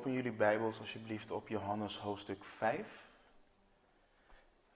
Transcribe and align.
Open 0.00 0.12
jullie 0.12 0.32
Bijbels 0.32 0.78
alsjeblieft 0.78 1.30
op 1.30 1.48
Johannes 1.48 1.98
hoofdstuk 1.98 2.44
5. 2.44 3.06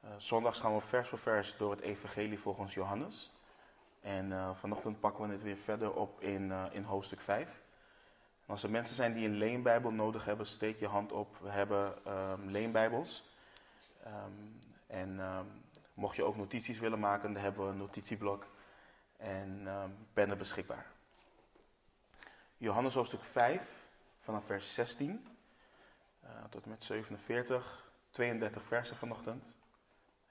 Uh, 0.05 0.11
zondags 0.17 0.61
gaan 0.61 0.75
we 0.75 0.81
vers 0.81 1.09
voor 1.09 1.19
vers 1.19 1.57
door 1.57 1.71
het 1.71 1.81
Evangelie 1.81 2.39
volgens 2.39 2.75
Johannes. 2.75 3.33
En 4.01 4.31
uh, 4.31 4.51
vanochtend 4.55 5.01
pakken 5.01 5.27
we 5.27 5.33
het 5.33 5.43
weer 5.43 5.57
verder 5.57 5.93
op 5.93 6.21
in, 6.21 6.49
uh, 6.49 6.65
in 6.71 6.83
hoofdstuk 6.83 7.21
5. 7.21 7.49
En 7.49 8.47
als 8.47 8.63
er 8.63 8.71
mensen 8.71 8.97
zijn 8.97 9.15
die 9.15 9.27
een 9.27 9.37
leenbijbel 9.37 9.91
nodig 9.91 10.25
hebben, 10.25 10.47
steek 10.47 10.79
je 10.79 10.87
hand 10.87 11.13
op. 11.13 11.37
We 11.41 11.51
hebben 11.51 11.95
um, 12.09 12.51
leenbijbels. 12.51 13.25
Um, 14.07 14.61
en 14.87 15.19
um, 15.19 15.63
mocht 15.95 16.17
je 16.17 16.25
ook 16.25 16.37
notities 16.37 16.79
willen 16.79 17.01
maken, 17.01 17.33
dan 17.33 17.43
hebben 17.43 17.65
we 17.65 17.71
een 17.71 17.79
notitieblok 17.79 18.47
en 19.17 19.69
pennen 20.13 20.39
beschikbaar. 20.39 20.87
Johannes 22.57 22.95
hoofdstuk 22.95 23.23
5, 23.23 23.84
vanaf 24.25 24.45
vers 24.45 24.75
16 24.75 25.27
uh, 26.25 26.31
tot 26.51 26.65
en 26.65 26.71
met 26.71 26.85
47, 26.85 27.91
32 28.11 28.63
versen 28.63 28.97
vanochtend. 28.97 29.59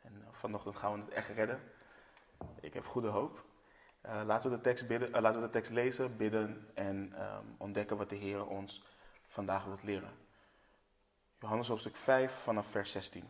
En 0.02 0.14
uh, 0.14 0.28
vanochtend 0.32 0.76
gaan 0.76 0.94
we 0.94 1.00
het 1.00 1.10
echt 1.10 1.30
redden. 1.30 1.60
Ik 2.60 2.74
heb 2.74 2.86
goede 2.86 3.08
hoop. 3.08 3.46
Uh, 4.06 4.22
laten, 4.26 4.50
we 4.50 4.56
de 4.56 4.62
tekst 4.62 4.88
bidden, 4.88 5.22
laten 5.22 5.40
we 5.40 5.46
de 5.46 5.52
tekst 5.52 5.72
lezen, 5.72 6.18
bidden 6.18 6.70
en 6.74 7.14
um, 7.22 7.56
ontdekken 7.58 7.98
wat 7.98 8.10
de 8.10 8.16
Heer 8.16 8.48
ons 8.48 8.84
vandaag 9.28 9.66
wilt 9.66 9.84
leren. 9.84 10.12
Johannes 11.40 11.68
hoofdstuk 11.68 11.96
5 11.96 12.34
vanaf 12.34 12.68
vers 12.68 12.92
16. 12.92 13.30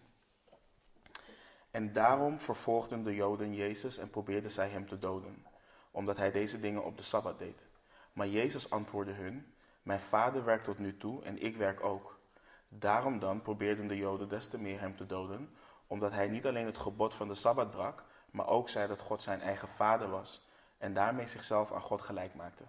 En 1.72 1.94
daarom 1.94 2.40
vervolgden 2.40 3.04
de 3.04 3.16
Joden 3.16 3.54
Jezus 3.54 3.98
en 3.98 4.10
probeerden 4.10 4.52
zij 4.52 4.70
hem 4.70 4.88
te 4.88 4.98
doden, 4.98 5.46
omdat 5.92 6.18
hij 6.18 6.32
deze 6.32 6.60
dingen 6.60 6.84
op 6.84 6.98
de 6.98 7.04
Sabbat 7.04 7.40
deed. 7.40 7.66
Maar 8.14 8.28
Jezus 8.28 8.70
antwoordde 8.70 9.14
hun, 9.14 9.54
mijn 9.84 10.00
vader 10.00 10.44
werkt 10.44 10.64
tot 10.64 10.80
nu 10.80 10.98
toe 10.98 11.24
en 11.24 11.44
ik 11.44 11.58
werk 11.58 11.84
ook. 11.84 12.20
Daarom 12.68 13.20
dan 13.20 13.42
probeerden 13.42 13.88
de 13.88 13.98
Joden 13.98 14.30
des 14.30 14.48
te 14.48 14.58
meer 14.58 14.80
hem 14.80 14.96
te 14.96 15.06
doden, 15.06 15.56
omdat 15.88 16.12
hij 16.12 16.28
niet 16.28 16.46
alleen 16.46 16.66
het 16.66 16.78
gebod 16.78 17.16
van 17.16 17.28
de 17.28 17.36
Sabbat 17.36 17.72
brak, 17.72 18.06
maar 18.32 18.48
ook 18.48 18.70
zei 18.70 18.88
dat 18.88 19.02
God 19.02 19.22
zijn 19.22 19.42
eigen 19.42 19.68
vader 19.68 20.10
was 20.10 20.48
en 20.78 20.94
daarmee 20.94 21.28
zichzelf 21.28 21.72
aan 21.72 21.82
God 21.82 22.02
gelijk 22.02 22.36
maakte. 22.36 22.64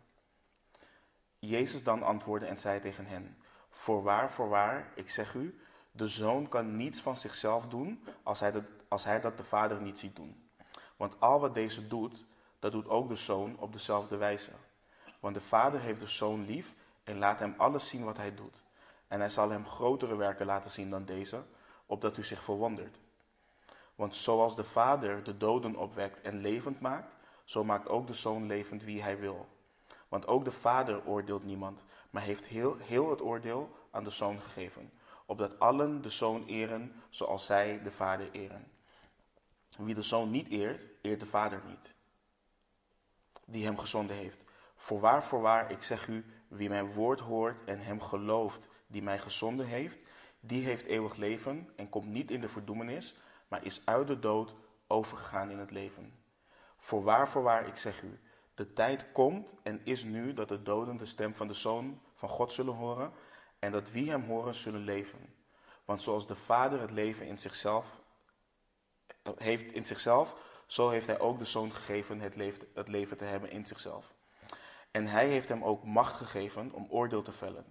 Jezus 1.38 1.82
dan 1.82 2.02
antwoordde 2.02 2.46
en 2.46 2.58
zei 2.58 2.80
tegen 2.80 3.06
hen, 3.06 3.38
Voorwaar, 3.70 4.30
voorwaar, 4.30 4.92
ik 4.94 5.10
zeg 5.10 5.34
u, 5.34 5.60
de 5.92 6.08
zoon 6.08 6.48
kan 6.48 6.76
niets 6.76 7.00
van 7.00 7.16
zichzelf 7.16 7.66
doen 7.66 8.04
als 8.22 8.40
hij, 8.40 8.52
dat, 8.52 8.64
als 8.88 9.04
hij 9.04 9.20
dat 9.20 9.36
de 9.36 9.44
vader 9.44 9.80
niet 9.80 9.98
ziet 9.98 10.16
doen. 10.16 10.48
Want 10.96 11.20
al 11.20 11.40
wat 11.40 11.54
deze 11.54 11.86
doet, 11.86 12.24
dat 12.58 12.72
doet 12.72 12.88
ook 12.88 13.08
de 13.08 13.16
zoon 13.16 13.58
op 13.58 13.72
dezelfde 13.72 14.16
wijze. 14.16 14.50
Want 15.20 15.34
de 15.34 15.40
vader 15.40 15.80
heeft 15.80 16.00
de 16.00 16.06
zoon 16.06 16.44
lief 16.44 16.74
en 17.04 17.18
laat 17.18 17.38
hem 17.38 17.54
alles 17.56 17.88
zien 17.88 18.04
wat 18.04 18.16
hij 18.16 18.34
doet. 18.34 18.62
En 19.08 19.20
hij 19.20 19.30
zal 19.30 19.50
hem 19.50 19.66
grotere 19.66 20.16
werken 20.16 20.46
laten 20.46 20.70
zien 20.70 20.90
dan 20.90 21.04
deze, 21.04 21.42
opdat 21.86 22.16
u 22.16 22.24
zich 22.24 22.42
verwondert. 22.42 23.00
Want 23.94 24.14
zoals 24.14 24.56
de 24.56 24.64
vader 24.64 25.24
de 25.24 25.36
doden 25.36 25.76
opwekt 25.76 26.20
en 26.20 26.40
levend 26.40 26.80
maakt, 26.80 27.14
zo 27.44 27.64
maakt 27.64 27.88
ook 27.88 28.06
de 28.06 28.14
zoon 28.14 28.46
levend 28.46 28.82
wie 28.82 29.02
hij 29.02 29.18
wil. 29.18 29.48
Want 30.08 30.26
ook 30.26 30.44
de 30.44 30.52
vader 30.52 31.06
oordeelt 31.06 31.44
niemand, 31.44 31.84
maar 32.10 32.22
heeft 32.22 32.44
heel, 32.44 32.76
heel 32.76 33.10
het 33.10 33.20
oordeel 33.20 33.76
aan 33.90 34.04
de 34.04 34.10
zoon 34.10 34.40
gegeven, 34.40 34.92
opdat 35.26 35.58
allen 35.58 36.02
de 36.02 36.10
zoon 36.10 36.44
eren 36.46 37.02
zoals 37.10 37.44
zij 37.44 37.82
de 37.82 37.90
vader 37.90 38.30
eren. 38.30 38.72
Wie 39.76 39.94
de 39.94 40.02
zoon 40.02 40.30
niet 40.30 40.48
eert, 40.48 40.86
eert 41.02 41.20
de 41.20 41.26
vader 41.26 41.62
niet, 41.66 41.94
die 43.44 43.64
hem 43.64 43.78
gezonden 43.78 44.16
heeft. 44.16 44.44
Voorwaar, 44.76 45.24
voorwaar, 45.24 45.70
ik 45.70 45.82
zeg 45.82 46.08
u, 46.08 46.24
wie 46.56 46.68
mijn 46.68 46.92
woord 46.92 47.20
hoort 47.20 47.64
en 47.64 47.80
hem 47.80 48.00
gelooft 48.00 48.68
die 48.86 49.02
mij 49.02 49.18
gezonden 49.18 49.66
heeft, 49.66 49.98
die 50.40 50.64
heeft 50.64 50.84
eeuwig 50.84 51.16
leven 51.16 51.68
en 51.76 51.88
komt 51.88 52.06
niet 52.06 52.30
in 52.30 52.40
de 52.40 52.48
verdoemenis, 52.48 53.16
maar 53.48 53.64
is 53.64 53.82
uit 53.84 54.06
de 54.06 54.18
dood 54.18 54.54
overgegaan 54.86 55.50
in 55.50 55.58
het 55.58 55.70
leven. 55.70 56.12
Voorwaar, 56.76 57.28
voorwaar, 57.28 57.66
ik 57.66 57.76
zeg 57.76 58.02
u, 58.02 58.20
de 58.54 58.72
tijd 58.72 59.12
komt 59.12 59.54
en 59.62 59.80
is 59.84 60.04
nu 60.04 60.34
dat 60.34 60.48
de 60.48 60.62
doden 60.62 60.96
de 60.96 61.06
stem 61.06 61.34
van 61.34 61.46
de 61.46 61.54
Zoon 61.54 62.00
van 62.14 62.28
God 62.28 62.52
zullen 62.52 62.74
horen 62.74 63.12
en 63.58 63.72
dat 63.72 63.90
wie 63.90 64.10
hem 64.10 64.22
horen 64.22 64.54
zullen 64.54 64.80
leven. 64.80 65.34
Want 65.84 66.02
zoals 66.02 66.26
de 66.26 66.34
Vader 66.34 66.80
het 66.80 66.90
leven 66.90 67.26
in 67.26 67.38
zichzelf 67.38 68.02
heeft 69.36 69.72
in 69.72 69.84
zichzelf, 69.84 70.34
zo 70.66 70.88
heeft 70.88 71.06
hij 71.06 71.20
ook 71.20 71.38
de 71.38 71.44
Zoon 71.44 71.72
gegeven 71.72 72.20
het 72.20 72.36
leven, 72.36 72.68
het 72.74 72.88
leven 72.88 73.16
te 73.16 73.24
hebben 73.24 73.50
in 73.50 73.66
zichzelf. 73.66 74.13
En 74.94 75.06
hij 75.06 75.28
heeft 75.28 75.48
hem 75.48 75.64
ook 75.64 75.84
macht 75.84 76.14
gegeven 76.14 76.72
om 76.72 76.86
oordeel 76.90 77.22
te 77.22 77.32
vellen, 77.32 77.64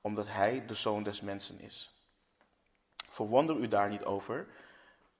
omdat 0.00 0.26
hij 0.26 0.66
de 0.66 0.74
zoon 0.74 1.02
des 1.02 1.20
mensen 1.20 1.60
is. 1.60 1.94
Verwonder 3.08 3.56
u 3.56 3.68
daar 3.68 3.88
niet 3.88 4.04
over, 4.04 4.46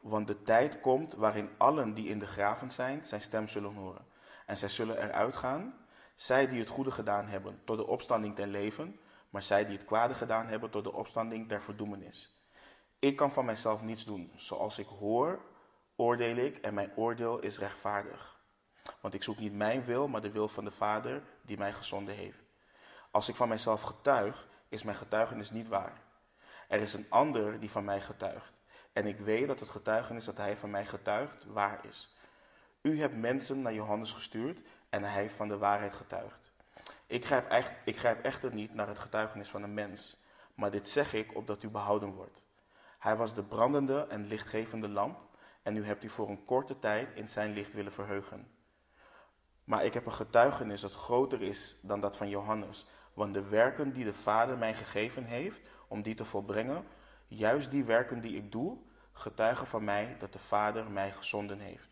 want 0.01 0.27
de 0.27 0.43
tijd 0.43 0.81
komt 0.81 1.15
waarin 1.15 1.51
allen 1.57 1.95
die 1.95 2.09
in 2.09 2.19
de 2.19 2.27
graven 2.27 2.71
zijn, 2.71 3.05
zijn 3.05 3.21
stem 3.21 3.49
zullen 3.49 3.75
horen. 3.75 4.07
En 4.47 4.57
zij 4.57 4.69
zullen 4.69 5.03
eruit 5.03 5.37
gaan, 5.37 5.75
zij 6.15 6.49
die 6.49 6.59
het 6.59 6.69
goede 6.69 6.91
gedaan 6.91 7.27
hebben, 7.27 7.61
tot 7.65 7.77
de 7.77 7.87
opstanding 7.87 8.35
ten 8.35 8.51
leven, 8.51 9.01
maar 9.31 9.43
zij 9.43 9.67
die 9.67 9.77
het 9.77 9.87
kwade 9.87 10.15
gedaan 10.15 10.47
hebben, 10.47 10.71
tot 10.71 10.85
de 10.85 10.93
opstanding 10.93 11.49
der 11.49 11.63
verdoemenis. 11.63 12.37
Ik 12.99 13.17
kan 13.17 13.33
van 13.33 13.45
mijzelf 13.45 13.83
niets 13.83 14.05
doen. 14.05 14.33
Zoals 14.37 14.79
ik 14.79 14.87
hoor, 14.87 15.43
oordeel 15.97 16.37
ik 16.37 16.57
en 16.57 16.75
mijn 16.75 16.93
oordeel 16.97 17.39
is 17.39 17.59
rechtvaardig. 17.59 18.41
Want 19.01 19.15
ik 19.15 19.23
zoek 19.23 19.39
niet 19.39 19.55
mijn 19.55 19.85
wil, 19.85 20.09
maar 20.09 20.21
de 20.21 20.31
wil 20.31 20.49
van 20.49 20.65
de 20.65 20.71
Vader 20.71 21.23
die 21.43 21.59
mij 21.59 21.73
gezonden 21.73 22.15
heeft. 22.15 22.43
Als 23.11 23.29
ik 23.29 23.37
van 23.37 23.49
mijzelf 23.49 23.83
getuig, 23.83 24.49
is 24.69 24.83
mijn 24.83 24.97
getuigenis 24.97 25.51
niet 25.51 25.69
waar. 25.69 26.01
Er 26.69 26.81
is 26.81 26.95
een 26.95 27.07
ander 27.09 27.61
die 27.61 27.71
van 27.71 27.85
mij 27.85 28.01
getuigt. 28.01 28.53
En 28.93 29.07
ik 29.07 29.19
weet 29.19 29.47
dat 29.47 29.61
het 29.61 29.71
getuigenis 29.71 30.25
dat 30.25 30.37
hij 30.37 30.57
van 30.57 30.71
mij 30.71 30.87
getuigt 30.87 31.45
waar 31.45 31.87
is. 31.87 32.15
U 32.83 33.01
hebt 33.01 33.17
mensen 33.17 33.63
naar 33.63 33.75
Johannes 33.75 34.13
gestuurd 34.13 34.59
en 34.89 35.03
hij 35.03 35.23
heeft 35.23 35.35
van 35.35 35.49
de 35.49 35.59
waarheid 35.59 35.97
getuigd. 35.97 36.53
Ik 37.07 37.25
grijp, 37.25 37.49
echt, 37.49 37.73
ik 37.85 37.99
grijp 37.99 38.25
echter 38.25 38.55
niet 38.55 38.75
naar 38.75 38.89
het 38.89 38.99
getuigenis 38.99 39.49
van 39.49 39.63
een 39.63 39.75
mens, 39.75 40.17
maar 40.55 40.71
dit 40.71 40.89
zeg 40.89 41.13
ik 41.13 41.37
opdat 41.37 41.63
u 41.63 41.69
behouden 41.69 42.09
wordt. 42.09 42.43
Hij 42.99 43.17
was 43.17 43.35
de 43.35 43.43
brandende 43.43 44.07
en 44.07 44.27
lichtgevende 44.27 44.89
lamp 44.89 45.19
en 45.63 45.77
u 45.77 45.85
hebt 45.85 46.05
u 46.05 46.09
voor 46.09 46.29
een 46.29 46.45
korte 46.45 46.79
tijd 46.79 47.09
in 47.15 47.29
zijn 47.29 47.53
licht 47.53 47.73
willen 47.73 47.93
verheugen. 47.93 48.51
Maar 49.65 49.85
ik 49.85 49.95
heb 49.95 50.07
een 50.07 50.13
getuigenis 50.13 50.81
dat 50.81 50.93
groter 50.93 51.43
is 51.43 51.77
dan 51.81 52.01
dat 52.01 52.17
van 52.17 52.29
Johannes. 52.29 52.87
Want 53.15 53.35
de 53.35 53.49
werken 53.49 53.93
die 53.93 54.05
de 54.05 54.13
Vader 54.13 54.59
mij 54.59 54.75
gegeven 54.75 55.25
heeft 55.25 55.63
om 55.89 56.03
die 56.03 56.15
te 56.15 56.25
volbrengen, 56.25 56.85
juist 57.29 57.71
die 57.71 57.85
werken 57.85 58.21
die 58.21 58.37
ik 58.37 58.53
doe, 58.53 58.79
getuigen 59.13 59.67
van 59.67 59.85
mij 59.85 60.17
dat 60.19 60.33
de 60.33 60.39
Vader 60.39 60.91
mij 60.91 61.13
gezonden 61.13 61.59
heeft. 61.59 61.89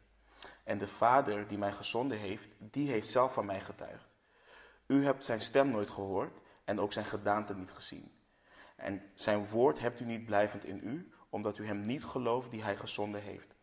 En 0.64 0.78
de 0.78 0.88
Vader 0.88 1.48
die 1.48 1.58
mij 1.58 1.72
gezonden 1.72 2.18
heeft, 2.18 2.56
die 2.58 2.90
heeft 2.90 3.08
zelf 3.08 3.32
van 3.32 3.46
mij 3.46 3.60
getuigd. 3.60 4.16
U 4.86 5.04
hebt 5.04 5.24
zijn 5.24 5.40
stem 5.40 5.70
nooit 5.70 5.90
gehoord 5.90 6.38
en 6.64 6.80
ook 6.80 6.92
zijn 6.92 7.04
gedaante 7.04 7.54
niet 7.54 7.70
gezien. 7.70 8.12
En 8.76 9.02
zijn 9.14 9.48
woord 9.48 9.78
hebt 9.78 10.00
u 10.00 10.04
niet 10.04 10.24
blijvend 10.24 10.64
in 10.64 10.80
u, 10.84 11.12
omdat 11.28 11.58
u 11.58 11.66
hem 11.66 11.86
niet 11.86 12.04
gelooft 12.04 12.50
die 12.50 12.62
hij 12.62 12.76
gezonden 12.76 13.22
heeft. 13.22 13.56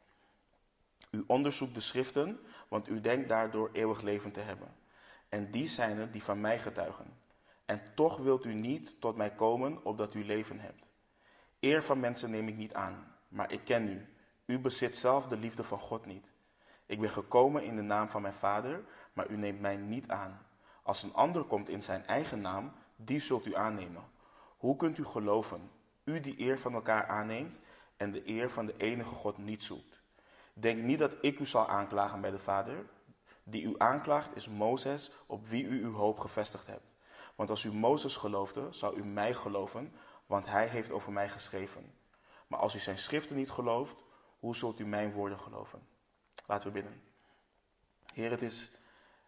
U 1.12 1.23
onderzoekt 1.28 1.73
de 1.73 1.79
schriften, 1.79 2.40
want 2.68 2.88
u 2.88 3.01
denkt 3.01 3.29
daardoor 3.29 3.69
eeuwig 3.73 4.01
leven 4.01 4.31
te 4.31 4.40
hebben. 4.40 4.75
En 5.29 5.51
die 5.51 5.68
zijn 5.68 5.97
het 5.97 6.13
die 6.13 6.23
van 6.23 6.41
mij 6.41 6.59
getuigen. 6.59 7.13
En 7.66 7.81
toch 7.95 8.18
wilt 8.18 8.45
u 8.45 8.53
niet 8.53 9.01
tot 9.01 9.16
mij 9.16 9.31
komen, 9.31 9.85
opdat 9.85 10.13
u 10.13 10.25
leven 10.25 10.59
hebt. 10.59 10.90
Eer 11.59 11.84
van 11.84 12.00
mensen 12.00 12.31
neem 12.31 12.47
ik 12.47 12.56
niet 12.56 12.73
aan, 12.73 13.16
maar 13.28 13.51
ik 13.51 13.63
ken 13.63 13.88
u. 13.88 14.07
U 14.46 14.59
bezit 14.59 14.96
zelf 14.96 15.28
de 15.28 15.38
liefde 15.38 15.63
van 15.63 15.79
God 15.79 16.06
niet. 16.06 16.34
Ik 16.85 17.00
ben 17.00 17.09
gekomen 17.09 17.63
in 17.63 17.75
de 17.75 17.81
naam 17.81 18.09
van 18.09 18.22
mijn 18.22 18.34
vader, 18.34 18.84
maar 19.14 19.29
u 19.29 19.37
neemt 19.37 19.59
mij 19.59 19.76
niet 19.76 20.08
aan. 20.08 20.46
Als 20.84 21.03
een 21.03 21.14
ander 21.14 21.43
komt 21.43 21.70
in 21.70 21.84
zijn 21.84 22.05
eigen 22.05 22.41
naam, 22.41 22.72
die 22.96 23.20
zult 23.20 23.46
u 23.46 23.55
aannemen. 23.55 24.03
Hoe 24.58 24.76
kunt 24.76 24.97
u 24.97 25.05
geloven, 25.05 25.72
u 26.03 26.20
die 26.20 26.40
eer 26.40 26.59
van 26.59 26.73
elkaar 26.73 27.08
aanneemt 27.08 27.59
en 27.97 28.11
de 28.11 28.29
eer 28.29 28.49
van 28.49 28.66
de 28.66 28.78
enige 28.78 29.16
God 29.16 29.37
niet 29.37 29.64
zoekt? 29.64 29.97
Denk 30.59 30.84
niet 30.84 31.00
dat 31.00 31.16
ik 31.22 31.40
u 31.40 31.46
zal 31.46 31.68
aanklagen 31.68 32.22
bij 32.22 32.32
de 32.32 32.40
Vader. 32.40 32.86
Die 33.44 33.64
u 33.64 33.76
aanklaagt 33.78 34.36
is 34.36 34.48
Mozes, 34.48 35.12
op 35.26 35.48
wie 35.48 35.64
u 35.64 35.84
uw 35.84 35.94
hoop 35.94 36.20
gevestigd 36.20 36.68
hebt. 36.68 36.92
Want 37.36 37.50
als 37.50 37.64
u 37.64 37.74
Mozes 37.74 38.16
geloofde, 38.16 38.68
zou 38.70 38.98
u 38.98 39.06
mij 39.06 39.34
geloven, 39.34 39.94
want 40.26 40.46
hij 40.46 40.68
heeft 40.68 40.92
over 40.92 41.12
mij 41.12 41.30
geschreven. 41.30 41.94
Maar 42.48 42.59
als 42.59 42.76
u 42.76 42.80
zijn 42.80 42.98
schriften 42.98 43.36
niet 43.36 43.52
gelooft, 43.52 44.04
hoe 44.40 44.56
zult 44.56 44.80
u 44.80 44.86
mijn 44.86 45.14
woorden 45.14 45.40
geloven? 45.40 45.88
Laten 46.46 46.68
we 46.68 46.74
bidden. 46.74 47.02
Heer, 48.14 48.32
het 48.32 48.42
is 48.42 48.72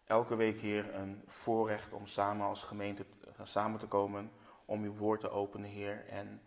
elke 0.04 0.36
week, 0.36 0.60
Heer, 0.60 0.94
een 0.94 1.22
voorrecht 1.26 1.92
om 1.92 2.06
samen 2.06 2.46
als 2.46 2.62
gemeente 2.62 3.06
samen 3.42 3.78
te 3.78 3.86
komen, 3.86 4.32
om 4.64 4.82
uw 4.82 4.94
woord 4.94 5.20
te 5.20 5.30
openen, 5.30 5.70
Heer, 5.70 6.06
en 6.06 6.42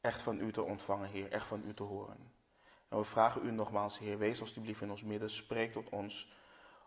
echt 0.00 0.22
van 0.22 0.40
u 0.40 0.52
te 0.52 0.62
ontvangen, 0.62 1.08
Heer, 1.08 1.30
echt 1.30 1.46
van 1.46 1.62
u 1.64 1.74
te 1.74 1.82
horen. 1.82 2.31
En 2.92 2.98
we 2.98 3.04
vragen 3.04 3.46
u 3.46 3.50
nogmaals, 3.50 3.98
Heer, 3.98 4.18
wees 4.18 4.40
alstublieft 4.40 4.80
in 4.80 4.90
ons 4.90 5.02
midden, 5.02 5.30
spreek 5.30 5.72
tot 5.72 5.88
ons. 5.88 6.32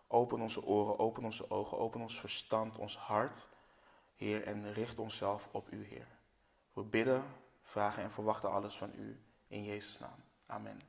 Open 0.06 0.40
onze 0.40 0.64
oren, 0.64 0.98
open 0.98 1.24
onze 1.24 1.50
ogen, 1.50 1.78
open 1.78 2.00
ons 2.00 2.20
verstand, 2.20 2.78
ons 2.78 2.96
hart, 2.96 3.48
Heer, 4.16 4.44
en 4.44 4.72
richt 4.72 4.98
onszelf 4.98 5.48
op 5.50 5.72
u, 5.72 5.84
Heer. 5.84 6.06
We 6.72 6.82
bidden, 6.82 7.24
vragen 7.62 8.02
en 8.02 8.10
verwachten 8.10 8.50
alles 8.50 8.76
van 8.76 8.90
u 8.96 9.20
in 9.48 9.64
Jezus' 9.64 9.98
naam. 9.98 10.22
Amen. 10.46 10.80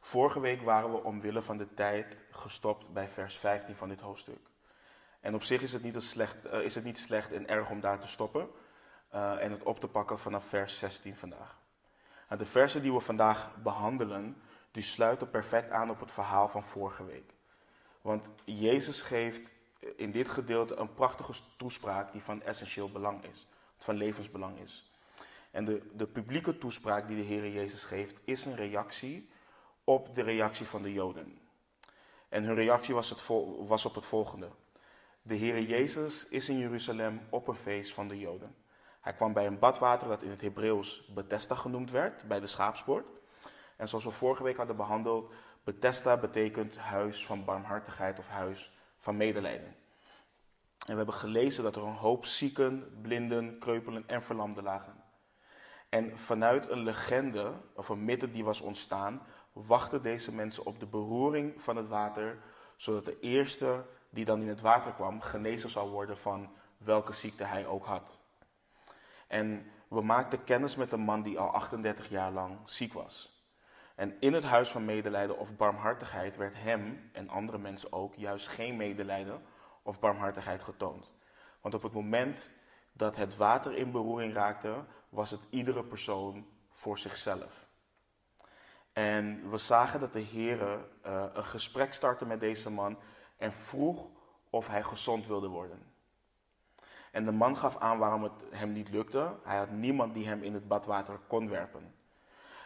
Vorige 0.00 0.40
week 0.40 0.62
waren 0.62 0.92
we 0.92 1.02
omwille 1.02 1.42
van 1.42 1.58
de 1.58 1.74
tijd 1.74 2.24
gestopt 2.30 2.92
bij 2.92 3.08
vers 3.08 3.36
15 3.36 3.76
van 3.76 3.88
dit 3.88 4.00
hoofdstuk. 4.00 4.50
En 5.20 5.34
op 5.34 5.42
zich 5.42 5.62
is 5.62 5.72
het 5.72 5.82
niet, 5.82 6.02
slecht, 6.02 6.46
uh, 6.46 6.60
is 6.60 6.74
het 6.74 6.84
niet 6.84 6.98
slecht 6.98 7.32
en 7.32 7.48
erg 7.48 7.70
om 7.70 7.80
daar 7.80 8.00
te 8.00 8.08
stoppen 8.08 8.50
uh, 9.14 9.42
en 9.42 9.50
het 9.50 9.62
op 9.62 9.80
te 9.80 9.88
pakken 9.88 10.18
vanaf 10.18 10.44
vers 10.44 10.78
16 10.78 11.16
vandaag. 11.16 11.59
Nou, 12.30 12.42
de 12.42 12.48
versen 12.48 12.82
die 12.82 12.92
we 12.92 13.00
vandaag 13.00 13.56
behandelen, 13.62 14.42
die 14.70 14.82
sluiten 14.82 15.30
perfect 15.30 15.70
aan 15.70 15.90
op 15.90 16.00
het 16.00 16.12
verhaal 16.12 16.48
van 16.48 16.62
vorige 16.64 17.04
week. 17.04 17.34
Want 18.00 18.30
Jezus 18.44 19.02
geeft 19.02 19.42
in 19.96 20.10
dit 20.10 20.28
gedeelte 20.28 20.76
een 20.76 20.94
prachtige 20.94 21.32
toespraak 21.56 22.12
die 22.12 22.22
van 22.22 22.42
essentieel 22.42 22.90
belang 22.90 23.24
is, 23.24 23.46
van 23.76 23.94
levensbelang 23.94 24.58
is. 24.58 24.90
En 25.50 25.64
de, 25.64 25.82
de 25.92 26.06
publieke 26.06 26.58
toespraak 26.58 27.06
die 27.06 27.16
de 27.16 27.22
Heer 27.22 27.50
Jezus 27.50 27.84
geeft, 27.84 28.14
is 28.24 28.44
een 28.44 28.56
reactie 28.56 29.30
op 29.84 30.14
de 30.14 30.22
reactie 30.22 30.66
van 30.66 30.82
de 30.82 30.92
Joden. 30.92 31.38
En 32.28 32.44
hun 32.44 32.54
reactie 32.54 32.94
was, 32.94 33.10
het 33.10 33.26
was 33.66 33.86
op 33.86 33.94
het 33.94 34.06
volgende. 34.06 34.48
De 35.22 35.34
Heer 35.34 35.60
Jezus 35.60 36.26
is 36.28 36.48
in 36.48 36.58
Jeruzalem 36.58 37.20
op 37.30 37.48
een 37.48 37.54
feest 37.54 37.92
van 37.92 38.08
de 38.08 38.18
Joden. 38.18 38.54
Hij 39.00 39.12
kwam 39.12 39.32
bij 39.32 39.46
een 39.46 39.58
badwater 39.58 40.08
dat 40.08 40.22
in 40.22 40.30
het 40.30 40.40
Hebreeuws 40.40 41.10
Bethesda 41.14 41.54
genoemd 41.54 41.90
werd, 41.90 42.28
bij 42.28 42.40
de 42.40 42.46
schaapspoort. 42.46 43.06
En 43.76 43.88
zoals 43.88 44.04
we 44.04 44.10
vorige 44.10 44.42
week 44.42 44.56
hadden 44.56 44.76
behandeld, 44.76 45.32
Bethesda 45.64 46.16
betekent 46.16 46.76
huis 46.76 47.26
van 47.26 47.44
barmhartigheid 47.44 48.18
of 48.18 48.28
huis 48.28 48.72
van 48.98 49.16
medelijden. 49.16 49.66
En 50.86 50.90
we 50.90 50.96
hebben 50.96 51.14
gelezen 51.14 51.64
dat 51.64 51.76
er 51.76 51.82
een 51.82 51.94
hoop 51.94 52.26
zieken, 52.26 52.98
blinden, 53.02 53.58
kreupelen 53.58 54.04
en 54.06 54.22
verlamden 54.22 54.64
lagen. 54.64 55.02
En 55.88 56.18
vanuit 56.18 56.68
een 56.68 56.82
legende, 56.82 57.52
of 57.74 57.88
een 57.88 58.04
mythe 58.04 58.30
die 58.30 58.44
was 58.44 58.60
ontstaan, 58.60 59.22
wachten 59.52 60.02
deze 60.02 60.34
mensen 60.34 60.66
op 60.66 60.80
de 60.80 60.86
beroering 60.86 61.62
van 61.62 61.76
het 61.76 61.88
water, 61.88 62.38
zodat 62.76 63.04
de 63.04 63.18
eerste 63.20 63.84
die 64.10 64.24
dan 64.24 64.40
in 64.40 64.48
het 64.48 64.60
water 64.60 64.92
kwam 64.92 65.20
genezen 65.20 65.70
zou 65.70 65.90
worden 65.90 66.18
van 66.18 66.52
welke 66.76 67.12
ziekte 67.12 67.44
hij 67.44 67.66
ook 67.66 67.84
had. 67.84 68.20
En 69.30 69.70
we 69.88 70.00
maakten 70.00 70.44
kennis 70.44 70.76
met 70.76 70.92
een 70.92 71.00
man 71.00 71.22
die 71.22 71.38
al 71.38 71.48
38 71.48 72.08
jaar 72.08 72.30
lang 72.30 72.58
ziek 72.64 72.92
was. 72.92 73.44
En 73.94 74.16
in 74.20 74.32
het 74.32 74.44
huis 74.44 74.70
van 74.70 74.84
medelijden 74.84 75.38
of 75.38 75.56
barmhartigheid 75.56 76.36
werd 76.36 76.54
hem 76.56 77.10
en 77.12 77.28
andere 77.28 77.58
mensen 77.58 77.92
ook 77.92 78.14
juist 78.14 78.48
geen 78.48 78.76
medelijden 78.76 79.42
of 79.82 80.00
barmhartigheid 80.00 80.62
getoond. 80.62 81.10
Want 81.60 81.74
op 81.74 81.82
het 81.82 81.92
moment 81.92 82.52
dat 82.92 83.16
het 83.16 83.36
water 83.36 83.74
in 83.74 83.90
beroering 83.90 84.32
raakte, 84.32 84.84
was 85.08 85.30
het 85.30 85.46
iedere 85.50 85.84
persoon 85.84 86.46
voor 86.70 86.98
zichzelf. 86.98 87.68
En 88.92 89.50
we 89.50 89.58
zagen 89.58 90.00
dat 90.00 90.12
de 90.12 90.20
Heer 90.20 90.60
uh, 91.06 91.24
een 91.32 91.44
gesprek 91.44 91.94
startte 91.94 92.26
met 92.26 92.40
deze 92.40 92.70
man 92.70 92.98
en 93.36 93.52
vroeg 93.52 94.08
of 94.50 94.66
hij 94.66 94.82
gezond 94.82 95.26
wilde 95.26 95.48
worden. 95.48 95.89
En 97.10 97.24
de 97.24 97.32
man 97.32 97.56
gaf 97.56 97.76
aan 97.76 97.98
waarom 97.98 98.22
het 98.22 98.32
hem 98.50 98.72
niet 98.72 98.90
lukte. 98.90 99.34
Hij 99.42 99.56
had 99.56 99.70
niemand 99.70 100.14
die 100.14 100.26
hem 100.26 100.42
in 100.42 100.54
het 100.54 100.68
badwater 100.68 101.18
kon 101.26 101.48
werpen. 101.48 101.94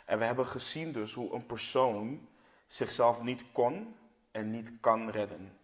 En 0.05 0.19
we 0.19 0.25
hebben 0.25 0.47
gezien 0.47 0.93
dus 0.93 1.15
hoe 1.15 1.35
een 1.35 1.47
persoon 1.47 2.29
zichzelf 2.67 3.23
niet 3.23 3.45
kon 3.53 3.97
en 4.31 4.51
niet 4.51 4.71
kan 4.81 5.11
redden. 5.11 5.59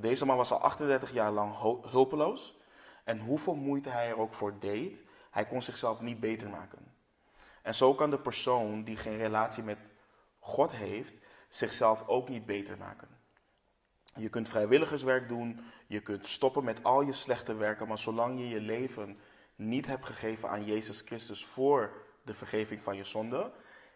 Deze 0.00 0.26
man 0.26 0.36
was 0.36 0.50
al 0.50 0.60
38 0.60 1.12
jaar 1.12 1.30
lang 1.30 1.54
hulpeloos. 1.90 2.58
En 3.04 3.20
hoeveel 3.20 3.54
moeite 3.54 3.88
hij 3.88 4.08
er 4.08 4.18
ook 4.18 4.34
voor 4.34 4.58
deed, 4.58 4.96
hij 5.30 5.46
kon 5.46 5.62
zichzelf 5.62 6.00
niet 6.00 6.20
beter 6.20 6.48
maken. 6.48 6.92
En 7.62 7.74
zo 7.74 7.94
kan 7.94 8.10
de 8.10 8.18
persoon 8.18 8.84
die 8.84 8.96
geen 8.96 9.16
relatie 9.16 9.62
met 9.62 9.78
God 10.38 10.72
heeft, 10.72 11.14
zichzelf 11.48 12.08
ook 12.08 12.28
niet 12.28 12.46
beter 12.46 12.78
maken. 12.78 13.08
Je 14.16 14.28
kunt 14.28 14.48
vrijwilligerswerk 14.48 15.28
doen, 15.28 15.60
je 15.86 16.00
kunt 16.00 16.26
stoppen 16.28 16.64
met 16.64 16.82
al 16.82 17.00
je 17.00 17.12
slechte 17.12 17.54
werken, 17.54 17.88
maar 17.88 17.98
zolang 17.98 18.38
je 18.38 18.48
je 18.48 18.60
leven 18.60 19.18
niet 19.56 19.86
hebt 19.86 20.06
gegeven 20.06 20.48
aan 20.48 20.64
Jezus 20.64 21.00
Christus 21.00 21.44
voor 21.44 21.92
de 22.22 22.34
vergeving 22.34 22.82
van 22.82 22.96
je 22.96 23.04
zonde, 23.04 23.52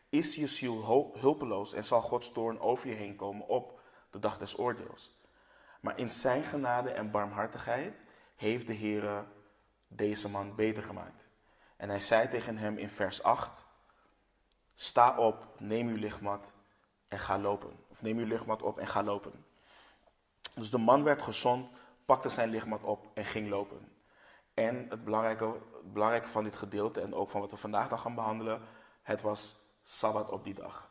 is 0.09 0.35
je 0.35 0.47
ziel 0.47 1.11
hulpeloos 1.19 1.73
en 1.73 1.85
zal 1.85 2.03
Gods 2.03 2.33
toorn 2.33 2.61
over 2.61 2.89
je 2.89 2.95
heen 2.95 3.17
komen 3.17 3.47
op 3.47 3.81
de 4.11 4.19
dag 4.19 4.39
des 4.39 4.59
oordeels. 4.59 5.19
Maar 5.81 5.99
in 5.99 6.11
zijn 6.11 6.45
genade 6.45 6.91
en 6.91 7.11
barmhartigheid 7.11 7.95
heeft 8.37 8.67
de 8.67 8.73
Heer 8.73 9.27
deze 9.89 10.29
man 10.29 10.55
beter 10.55 10.83
gemaakt. 10.83 11.27
En 11.77 11.89
hij 11.89 12.01
zei 12.01 12.29
tegen 12.29 12.57
hem 12.57 12.79
in 12.79 12.91
vers 12.91 13.23
8, 13.23 13.67
sta 14.75 15.19
op, 15.19 15.49
neem 15.59 15.89
uw 15.89 15.97
lichtmat 15.97 16.53
en 17.09 17.19
ga 17.19 17.39
lopen. 17.39 17.77
Of 17.89 18.03
neem 18.03 18.19
uw 18.19 18.27
lichtmat 18.27 18.63
op 18.63 18.79
en 18.79 18.87
ga 18.87 19.03
lopen. 19.03 19.45
Dus 20.59 20.71
de 20.71 20.79
man 20.79 21.03
werd 21.03 21.23
gezond, 21.23 21.69
pakte 22.05 22.29
zijn 22.29 22.51
lichtmat 22.51 22.83
op 22.83 23.07
en 23.15 23.25
ging 23.25 23.49
lopen. 23.49 23.89
En 24.55 24.87
het 24.89 25.05
belangrijke, 25.05 25.45
het 25.83 25.93
belangrijke 25.93 26.29
van 26.29 26.45
dit 26.45 26.57
gedeelte 26.57 27.01
en 27.01 27.15
ook 27.15 27.31
van 27.31 27.41
wat 27.41 27.51
we 27.51 27.57
vandaag 27.57 27.91
nog 27.91 28.01
gaan 28.01 28.15
behandelen, 28.15 28.61
het 29.03 29.23
was 29.23 29.57
Sabbat 29.83 30.31
op 30.31 30.45
die 30.45 30.55
dag. 30.55 30.91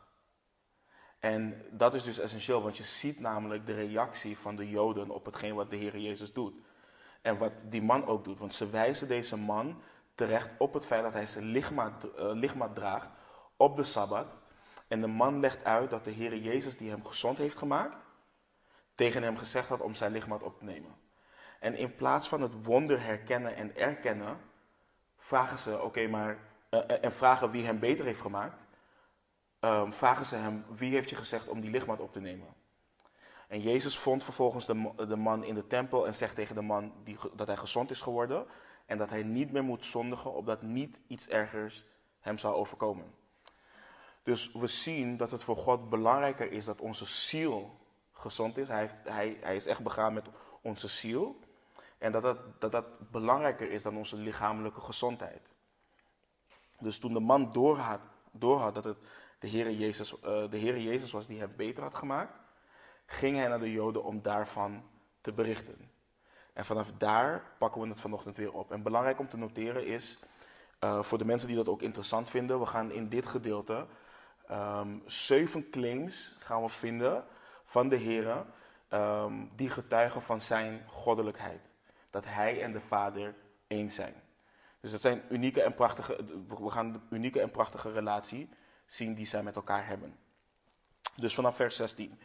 En 1.18 1.64
dat 1.70 1.94
is 1.94 2.02
dus 2.02 2.18
essentieel, 2.18 2.62
want 2.62 2.76
je 2.76 2.82
ziet 2.82 3.20
namelijk 3.20 3.66
de 3.66 3.74
reactie 3.74 4.38
van 4.38 4.56
de 4.56 4.68
Joden 4.70 5.10
op 5.10 5.24
hetgeen 5.24 5.54
wat 5.54 5.70
de 5.70 5.76
Heer 5.76 5.98
Jezus 5.98 6.32
doet. 6.32 6.54
En 7.22 7.38
wat 7.38 7.52
die 7.64 7.82
man 7.82 8.06
ook 8.06 8.24
doet, 8.24 8.38
want 8.38 8.54
ze 8.54 8.70
wijzen 8.70 9.08
deze 9.08 9.36
man 9.36 9.82
terecht 10.14 10.50
op 10.58 10.74
het 10.74 10.86
feit 10.86 11.02
dat 11.02 11.12
hij 11.12 11.26
zijn 11.26 11.54
uh, 11.54 11.62
lichtmat 12.18 12.74
draagt 12.74 13.08
op 13.56 13.76
de 13.76 13.84
Sabbat. 13.84 14.38
En 14.88 15.00
de 15.00 15.06
man 15.06 15.40
legt 15.40 15.64
uit 15.64 15.90
dat 15.90 16.04
de 16.04 16.10
Heer 16.10 16.36
Jezus 16.36 16.76
die 16.76 16.90
hem 16.90 17.04
gezond 17.04 17.38
heeft 17.38 17.58
gemaakt, 17.58 18.06
tegen 18.98 19.22
hem 19.22 19.36
gezegd 19.36 19.68
had 19.68 19.80
om 19.80 19.94
zijn 19.94 20.12
lichtmat 20.12 20.42
op 20.42 20.58
te 20.58 20.64
nemen. 20.64 20.94
En 21.60 21.74
in 21.74 21.94
plaats 21.94 22.28
van 22.28 22.40
het 22.40 22.64
wonder 22.64 23.02
herkennen 23.02 23.56
en 23.56 23.76
erkennen, 23.76 24.38
vragen 25.16 25.58
ze, 25.58 25.82
oké, 25.82 26.06
maar, 26.06 26.38
uh, 26.70 27.04
en 27.04 27.12
vragen 27.12 27.50
wie 27.50 27.64
hem 27.64 27.78
beter 27.78 28.04
heeft 28.04 28.20
gemaakt, 28.20 28.66
um, 29.60 29.92
vragen 29.92 30.26
ze 30.26 30.36
hem, 30.36 30.64
wie 30.74 30.92
heeft 30.92 31.10
je 31.10 31.16
gezegd 31.16 31.48
om 31.48 31.60
die 31.60 31.70
lichtmat 31.70 32.00
op 32.00 32.12
te 32.12 32.20
nemen? 32.20 32.46
En 33.48 33.60
Jezus 33.60 33.98
vond 33.98 34.24
vervolgens 34.24 34.66
de, 34.66 34.92
de 35.08 35.16
man 35.16 35.44
in 35.44 35.54
de 35.54 35.66
tempel 35.66 36.06
en 36.06 36.14
zegt 36.14 36.34
tegen 36.34 36.54
de 36.54 36.62
man 36.62 36.92
die, 37.04 37.16
dat 37.34 37.46
hij 37.46 37.56
gezond 37.56 37.90
is 37.90 38.02
geworden 38.02 38.46
en 38.86 38.98
dat 38.98 39.10
hij 39.10 39.22
niet 39.22 39.52
meer 39.52 39.64
moet 39.64 39.84
zondigen, 39.84 40.34
opdat 40.34 40.62
niet 40.62 40.98
iets 41.06 41.28
ergers 41.28 41.84
hem 42.20 42.38
zou 42.38 42.54
overkomen. 42.54 43.14
Dus 44.22 44.52
we 44.52 44.66
zien 44.66 45.16
dat 45.16 45.30
het 45.30 45.44
voor 45.44 45.56
God 45.56 45.88
belangrijker 45.88 46.52
is 46.52 46.64
dat 46.64 46.80
onze 46.80 47.06
ziel 47.06 47.86
gezond 48.18 48.58
is. 48.58 48.68
Hij, 48.68 48.90
hij, 49.04 49.38
hij 49.40 49.56
is 49.56 49.66
echt 49.66 49.82
begaan 49.82 50.12
met 50.12 50.26
onze 50.62 50.88
ziel. 50.88 51.38
En 51.98 52.12
dat 52.12 52.22
dat, 52.22 52.38
dat 52.60 52.72
dat 52.72 53.10
belangrijker 53.10 53.70
is 53.70 53.82
dan 53.82 53.96
onze 53.96 54.16
lichamelijke 54.16 54.80
gezondheid. 54.80 55.54
Dus 56.78 56.98
toen 56.98 57.12
de 57.12 57.20
man 57.20 57.52
doorhad, 57.52 58.00
doorhad 58.32 58.74
dat 58.74 58.84
het 58.84 58.98
de 59.38 59.48
Heer, 59.48 59.70
Jezus, 59.70 60.12
uh, 60.12 60.20
de 60.50 60.56
Heer 60.56 60.78
Jezus 60.78 61.12
was 61.12 61.26
die 61.26 61.38
hem 61.38 61.52
beter 61.56 61.82
had 61.82 61.94
gemaakt, 61.94 62.38
ging 63.06 63.36
hij 63.36 63.48
naar 63.48 63.58
de 63.58 63.72
Joden 63.72 64.04
om 64.04 64.22
daarvan 64.22 64.82
te 65.20 65.32
berichten. 65.32 65.90
En 66.52 66.64
vanaf 66.64 66.92
daar 66.92 67.44
pakken 67.58 67.80
we 67.80 67.88
het 67.88 68.00
vanochtend 68.00 68.36
weer 68.36 68.52
op. 68.52 68.72
En 68.72 68.82
belangrijk 68.82 69.18
om 69.18 69.28
te 69.28 69.36
noteren 69.36 69.86
is, 69.86 70.18
uh, 70.84 71.02
voor 71.02 71.18
de 71.18 71.24
mensen 71.24 71.48
die 71.48 71.56
dat 71.56 71.68
ook 71.68 71.82
interessant 71.82 72.30
vinden, 72.30 72.60
we 72.60 72.66
gaan 72.66 72.90
in 72.90 73.08
dit 73.08 73.26
gedeelte 73.26 73.86
um, 74.50 75.02
zeven 75.06 75.70
claims 75.70 76.36
gaan 76.38 76.62
we 76.62 76.68
vinden 76.68 77.24
van 77.68 77.88
de 77.88 77.96
Heer 77.96 78.46
um, 78.90 79.50
die 79.56 79.70
getuigen 79.70 80.22
van 80.22 80.40
zijn 80.40 80.82
goddelijkheid. 80.86 81.72
Dat 82.10 82.24
hij 82.24 82.62
en 82.62 82.72
de 82.72 82.80
Vader 82.80 83.34
één 83.66 83.90
zijn. 83.90 84.14
Dus 84.80 84.90
dat 84.90 85.00
zijn 85.00 85.22
unieke 85.30 85.62
en 85.62 85.74
prachtige, 85.74 86.24
we 86.48 86.70
gaan 86.70 86.92
de 86.92 87.00
unieke 87.10 87.40
en 87.40 87.50
prachtige 87.50 87.92
relatie 87.92 88.48
zien 88.86 89.14
die 89.14 89.26
zij 89.26 89.42
met 89.42 89.56
elkaar 89.56 89.86
hebben. 89.86 90.16
Dus 91.16 91.34
vanaf 91.34 91.56
vers 91.56 91.76
16. 91.76 92.20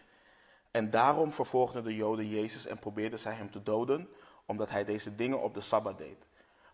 En 0.72 0.90
daarom 0.90 1.32
vervolgden 1.32 1.84
de 1.84 1.96
Joden 1.96 2.30
Jezus 2.30 2.66
en 2.66 2.80
probeerden 2.80 3.20
zij 3.20 3.34
hem 3.34 3.52
te 3.52 3.64
doden, 3.64 4.10
omdat 4.46 4.70
hij 4.70 4.84
deze 4.84 5.16
dingen 5.16 5.42
op 5.42 5.54
de 5.54 5.62
Sabbat 5.62 5.98
deed. 5.98 6.26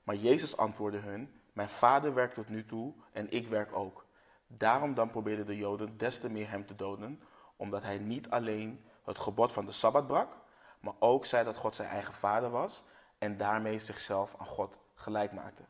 Maar 0.04 0.16
Jezus 0.16 0.58
antwoordde 0.58 1.00
hun, 1.00 1.42
mijn 1.54 1.70
vader 1.70 2.14
werkt 2.14 2.34
tot 2.34 2.50
nu 2.50 2.66
toe 2.66 2.94
en 3.12 3.32
ik 3.32 3.48
werk 3.48 3.74
ook. 3.74 4.06
Daarom 4.48 4.94
dan 4.94 5.10
probeerden 5.10 5.46
de 5.46 5.58
Joden 5.58 5.98
des 5.98 6.20
te 6.20 6.30
meer 6.30 6.50
hem 6.50 6.66
te 6.66 6.76
doden, 6.76 7.22
omdat 7.60 7.84
hij 7.84 7.98
niet 7.98 8.30
alleen 8.30 8.84
het 9.04 9.20
gebod 9.20 9.51
van 9.51 9.66
de 9.66 9.72
Sabbat 9.72 10.08
brak, 10.08 10.38
maar 10.80 10.94
ook 11.00 11.25
zei 11.25 11.44
dat 11.44 11.58
God 11.58 11.75
zijn 11.75 11.89
eigen 11.89 12.13
vader 12.13 12.50
was 12.50 12.84
en 13.18 13.38
daarmee 13.38 13.80
zichzelf 13.80 14.36
aan 14.38 14.46
God 14.46 14.80
gelijk 14.96 15.32
maakte. 15.32 15.63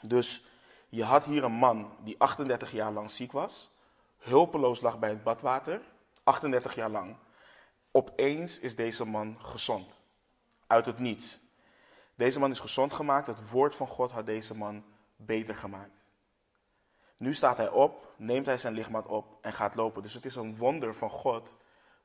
Dus 0.00 0.44
je 0.88 1.04
had 1.04 1.24
hier 1.24 1.44
een 1.44 1.52
man 1.52 1.96
die 2.00 2.18
38 2.18 2.72
jaar 2.72 2.92
lang 2.92 3.10
ziek 3.10 3.32
was, 3.32 3.70
hulpeloos 4.18 4.80
lag 4.80 4.98
bij 4.98 5.10
het 5.10 5.22
badwater, 5.22 5.80
38 6.24 6.74
jaar 6.74 6.90
lang. 6.90 7.16
Opeens 7.90 8.58
is 8.58 8.76
deze 8.76 9.04
man 9.04 9.36
gezond, 9.40 10.00
uit 10.66 10.86
het 10.86 10.98
niets. 10.98 11.40
Deze 12.14 12.38
man 12.38 12.50
is 12.50 12.60
gezond 12.60 12.92
gemaakt. 12.92 13.26
Het 13.26 13.50
woord 13.50 13.74
van 13.74 13.86
God 13.86 14.10
had 14.10 14.26
deze 14.26 14.54
man 14.54 14.84
beter 15.16 15.54
gemaakt. 15.54 16.03
Nu 17.24 17.34
staat 17.34 17.56
hij 17.56 17.70
op, 17.70 18.12
neemt 18.16 18.46
hij 18.46 18.58
zijn 18.58 18.74
lichaam 18.74 18.96
op 18.96 19.38
en 19.40 19.52
gaat 19.52 19.74
lopen. 19.74 20.02
Dus 20.02 20.14
het 20.14 20.24
is 20.24 20.34
een 20.34 20.56
wonder 20.56 20.94
van 20.94 21.10
God 21.10 21.54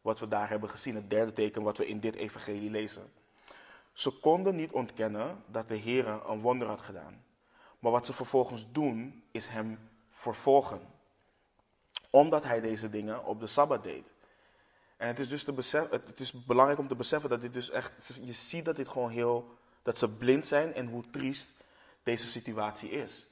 wat 0.01 0.19
we 0.19 0.27
daar 0.27 0.49
hebben 0.49 0.69
gezien. 0.69 0.95
Het 0.95 1.09
derde 1.09 1.31
teken 1.31 1.61
wat 1.61 1.77
we 1.77 1.87
in 1.87 1.99
dit 1.99 2.15
evangelie 2.15 2.69
lezen. 2.69 3.11
Ze 3.93 4.09
konden 4.09 4.55
niet 4.55 4.71
ontkennen 4.71 5.43
dat 5.47 5.67
de 5.67 5.75
Heer 5.75 6.07
een 6.07 6.41
wonder 6.41 6.67
had 6.67 6.81
gedaan. 6.81 7.23
Maar 7.79 7.91
wat 7.91 8.05
ze 8.05 8.13
vervolgens 8.13 8.65
doen, 8.71 9.23
is 9.31 9.47
hem 9.47 9.89
vervolgen. 10.09 10.81
Omdat 12.09 12.43
hij 12.43 12.61
deze 12.61 12.89
dingen 12.89 13.25
op 13.25 13.39
de 13.39 13.47
Sabbat 13.47 13.83
deed. 13.83 14.13
En 14.97 15.07
het 15.07 15.19
is 15.19 15.29
dus 15.29 15.43
te 15.43 15.53
besef, 15.53 15.89
het 15.89 16.19
is 16.19 16.45
belangrijk 16.45 16.79
om 16.79 16.87
te 16.87 16.95
beseffen 16.95 17.29
dat 17.29 17.41
dit 17.41 17.53
dus 17.53 17.69
echt, 17.69 18.19
je 18.23 18.33
ziet 18.33 18.65
dat 18.65 18.75
dit 18.75 18.89
gewoon 18.89 19.09
heel, 19.09 19.57
dat 19.81 19.97
ze 19.97 20.09
blind 20.09 20.45
zijn 20.45 20.73
en 20.73 20.87
hoe 20.87 21.03
triest 21.11 21.53
deze 22.03 22.27
situatie 22.27 22.89
is. 22.89 23.28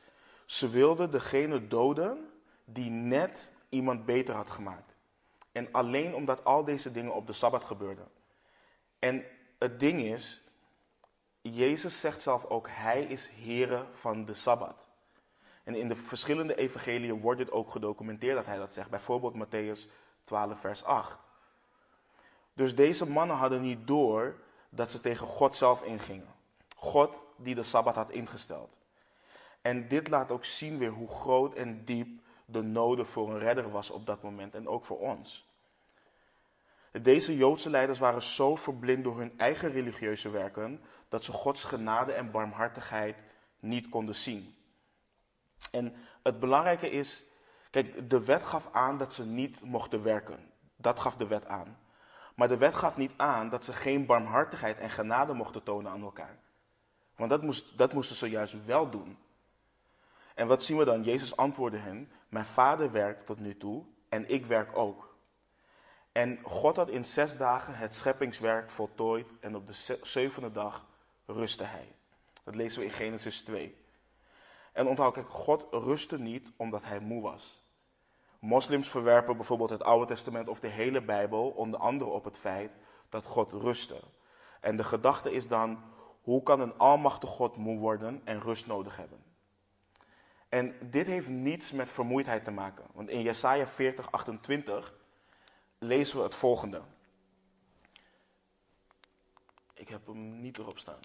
Ze 0.48 0.70
wilden 0.70 1.12
degene 1.12 1.68
doden 1.68 2.32
die 2.66 2.89
net 2.89 3.51
iemand 3.70 4.06
beter 4.06 4.36
had 4.36 4.50
gemaakt. 4.50 4.96
En 5.51 5.72
alleen 5.72 6.16
omdat 6.16 6.46
al 6.46 6.63
deze 6.63 6.92
dingen 6.92 7.13
op 7.13 7.27
de 7.27 7.34
Sabbat 7.34 7.63
gebeurden. 7.66 8.08
En 9.00 9.25
het 9.60 9.80
ding 9.80 10.01
is, 10.01 10.42
Jezus 11.42 12.00
zegt 12.00 12.22
zelf 12.22 12.46
ook, 12.46 12.68
Hij 12.70 13.04
is 13.04 13.30
Heere 13.44 13.86
van 13.92 14.25
de 14.25 14.34
Sabbat. 14.34 14.88
En 15.63 15.75
in 15.75 15.88
de 15.88 15.96
verschillende 15.96 16.56
evangeliën 16.56 17.22
wordt 17.22 17.39
dit 17.39 17.51
ook 17.51 17.72
gedocumenteerd 17.72 18.36
dat 18.36 18.46
Hij 18.46 18.58
dat 18.58 18.74
zegt. 18.74 18.89
Bijvoorbeeld 18.89 19.46
Matthäus 19.46 19.89
12, 20.24 20.60
vers 20.60 20.84
8. 20.84 21.18
Dus 22.54 22.75
deze 22.75 23.10
mannen 23.10 23.36
hadden 23.36 23.62
niet 23.62 23.88
door 23.88 24.36
dat 24.70 24.92
ze 24.92 25.01
tegen 25.01 25.27
God 25.27 25.56
zelf 25.56 25.84
ingingen. 25.84 26.36
God 26.75 27.25
die 27.36 27.56
de 27.56 27.63
Sabbat 27.63 27.96
had 27.96 28.12
ingesteld. 28.12 28.80
En 29.68 29.88
dit 29.88 30.08
laat 30.08 30.32
ook 30.32 30.46
zien 30.46 30.78
weer 30.78 30.92
hoe 30.92 31.08
groot 31.08 31.54
en 31.54 31.86
diep 31.86 32.22
de 32.46 32.62
noden 32.62 33.06
voor 33.06 33.30
een 33.30 33.40
redder 33.40 33.72
was 33.72 33.92
op 33.92 34.06
dat 34.06 34.24
moment 34.24 34.56
en 34.56 34.68
ook 34.68 34.86
voor 34.86 35.00
ons. 35.00 35.48
Deze 36.92 37.36
Joodse 37.36 37.70
leiders 37.70 38.00
waren 38.00 38.22
zo 38.22 38.56
verblind 38.56 39.04
door 39.04 39.18
hun 39.18 39.40
eigen 39.40 39.72
religieuze 39.72 40.30
werken 40.30 40.82
dat 41.10 41.24
ze 41.24 41.32
Gods 41.32 41.64
genade 41.64 42.12
en 42.12 42.32
barmhartigheid 42.32 43.16
niet 43.60 43.90
konden 43.90 44.16
zien. 44.16 44.56
En 45.72 45.96
het 46.24 46.40
belangrijke 46.40 46.90
is, 46.90 47.26
kijk, 47.70 48.10
de 48.10 48.24
wet 48.24 48.44
gaf 48.44 48.70
aan 48.72 48.98
dat 48.98 49.14
ze 49.14 49.26
niet 49.26 49.62
mochten 49.62 50.04
werken. 50.04 50.52
Dat 50.76 51.00
gaf 51.00 51.16
de 51.16 51.28
wet 51.28 51.46
aan. 51.46 51.78
Maar 52.36 52.48
de 52.48 52.58
wet 52.58 52.76
gaf 52.76 52.98
niet 52.98 53.14
aan 53.18 53.50
dat 53.50 53.66
ze 53.66 53.74
geen 53.74 54.06
barmhartigheid 54.06 54.78
en 54.78 54.90
genade 54.90 55.34
mochten 55.34 55.64
tonen 55.64 55.92
aan 55.92 56.02
elkaar. 56.02 56.40
Want 57.16 57.30
dat, 57.30 57.42
moest, 57.42 57.78
dat 57.78 57.94
moesten 57.94 58.16
ze 58.16 58.30
juist 58.30 58.66
wel 58.66 58.90
doen. 58.90 59.18
En 60.38 60.48
wat 60.48 60.63
zien 60.63 60.77
we 60.77 60.86
dan? 60.86 61.03
Jezus 61.03 61.36
antwoordde 61.36 61.77
hen: 61.77 62.12
Mijn 62.29 62.46
vader 62.46 62.91
werkt 62.91 63.25
tot 63.25 63.39
nu 63.39 63.58
toe 63.58 63.84
en 64.10 64.29
ik 64.29 64.46
werk 64.46 64.77
ook. 64.77 65.15
En 66.12 66.39
God 66.44 66.75
had 66.75 66.89
in 66.89 67.06
zes 67.06 67.38
dagen 67.38 67.75
het 67.75 67.96
scheppingswerk 67.96 68.70
voltooid 68.70 69.39
en 69.39 69.56
op 69.56 69.67
de 69.67 69.98
zevende 70.01 70.51
dag 70.51 70.86
rustte 71.25 71.63
hij. 71.63 71.96
Dat 72.44 72.56
lezen 72.56 72.79
we 72.79 72.86
in 72.86 72.91
Genesis 72.91 73.41
2. 73.41 73.75
En 74.74 74.88
onthoud, 74.88 75.13
kijk, 75.13 75.29
God 75.29 75.67
rustte 75.72 76.20
niet 76.20 76.51
omdat 76.58 76.84
hij 76.84 77.00
moe 77.00 77.22
was. 77.22 77.63
Moslims 78.39 78.88
verwerpen 78.88 79.38
bijvoorbeeld 79.38 79.70
het 79.70 79.84
Oude 79.84 80.06
Testament 80.06 80.48
of 80.48 80.60
de 80.60 80.67
hele 80.67 81.01
Bijbel 81.01 81.50
onder 81.50 81.79
andere 81.79 82.10
op 82.10 82.24
het 82.24 82.38
feit 82.38 82.72
dat 83.10 83.25
God 83.25 83.51
rustte. 83.51 84.00
En 84.62 84.77
de 84.77 84.84
gedachte 84.84 85.32
is 85.32 85.48
dan, 85.48 85.84
hoe 86.22 86.44
kan 86.44 86.60
een 86.60 86.77
almachtige 86.77 87.34
God 87.34 87.58
moe 87.58 87.79
worden 87.79 88.22
en 88.24 88.41
rust 88.41 88.67
nodig 88.67 88.98
hebben? 88.98 89.26
En 90.50 90.89
dit 90.89 91.08
heeft 91.08 91.27
niets 91.27 91.72
met 91.72 91.92
vermoeidheid 91.92 92.44
te 92.44 92.51
maken. 92.51 92.86
Want 92.94 93.10
in 93.10 93.22
Jesaja 93.22 93.68
40, 93.68 94.12
28 94.12 94.94
lezen 95.77 96.18
we 96.18 96.24
het 96.24 96.36
volgende. 96.36 96.82
Ik 99.74 99.89
heb 99.89 100.06
hem 100.06 100.39
niet 100.39 100.58
erop 100.58 100.80
staan. 100.80 101.00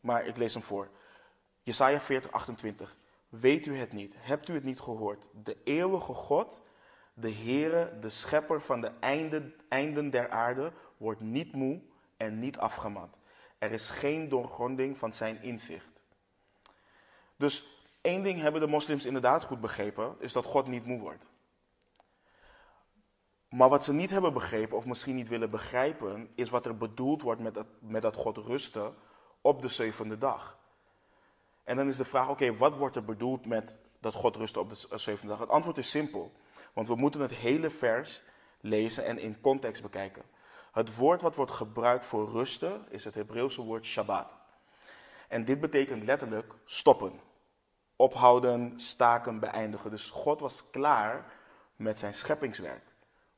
Maar 0.00 0.26
ik 0.26 0.36
lees 0.36 0.54
hem 0.54 0.62
voor. 0.62 0.90
Jesaja 1.62 2.00
40, 2.00 2.32
28. 2.32 2.96
Weet 3.28 3.66
u 3.66 3.76
het 3.76 3.92
niet? 3.92 4.14
Hebt 4.18 4.48
u 4.48 4.54
het 4.54 4.64
niet 4.64 4.80
gehoord? 4.80 5.26
De 5.44 5.56
eeuwige 5.64 6.12
God, 6.12 6.62
de 7.14 7.32
Heere, 7.32 7.98
de 7.98 8.10
schepper 8.10 8.60
van 8.60 8.80
de 8.80 8.92
einden, 9.00 9.54
einden 9.68 10.10
der 10.10 10.30
aarde, 10.30 10.72
wordt 10.96 11.20
niet 11.20 11.52
moe 11.52 11.80
en 12.16 12.38
niet 12.38 12.58
afgemat. 12.58 13.18
Er 13.58 13.72
is 13.72 13.90
geen 13.90 14.28
doorgronding 14.28 14.98
van 14.98 15.12
zijn 15.12 15.42
inzicht. 15.42 16.00
Dus 17.36 17.77
één 18.08 18.22
ding 18.22 18.40
hebben 18.40 18.60
de 18.60 18.66
moslims 18.66 19.06
inderdaad 19.06 19.44
goed 19.44 19.60
begrepen, 19.60 20.16
is 20.18 20.32
dat 20.32 20.44
God 20.44 20.66
niet 20.66 20.84
moe 20.84 21.00
wordt. 21.00 21.26
Maar 23.48 23.68
wat 23.68 23.84
ze 23.84 23.92
niet 23.92 24.10
hebben 24.10 24.32
begrepen, 24.32 24.76
of 24.76 24.84
misschien 24.84 25.14
niet 25.14 25.28
willen 25.28 25.50
begrijpen, 25.50 26.30
is 26.34 26.50
wat 26.50 26.66
er 26.66 26.76
bedoeld 26.76 27.22
wordt 27.22 27.40
met 27.40 27.54
dat, 27.54 27.66
met 27.80 28.02
dat 28.02 28.16
God 28.16 28.36
rusten 28.36 28.94
op 29.40 29.62
de 29.62 29.68
zevende 29.68 30.18
dag. 30.18 30.58
En 31.64 31.76
dan 31.76 31.86
is 31.86 31.96
de 31.96 32.04
vraag, 32.04 32.28
oké, 32.28 32.56
wat 32.56 32.76
wordt 32.76 32.96
er 32.96 33.04
bedoeld 33.04 33.46
met 33.46 33.78
dat 34.00 34.14
God 34.14 34.36
rustte 34.36 34.60
op 34.60 34.70
de 34.70 34.98
zevende 34.98 35.32
dag? 35.32 35.38
Het 35.38 35.48
antwoord 35.48 35.78
is 35.78 35.90
simpel, 35.90 36.32
want 36.72 36.88
we 36.88 36.94
moeten 36.94 37.20
het 37.20 37.34
hele 37.34 37.70
vers 37.70 38.22
lezen 38.60 39.04
en 39.04 39.18
in 39.18 39.40
context 39.40 39.82
bekijken. 39.82 40.22
Het 40.72 40.96
woord 40.96 41.22
wat 41.22 41.34
wordt 41.34 41.52
gebruikt 41.52 42.06
voor 42.06 42.30
rusten 42.30 42.86
is 42.90 43.04
het 43.04 43.14
Hebreeuwse 43.14 43.62
woord 43.62 43.84
Shabbat. 43.84 44.36
En 45.28 45.44
dit 45.44 45.60
betekent 45.60 46.04
letterlijk 46.04 46.54
stoppen, 46.64 47.20
ophouden, 47.98 48.80
staken, 48.80 49.38
beëindigen. 49.38 49.90
Dus 49.90 50.10
God 50.10 50.40
was 50.40 50.70
klaar 50.70 51.32
met 51.76 51.98
zijn 51.98 52.14
scheppingswerk. 52.14 52.84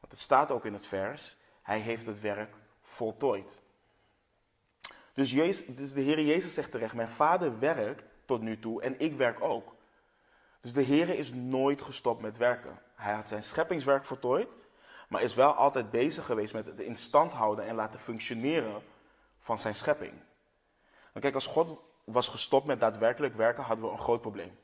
Want 0.00 0.12
het 0.12 0.20
staat 0.20 0.50
ook 0.50 0.64
in 0.64 0.72
het 0.72 0.86
vers, 0.86 1.36
hij 1.62 1.78
heeft 1.78 2.06
het 2.06 2.20
werk 2.20 2.54
voltooid. 2.82 3.62
Dus, 5.12 5.30
Jezus, 5.30 5.76
dus 5.76 5.92
de 5.92 6.00
Heer 6.00 6.20
Jezus 6.20 6.54
zegt 6.54 6.70
terecht, 6.70 6.94
mijn 6.94 7.08
vader 7.08 7.58
werkt 7.58 8.12
tot 8.24 8.40
nu 8.40 8.58
toe 8.58 8.82
en 8.82 9.00
ik 9.00 9.16
werk 9.16 9.40
ook. 9.40 9.74
Dus 10.60 10.72
de 10.72 10.82
Heer 10.82 11.08
is 11.08 11.32
nooit 11.32 11.82
gestopt 11.82 12.20
met 12.20 12.36
werken. 12.36 12.78
Hij 12.94 13.14
had 13.14 13.28
zijn 13.28 13.42
scheppingswerk 13.42 14.04
voltooid, 14.04 14.56
maar 15.08 15.22
is 15.22 15.34
wel 15.34 15.52
altijd 15.52 15.90
bezig 15.90 16.26
geweest 16.26 16.52
met 16.52 16.66
het 16.66 16.80
in 16.80 16.96
stand 16.96 17.32
houden 17.32 17.66
en 17.66 17.74
laten 17.74 18.00
functioneren 18.00 18.82
van 19.38 19.58
zijn 19.58 19.74
schepping. 19.74 20.12
Kijk, 21.20 21.34
als 21.34 21.46
God 21.46 21.78
was 22.12 22.28
gestopt 22.28 22.66
met 22.66 22.80
daadwerkelijk 22.80 23.34
werken, 23.36 23.64
hadden 23.64 23.84
we 23.84 23.90
een 23.90 23.98
groot 23.98 24.20
probleem. 24.20 24.58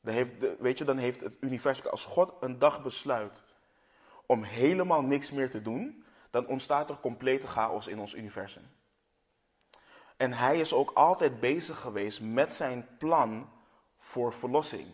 Dan 0.00 0.14
heeft, 0.14 0.32
weet 0.58 0.78
je, 0.78 0.84
dan 0.84 0.96
heeft 0.96 1.20
het 1.20 1.34
universum, 1.40 1.86
als 1.86 2.04
God 2.04 2.32
een 2.40 2.58
dag 2.58 2.82
besluit 2.82 3.42
om 4.26 4.42
helemaal 4.42 5.02
niks 5.02 5.30
meer 5.30 5.50
te 5.50 5.62
doen, 5.62 6.04
dan 6.30 6.46
ontstaat 6.46 6.90
er 6.90 7.00
complete 7.00 7.46
chaos 7.46 7.86
in 7.86 7.98
ons 7.98 8.14
universum. 8.14 8.62
En 10.16 10.32
hij 10.32 10.60
is 10.60 10.72
ook 10.72 10.90
altijd 10.90 11.40
bezig 11.40 11.80
geweest 11.80 12.20
met 12.20 12.52
zijn 12.52 12.88
plan 12.98 13.50
voor 13.98 14.32
verlossing. 14.32 14.86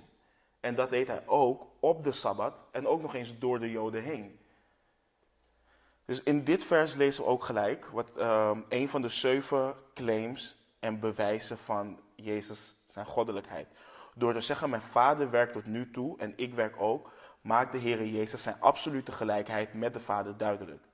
En 0.60 0.74
dat 0.74 0.90
deed 0.90 1.06
hij 1.06 1.22
ook 1.26 1.66
op 1.80 2.04
de 2.04 2.12
Sabbat 2.12 2.54
en 2.70 2.86
ook 2.86 3.02
nog 3.02 3.14
eens 3.14 3.38
door 3.38 3.60
de 3.60 3.70
Joden 3.70 4.02
heen. 4.02 4.40
Dus 6.04 6.22
in 6.22 6.44
dit 6.44 6.64
vers 6.64 6.94
lezen 6.94 7.24
we 7.24 7.30
ook 7.30 7.44
gelijk 7.44 7.86
wat 7.86 8.10
uh, 8.16 8.58
een 8.68 8.88
van 8.88 9.02
de 9.02 9.08
zeven 9.08 9.74
claims 9.94 10.56
en 10.82 11.00
bewijzen 11.00 11.58
van 11.58 12.00
Jezus 12.14 12.74
zijn 12.84 13.06
goddelijkheid. 13.06 13.68
Door 14.14 14.32
te 14.32 14.40
zeggen, 14.40 14.70
mijn 14.70 14.82
vader 14.82 15.30
werkt 15.30 15.52
tot 15.52 15.66
nu 15.66 15.90
toe 15.90 16.18
en 16.18 16.32
ik 16.36 16.54
werk 16.54 16.80
ook, 16.80 17.12
maakt 17.40 17.72
de 17.72 17.78
Heer 17.78 18.06
Jezus 18.06 18.42
zijn 18.42 18.60
absolute 18.60 19.12
gelijkheid 19.12 19.74
met 19.74 19.92
de 19.92 20.00
Vader 20.00 20.36
duidelijk. 20.36 20.84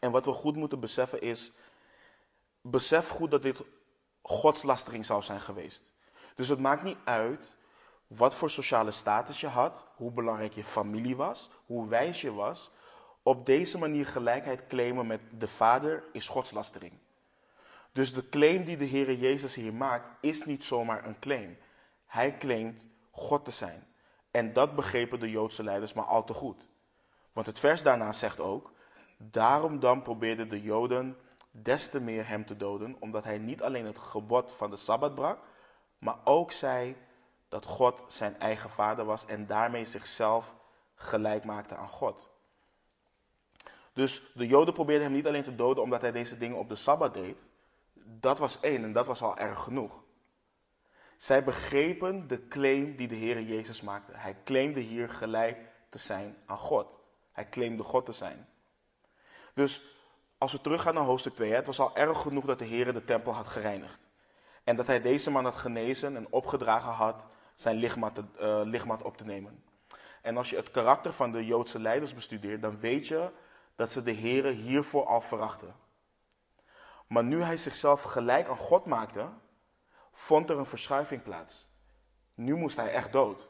En 0.00 0.10
wat 0.10 0.24
we 0.24 0.32
goed 0.32 0.56
moeten 0.56 0.80
beseffen 0.80 1.20
is, 1.20 1.52
besef 2.60 3.08
goed 3.08 3.30
dat 3.30 3.42
dit 3.42 3.62
godslastering 4.22 5.04
zou 5.06 5.22
zijn 5.22 5.40
geweest. 5.40 5.90
Dus 6.34 6.48
het 6.48 6.60
maakt 6.60 6.82
niet 6.82 6.98
uit 7.04 7.56
wat 8.06 8.34
voor 8.34 8.50
sociale 8.50 8.90
status 8.90 9.40
je 9.40 9.48
had, 9.48 9.86
hoe 9.96 10.12
belangrijk 10.12 10.52
je 10.52 10.64
familie 10.64 11.16
was, 11.16 11.50
hoe 11.66 11.88
wijs 11.88 12.20
je 12.20 12.32
was. 12.32 12.70
Op 13.22 13.46
deze 13.46 13.78
manier 13.78 14.06
gelijkheid 14.06 14.66
claimen 14.66 15.06
met 15.06 15.20
de 15.38 15.48
Vader 15.48 16.04
is 16.12 16.28
godslastering. 16.28 17.01
Dus 17.92 18.14
de 18.14 18.28
claim 18.28 18.64
die 18.64 18.76
de 18.76 18.84
Heer 18.84 19.14
Jezus 19.14 19.54
hier 19.54 19.74
maakt, 19.74 20.08
is 20.20 20.44
niet 20.44 20.64
zomaar 20.64 21.04
een 21.04 21.18
claim. 21.18 21.58
Hij 22.06 22.36
claimt 22.36 22.86
God 23.10 23.44
te 23.44 23.50
zijn. 23.50 23.86
En 24.30 24.52
dat 24.52 24.74
begrepen 24.74 25.20
de 25.20 25.30
Joodse 25.30 25.62
leiders 25.62 25.92
maar 25.92 26.04
al 26.04 26.24
te 26.24 26.32
goed. 26.32 26.68
Want 27.32 27.46
het 27.46 27.58
vers 27.58 27.82
daarna 27.82 28.12
zegt 28.12 28.40
ook, 28.40 28.72
daarom 29.16 29.80
dan 29.80 30.02
probeerden 30.02 30.48
de 30.48 30.62
Joden 30.62 31.16
des 31.50 31.88
te 31.88 32.00
meer 32.00 32.28
hem 32.28 32.46
te 32.46 32.56
doden, 32.56 32.96
omdat 32.98 33.24
hij 33.24 33.38
niet 33.38 33.62
alleen 33.62 33.86
het 33.86 33.98
gebod 33.98 34.52
van 34.52 34.70
de 34.70 34.76
Sabbat 34.76 35.14
brak, 35.14 35.38
maar 35.98 36.16
ook 36.24 36.52
zei 36.52 36.96
dat 37.48 37.64
God 37.64 38.04
zijn 38.06 38.38
eigen 38.38 38.70
vader 38.70 39.04
was 39.04 39.26
en 39.26 39.46
daarmee 39.46 39.84
zichzelf 39.84 40.54
gelijk 40.94 41.44
maakte 41.44 41.76
aan 41.76 41.88
God. 41.88 42.30
Dus 43.92 44.22
de 44.34 44.46
Joden 44.46 44.74
probeerden 44.74 45.04
hem 45.04 45.12
niet 45.12 45.26
alleen 45.26 45.42
te 45.42 45.54
doden 45.54 45.82
omdat 45.82 46.00
hij 46.00 46.12
deze 46.12 46.38
dingen 46.38 46.58
op 46.58 46.68
de 46.68 46.76
Sabbat 46.76 47.14
deed. 47.14 47.50
Dat 48.04 48.38
was 48.38 48.60
één 48.60 48.84
en 48.84 48.92
dat 48.92 49.06
was 49.06 49.22
al 49.22 49.38
erg 49.38 49.62
genoeg. 49.62 50.02
Zij 51.16 51.44
begrepen 51.44 52.26
de 52.26 52.48
claim 52.48 52.96
die 52.96 53.08
de 53.08 53.14
Heer 53.14 53.42
Jezus 53.42 53.80
maakte. 53.80 54.12
Hij 54.14 54.36
claimde 54.44 54.80
hier 54.80 55.08
gelijk 55.08 55.58
te 55.88 55.98
zijn 55.98 56.36
aan 56.46 56.58
God. 56.58 57.00
Hij 57.32 57.48
claimde 57.48 57.82
God 57.82 58.06
te 58.06 58.12
zijn. 58.12 58.48
Dus 59.54 59.84
als 60.38 60.52
we 60.52 60.60
teruggaan 60.60 60.94
naar 60.94 61.04
hoofdstuk 61.04 61.34
2, 61.34 61.52
het 61.52 61.66
was 61.66 61.80
al 61.80 61.96
erg 61.96 62.20
genoeg 62.20 62.44
dat 62.44 62.58
de 62.58 62.64
Heer 62.64 62.92
de 62.92 63.04
tempel 63.04 63.32
had 63.32 63.48
gereinigd. 63.48 63.98
En 64.64 64.76
dat 64.76 64.86
hij 64.86 65.00
deze 65.00 65.30
man 65.30 65.44
had 65.44 65.56
genezen 65.56 66.16
en 66.16 66.32
opgedragen 66.32 66.92
had 66.92 67.28
zijn 67.54 67.76
lichaam 67.76 68.12
uh, 68.40 68.98
op 69.02 69.16
te 69.16 69.24
nemen. 69.24 69.64
En 70.22 70.36
als 70.36 70.50
je 70.50 70.56
het 70.56 70.70
karakter 70.70 71.12
van 71.12 71.32
de 71.32 71.46
Joodse 71.46 71.80
leiders 71.80 72.14
bestudeert, 72.14 72.62
dan 72.62 72.80
weet 72.80 73.08
je 73.08 73.30
dat 73.76 73.92
ze 73.92 74.02
de 74.02 74.10
Heer 74.10 74.44
hiervoor 74.44 75.06
al 75.06 75.20
verachten. 75.20 75.74
Maar 77.12 77.24
nu 77.24 77.42
hij 77.42 77.56
zichzelf 77.56 78.02
gelijk 78.02 78.48
aan 78.48 78.56
God 78.56 78.86
maakte, 78.86 79.28
vond 80.12 80.50
er 80.50 80.58
een 80.58 80.66
verschuiving 80.66 81.22
plaats. 81.22 81.68
Nu 82.34 82.56
moest 82.56 82.76
hij 82.76 82.92
echt 82.92 83.12
dood. 83.12 83.48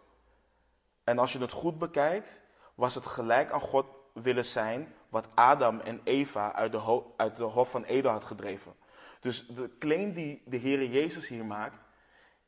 En 1.04 1.18
als 1.18 1.32
je 1.32 1.38
het 1.38 1.52
goed 1.52 1.78
bekijkt, 1.78 2.40
was 2.74 2.94
het 2.94 3.06
gelijk 3.06 3.50
aan 3.50 3.60
God 3.60 3.86
willen 4.14 4.44
zijn 4.44 4.94
wat 5.08 5.26
Adam 5.34 5.80
en 5.80 6.00
Eva 6.04 6.52
uit 6.52 6.72
de, 6.72 7.04
uit 7.16 7.36
de 7.36 7.42
hof 7.42 7.70
van 7.70 7.84
Eden 7.84 8.10
had 8.10 8.24
gedreven. 8.24 8.74
Dus 9.20 9.46
de 9.46 9.76
claim 9.78 10.12
die 10.12 10.42
de 10.46 10.56
Heer 10.56 10.84
Jezus 10.84 11.28
hier 11.28 11.44
maakt, 11.44 11.78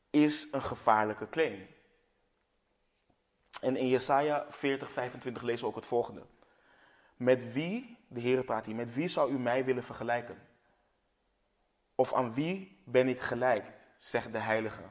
is 0.09 0.47
een 0.51 0.63
gevaarlijke 0.63 1.29
claim. 1.29 1.67
En 3.61 3.75
in 3.75 3.87
Jesaja 3.87 4.45
40, 4.49 4.91
25 4.91 5.43
lezen 5.43 5.63
we 5.63 5.69
ook 5.69 5.75
het 5.75 5.85
volgende. 5.85 6.25
Met 7.15 7.53
wie, 7.53 7.97
de 8.07 8.19
Heer 8.19 8.43
praat 8.43 8.65
hier, 8.65 8.75
met 8.75 8.93
wie 8.93 9.07
zou 9.07 9.31
u 9.31 9.39
mij 9.39 9.65
willen 9.65 9.83
vergelijken? 9.83 10.44
Of 11.95 12.13
aan 12.13 12.33
wie 12.33 12.81
ben 12.83 13.07
ik 13.07 13.19
gelijk, 13.19 13.65
zegt 13.97 14.31
de 14.31 14.37
Heilige. 14.37 14.83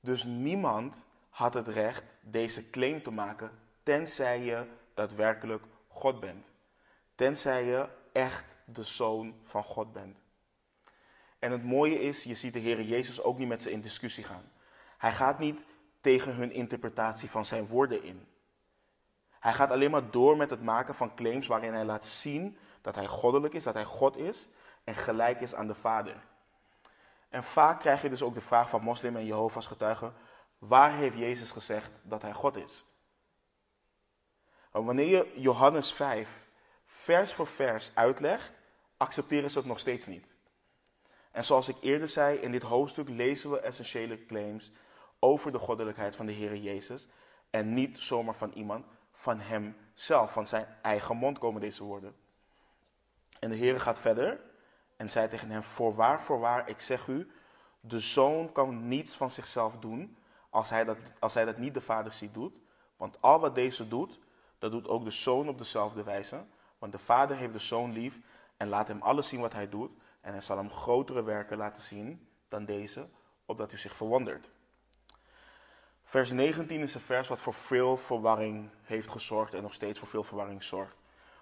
Dus 0.00 0.24
niemand 0.24 1.06
had 1.28 1.54
het 1.54 1.68
recht 1.68 2.18
deze 2.20 2.70
claim 2.70 3.02
te 3.02 3.10
maken, 3.10 3.50
tenzij 3.82 4.42
je 4.42 4.66
daadwerkelijk 4.94 5.64
God 5.88 6.20
bent. 6.20 6.46
Tenzij 7.14 7.64
je 7.64 7.88
echt 8.12 8.44
de 8.64 8.82
zoon 8.82 9.34
van 9.44 9.64
God 9.64 9.92
bent. 9.92 10.18
En 11.38 11.52
het 11.52 11.64
mooie 11.64 12.00
is, 12.00 12.24
je 12.24 12.34
ziet 12.34 12.52
de 12.52 12.58
Heer 12.58 12.82
Jezus 12.82 13.22
ook 13.22 13.38
niet 13.38 13.48
met 13.48 13.62
ze 13.62 13.70
in 13.70 13.80
discussie 13.80 14.24
gaan. 14.24 14.52
Hij 14.98 15.12
gaat 15.12 15.38
niet 15.38 15.64
tegen 16.00 16.34
hun 16.34 16.52
interpretatie 16.52 17.30
van 17.30 17.44
zijn 17.44 17.66
woorden 17.66 18.02
in. 18.02 18.26
Hij 19.40 19.52
gaat 19.52 19.70
alleen 19.70 19.90
maar 19.90 20.10
door 20.10 20.36
met 20.36 20.50
het 20.50 20.62
maken 20.62 20.94
van 20.94 21.14
claims 21.14 21.46
waarin 21.46 21.72
hij 21.74 21.84
laat 21.84 22.06
zien 22.06 22.58
dat 22.80 22.94
hij 22.94 23.06
goddelijk 23.06 23.54
is, 23.54 23.62
dat 23.62 23.74
hij 23.74 23.84
God 23.84 24.16
is 24.16 24.48
en 24.84 24.94
gelijk 24.94 25.40
is 25.40 25.54
aan 25.54 25.66
de 25.66 25.74
Vader. 25.74 26.16
En 27.28 27.44
vaak 27.44 27.80
krijg 27.80 28.02
je 28.02 28.08
dus 28.08 28.22
ook 28.22 28.34
de 28.34 28.40
vraag 28.40 28.68
van 28.68 28.82
moslim 28.82 29.16
en 29.16 29.26
Jehovah's 29.26 29.66
getuigen, 29.66 30.14
waar 30.58 30.92
heeft 30.92 31.16
Jezus 31.16 31.50
gezegd 31.50 31.90
dat 32.02 32.22
hij 32.22 32.32
God 32.32 32.56
is? 32.56 32.84
wanneer 34.70 35.06
je 35.06 35.40
Johannes 35.40 35.92
5 35.92 36.46
vers 36.84 37.32
voor 37.32 37.46
vers 37.46 37.90
uitlegt, 37.94 38.52
accepteren 38.96 39.50
ze 39.50 39.58
het 39.58 39.66
nog 39.66 39.78
steeds 39.78 40.06
niet. 40.06 40.36
En 41.30 41.44
zoals 41.44 41.68
ik 41.68 41.76
eerder 41.80 42.08
zei, 42.08 42.38
in 42.38 42.52
dit 42.52 42.62
hoofdstuk 42.62 43.08
lezen 43.08 43.50
we 43.50 43.60
essentiële 43.60 44.26
claims 44.26 44.72
over 45.18 45.52
de 45.52 45.58
goddelijkheid 45.58 46.16
van 46.16 46.26
de 46.26 46.32
Heer 46.32 46.56
Jezus. 46.56 47.08
En 47.50 47.74
niet 47.74 47.98
zomaar 47.98 48.34
van 48.34 48.52
iemand, 48.52 48.86
van 49.12 49.40
hemzelf, 49.40 50.32
van 50.32 50.46
zijn 50.46 50.66
eigen 50.82 51.16
mond 51.16 51.38
komen 51.38 51.60
deze 51.60 51.84
woorden. 51.84 52.14
En 53.38 53.50
de 53.50 53.56
Heer 53.56 53.80
gaat 53.80 54.00
verder 54.00 54.40
en 54.96 55.10
zei 55.10 55.28
tegen 55.28 55.50
hem, 55.50 55.62
voorwaar, 55.62 56.20
voorwaar, 56.22 56.68
ik 56.68 56.80
zeg 56.80 57.06
u, 57.06 57.30
de 57.80 58.00
zoon 58.00 58.52
kan 58.52 58.88
niets 58.88 59.14
van 59.16 59.30
zichzelf 59.30 59.76
doen 59.78 60.16
als 60.50 60.70
hij 60.70 60.84
dat, 60.84 60.98
als 61.18 61.34
hij 61.34 61.44
dat 61.44 61.58
niet 61.58 61.74
de 61.74 61.80
vader 61.80 62.12
ziet 62.12 62.34
doet. 62.34 62.60
Want 62.96 63.20
al 63.20 63.40
wat 63.40 63.54
deze 63.54 63.88
doet, 63.88 64.18
dat 64.58 64.70
doet 64.70 64.88
ook 64.88 65.04
de 65.04 65.10
zoon 65.10 65.48
op 65.48 65.58
dezelfde 65.58 66.02
wijze. 66.02 66.44
Want 66.78 66.92
de 66.92 66.98
vader 66.98 67.36
heeft 67.36 67.52
de 67.52 67.58
zoon 67.58 67.92
lief 67.92 68.18
en 68.56 68.68
laat 68.68 68.88
hem 68.88 69.02
alles 69.02 69.28
zien 69.28 69.40
wat 69.40 69.52
hij 69.52 69.68
doet. 69.68 69.90
En 70.20 70.32
hij 70.32 70.40
zal 70.40 70.56
hem 70.56 70.70
grotere 70.70 71.22
werken 71.22 71.56
laten 71.56 71.82
zien 71.82 72.28
dan 72.48 72.64
deze, 72.64 73.08
opdat 73.44 73.72
u 73.72 73.76
zich 73.76 73.96
verwondert. 73.96 74.50
Vers 76.04 76.30
19 76.30 76.80
is 76.80 76.94
een 76.94 77.00
vers 77.00 77.28
wat 77.28 77.40
voor 77.40 77.54
veel 77.54 77.96
verwarring 77.96 78.70
heeft 78.82 79.08
gezorgd 79.08 79.54
en 79.54 79.62
nog 79.62 79.74
steeds 79.74 79.98
voor 79.98 80.08
veel 80.08 80.24
verwarring 80.24 80.62
zorgt. 80.62 80.96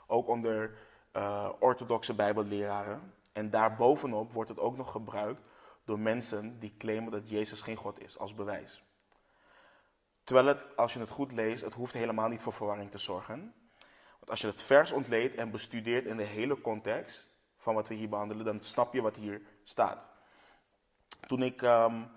Ook 0.06 0.28
onder 0.28 0.74
uh, 1.16 1.48
orthodoxe 1.58 2.14
bijbelleraren. 2.14 3.12
En 3.32 3.50
daarbovenop 3.50 4.32
wordt 4.32 4.48
het 4.48 4.58
ook 4.58 4.76
nog 4.76 4.90
gebruikt 4.90 5.42
door 5.84 5.98
mensen 5.98 6.58
die 6.58 6.74
claimen 6.78 7.10
dat 7.12 7.28
Jezus 7.28 7.62
geen 7.62 7.76
God 7.76 8.00
is, 8.00 8.18
als 8.18 8.34
bewijs. 8.34 8.82
Terwijl 10.24 10.46
het, 10.46 10.76
als 10.76 10.92
je 10.92 10.98
het 10.98 11.10
goed 11.10 11.32
leest, 11.32 11.64
het 11.64 11.74
hoeft 11.74 11.92
helemaal 11.92 12.28
niet 12.28 12.42
voor 12.42 12.52
verwarring 12.52 12.90
te 12.90 12.98
zorgen. 12.98 13.54
Want 14.18 14.30
als 14.30 14.40
je 14.40 14.46
het 14.46 14.62
vers 14.62 14.92
ontleedt 14.92 15.34
en 15.34 15.50
bestudeert 15.50 16.06
in 16.06 16.16
de 16.16 16.22
hele 16.22 16.60
context 16.60 17.28
van 17.56 17.74
wat 17.74 17.88
we 17.88 17.94
hier 17.94 18.08
behandelen, 18.08 18.44
dan 18.44 18.60
snap 18.60 18.94
je 18.94 19.02
wat 19.02 19.16
hier 19.16 19.42
staat. 19.62 20.08
Toen 21.26 21.42
ik 21.42 21.62
um, 21.62 22.10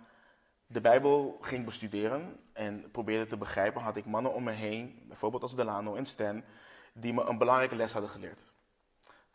de 0.67 0.81
Bijbel 0.81 1.37
ging 1.41 1.65
bestuderen 1.65 2.39
en 2.53 2.91
probeerde 2.91 3.25
te 3.25 3.37
begrijpen, 3.37 3.81
had 3.81 3.97
ik 3.97 4.05
mannen 4.05 4.33
om 4.33 4.43
me 4.43 4.51
heen, 4.51 5.03
bijvoorbeeld 5.07 5.41
als 5.41 5.55
Delano 5.55 5.95
en 5.95 6.05
Stan, 6.05 6.43
die 6.93 7.13
me 7.13 7.23
een 7.23 7.37
belangrijke 7.37 7.75
les 7.75 7.93
hadden 7.93 8.11
geleerd. 8.11 8.53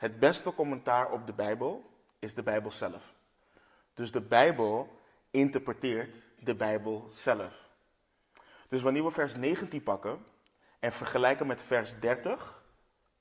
Het 0.01 0.19
beste 0.19 0.55
commentaar 0.55 1.11
op 1.11 1.27
de 1.27 1.33
Bijbel 1.33 1.91
is 2.19 2.35
de 2.35 2.43
Bijbel 2.43 2.71
zelf. 2.71 3.15
Dus 3.95 4.13
de 4.13 4.21
Bijbel 4.21 5.01
interpreteert 5.31 6.17
de 6.39 6.55
Bijbel 6.55 7.07
zelf. 7.09 7.69
Dus 8.69 8.83
wanneer 8.83 9.05
we 9.05 9.11
vers 9.11 9.35
19 9.35 9.83
pakken 9.83 10.27
en 10.79 10.93
vergelijken 10.93 11.47
met 11.47 11.63
vers 11.63 12.01
30, 12.01 12.63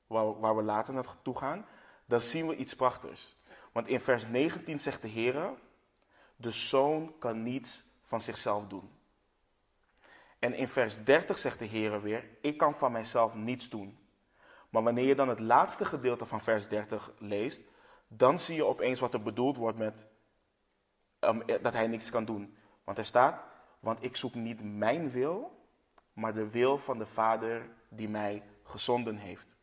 waar, 0.08 0.40
waar 0.40 0.56
we 0.56 0.62
later 0.62 0.94
naartoe 0.94 1.38
gaan, 1.38 1.66
dan 2.06 2.22
zien 2.22 2.48
we 2.48 2.56
iets 2.56 2.76
prachtigs. 2.76 3.36
Want 3.72 3.88
in 3.88 4.00
vers 4.00 4.28
19 4.28 4.80
zegt 4.80 5.02
de 5.02 5.08
Heer, 5.08 5.54
de 6.36 6.52
zoon 6.52 7.18
kan 7.18 7.44
niets 7.44 7.84
van 8.04 8.22
zichzelf 8.22 8.68
doen. 8.68 8.90
En 10.40 10.54
in 10.54 10.68
vers 10.68 11.04
30 11.04 11.38
zegt 11.38 11.60
de 11.60 11.66
Heer 11.66 12.02
weer, 12.02 12.28
ik 12.42 12.58
kan 12.58 12.76
van 12.76 12.92
mijzelf 12.92 13.34
niets 13.34 13.70
doen. 13.70 13.98
Maar 14.70 14.84
wanneer 14.84 15.06
je 15.06 15.16
dan 15.16 15.30
het 15.30 15.40
laatste 15.40 15.86
gedeelte 15.86 16.26
van 16.26 16.42
vers 16.42 16.68
30 16.68 17.12
leest, 17.18 17.64
dan 18.08 18.40
zie 18.40 18.56
je 18.56 18.66
opeens 18.66 19.00
wat 19.00 19.14
er 19.14 19.22
bedoeld 19.22 19.58
wordt 19.58 19.78
met 19.78 20.08
um, 21.20 21.44
dat 21.62 21.74
hij 21.74 21.88
niks 21.88 22.10
kan 22.10 22.26
doen. 22.26 22.58
Want 22.84 22.98
er 22.98 23.06
staat, 23.06 23.44
want 23.80 24.04
ik 24.04 24.16
zoek 24.16 24.36
niet 24.36 24.64
mijn 24.64 25.12
wil, 25.12 25.66
maar 26.14 26.34
de 26.34 26.50
wil 26.50 26.78
van 26.78 26.98
de 26.98 27.06
Vader 27.06 27.70
die 27.90 28.10
mij 28.10 28.44
gezonden 28.64 29.18
heeft. 29.18 29.58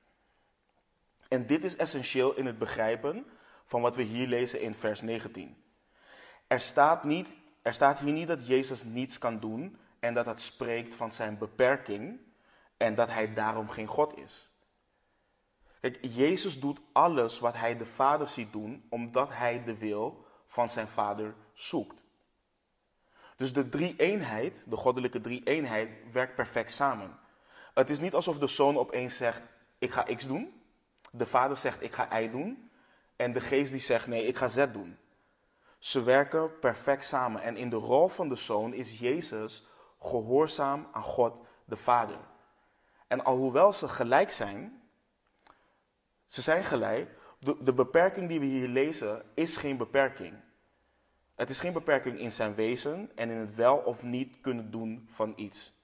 En 1.28 1.46
dit 1.46 1.64
is 1.64 1.76
essentieel 1.76 2.34
in 2.34 2.46
het 2.46 2.58
begrijpen 2.58 3.26
van 3.64 3.80
wat 3.80 3.96
we 3.96 4.02
hier 4.02 4.26
lezen 4.26 4.60
in 4.60 4.74
vers 4.74 5.00
19. 5.00 5.62
Er 6.46 6.60
staat, 6.60 7.04
niet, 7.04 7.28
er 7.62 7.74
staat 7.74 7.98
hier 7.98 8.12
niet 8.12 8.28
dat 8.28 8.46
Jezus 8.46 8.84
niets 8.84 9.18
kan 9.18 9.40
doen 9.40 9.78
en 9.98 10.14
dat 10.14 10.26
het 10.26 10.40
spreekt 10.40 10.94
van 10.94 11.12
zijn 11.12 11.38
beperking 11.38 12.20
en 12.76 12.94
dat 12.94 13.08
hij 13.08 13.34
daarom 13.34 13.68
geen 13.68 13.86
God 13.86 14.16
is. 14.18 14.50
Jezus 16.00 16.60
doet 16.60 16.80
alles 16.92 17.38
wat 17.38 17.54
hij 17.54 17.76
de 17.76 17.86
Vader 17.86 18.28
ziet 18.28 18.52
doen, 18.52 18.86
omdat 18.88 19.28
hij 19.32 19.64
de 19.64 19.76
wil 19.78 20.26
van 20.46 20.70
zijn 20.70 20.88
Vader 20.88 21.34
zoekt. 21.52 22.04
Dus 23.36 23.52
de 23.52 23.68
drie-eenheid, 23.68 24.64
de 24.68 24.76
goddelijke 24.76 25.20
drie-eenheid, 25.20 25.90
werkt 26.12 26.34
perfect 26.34 26.72
samen. 26.72 27.18
Het 27.74 27.90
is 27.90 28.00
niet 28.00 28.14
alsof 28.14 28.38
de 28.38 28.46
zoon 28.46 28.78
opeens 28.78 29.16
zegt, 29.16 29.42
ik 29.78 29.90
ga 29.90 30.02
X 30.02 30.26
doen. 30.26 30.62
De 31.10 31.26
vader 31.26 31.56
zegt, 31.56 31.82
ik 31.82 31.94
ga 31.94 32.20
Y 32.20 32.30
doen. 32.30 32.70
En 33.16 33.32
de 33.32 33.40
geest 33.40 33.70
die 33.70 33.80
zegt, 33.80 34.06
nee, 34.06 34.26
ik 34.26 34.36
ga 34.36 34.48
Z 34.48 34.66
doen. 34.72 34.98
Ze 35.78 36.02
werken 36.02 36.58
perfect 36.58 37.04
samen. 37.04 37.42
En 37.42 37.56
in 37.56 37.70
de 37.70 37.76
rol 37.76 38.08
van 38.08 38.28
de 38.28 38.34
zoon 38.34 38.72
is 38.72 38.98
Jezus 38.98 39.66
gehoorzaam 40.00 40.88
aan 40.92 41.02
God 41.02 41.34
de 41.64 41.76
Vader. 41.76 42.18
En 43.06 43.24
alhoewel 43.24 43.72
ze 43.72 43.88
gelijk 43.88 44.30
zijn, 44.30 44.82
ze 46.26 46.42
zijn 46.42 46.64
gelijk, 46.64 47.10
de, 47.38 47.72
beperking 47.72 48.28
die 48.28 48.40
we 48.40 48.46
hier 48.46 48.68
lezen 48.68 49.22
is 49.34 49.56
geen 49.56 49.76
beperking. 49.76 50.34
Het 51.34 51.50
is 51.50 51.60
geen 51.60 51.72
beperking 51.72 52.18
in 52.18 52.32
zijn 52.32 52.54
wezen 52.54 53.10
en 53.14 53.30
in 53.30 53.36
het 53.36 53.54
wel 53.54 53.76
of 53.76 54.02
niet 54.02 54.40
kunnen 54.40 54.70
doen 54.70 55.08
van 55.12 55.32
iets. 55.36 55.74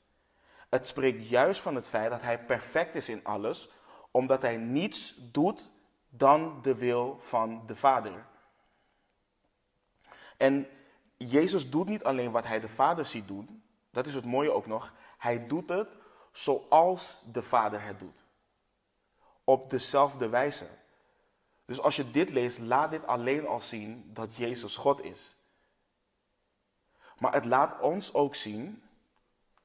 Het 0.70 0.86
spreekt 0.86 1.28
juist 1.28 1.60
van 1.60 1.74
het 1.74 1.88
feit 1.88 2.10
dat 2.10 2.22
hij 2.22 2.44
perfect 2.44 2.94
is 2.94 3.08
in 3.08 3.24
alles, 3.24 3.70
omdat 4.10 4.42
hij 4.42 4.56
niets 4.56 5.14
doet 5.32 5.70
dan 6.08 6.62
de 6.62 6.74
wil 6.74 7.18
van 7.20 7.62
de 7.66 7.76
Vader. 7.76 8.26
En 10.36 10.66
Jezus 11.16 11.70
doet 11.70 11.88
niet 11.88 12.04
alleen 12.04 12.30
wat 12.30 12.46
hij 12.46 12.60
de 12.60 12.68
Vader 12.68 13.06
ziet 13.06 13.28
doen, 13.28 13.62
dat 13.90 14.06
is 14.06 14.14
het 14.14 14.24
mooie 14.24 14.50
ook 14.50 14.66
nog, 14.66 14.92
hij 15.18 15.46
doet 15.46 15.68
het 15.68 15.88
zoals 16.32 17.22
de 17.32 17.42
Vader 17.42 17.82
het 17.82 17.98
doet. 17.98 18.24
Op 19.44 19.70
dezelfde 19.70 20.28
wijze. 20.28 20.66
Dus 21.64 21.80
als 21.80 21.96
je 21.96 22.10
dit 22.10 22.30
leest, 22.30 22.58
laat 22.58 22.90
dit 22.90 23.06
alleen 23.06 23.46
al 23.46 23.60
zien 23.60 24.10
dat 24.12 24.36
Jezus 24.36 24.76
God 24.76 25.00
is. 25.00 25.36
Maar 27.18 27.32
het 27.32 27.44
laat 27.44 27.80
ons 27.80 28.14
ook 28.14 28.34
zien 28.34 28.82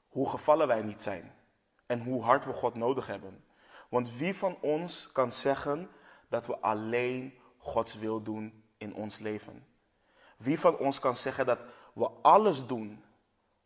hoe 0.08 0.30
gevallen 0.30 0.68
wij 0.68 0.82
niet 0.82 1.02
zijn 1.02 1.36
en 1.86 2.02
hoe 2.02 2.24
hard 2.24 2.46
we 2.46 2.54
God 2.54 2.76
nodig 2.76 3.08
hebben. 3.08 3.46
Want 3.90 4.16
wie 4.16 4.36
van 4.36 4.58
ons 4.62 5.12
kan 5.12 5.32
zeggen 5.32 5.90
dat 6.30 6.48
we 6.48 6.60
alleen 6.60 7.40
Gods 7.58 7.96
wil 7.96 8.22
doen 8.22 8.64
in 8.78 8.94
ons 8.94 9.20
leven? 9.20 9.68
Wie 10.38 10.60
van 10.60 10.78
ons 10.78 11.00
kan 11.00 11.16
zeggen 11.16 11.46
dat 11.46 11.60
we 11.94 12.10
alles 12.22 12.66
doen 12.66 13.04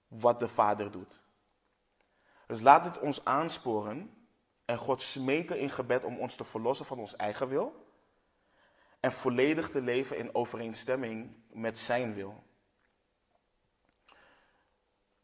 wat 0.07 0.39
de 0.39 0.47
Vader 0.47 0.91
doet? 0.91 1.23
Dus 2.47 2.61
laat 2.61 2.85
het 2.85 2.99
ons 2.99 3.25
aansporen 3.25 4.20
en 4.71 4.77
God 4.77 5.01
smeken 5.01 5.59
in 5.59 5.69
gebed 5.69 6.03
om 6.03 6.19
ons 6.19 6.35
te 6.35 6.43
verlossen 6.43 6.85
van 6.85 6.99
ons 6.99 7.15
eigen 7.15 7.47
wil 7.47 7.85
en 8.99 9.11
volledig 9.11 9.69
te 9.69 9.81
leven 9.81 10.17
in 10.17 10.35
overeenstemming 10.35 11.35
met 11.49 11.79
Zijn 11.79 12.13
wil. 12.13 12.43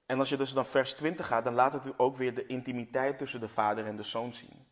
En 0.05 0.19
als 0.19 0.29
je 0.29 0.37
dus 0.37 0.53
naar 0.53 0.65
vers 0.65 0.93
20 0.93 1.27
gaat, 1.27 1.43
dan 1.43 1.53
laat 1.53 1.73
het 1.73 1.99
ook 1.99 2.17
weer 2.17 2.35
de 2.35 2.45
intimiteit 2.45 3.17
tussen 3.17 3.39
de 3.39 3.49
vader 3.49 3.85
en 3.85 3.95
de 3.95 4.03
zoon 4.03 4.33
zien. 4.33 4.67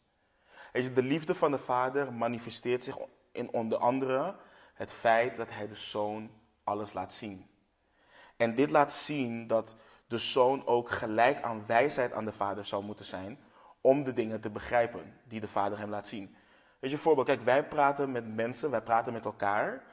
De 0.72 1.04
liefde 1.04 1.36
van 1.36 1.52
de 1.52 1.58
vader 1.58 2.14
manifesteert 2.14 2.84
zich 2.84 2.98
in 3.32 3.54
onder 3.54 3.78
andere 3.78 4.36
het 4.74 4.94
feit 4.94 5.38
dat 5.38 5.52
hij 5.52 5.68
de 5.68 5.76
zoon 5.76 6.32
alles 6.64 6.94
laat 6.94 7.14
zien. 7.14 7.50
En 8.38 8.56
dit 8.56 8.72
laat 8.72 8.94
zien 8.94 9.48
dat 9.48 9.76
de 10.08 10.18
zoon 10.18 10.68
ook 10.68 10.90
gelijk 10.90 11.42
aan 11.42 11.66
wijsheid 11.66 12.14
aan 12.14 12.26
de 12.26 12.32
vader 12.32 12.66
zou 12.66 12.84
moeten 12.84 13.06
zijn 13.06 13.45
om 13.86 14.04
de 14.04 14.14
dingen 14.14 14.42
te 14.42 14.50
begrijpen 14.50 15.14
die 15.24 15.40
de 15.40 15.48
vader 15.48 15.78
hem 15.78 15.90
laat 15.90 16.08
zien. 16.08 16.36
Weet 16.80 16.92
je, 16.92 16.98
voorbeeld, 16.98 17.28
kijk, 17.28 17.42
wij 17.42 17.68
praten 17.68 18.12
met 18.12 18.36
mensen, 18.36 18.70
wij 18.70 18.82
praten 18.82 19.14
met 19.14 19.26
elkaar 19.26 19.84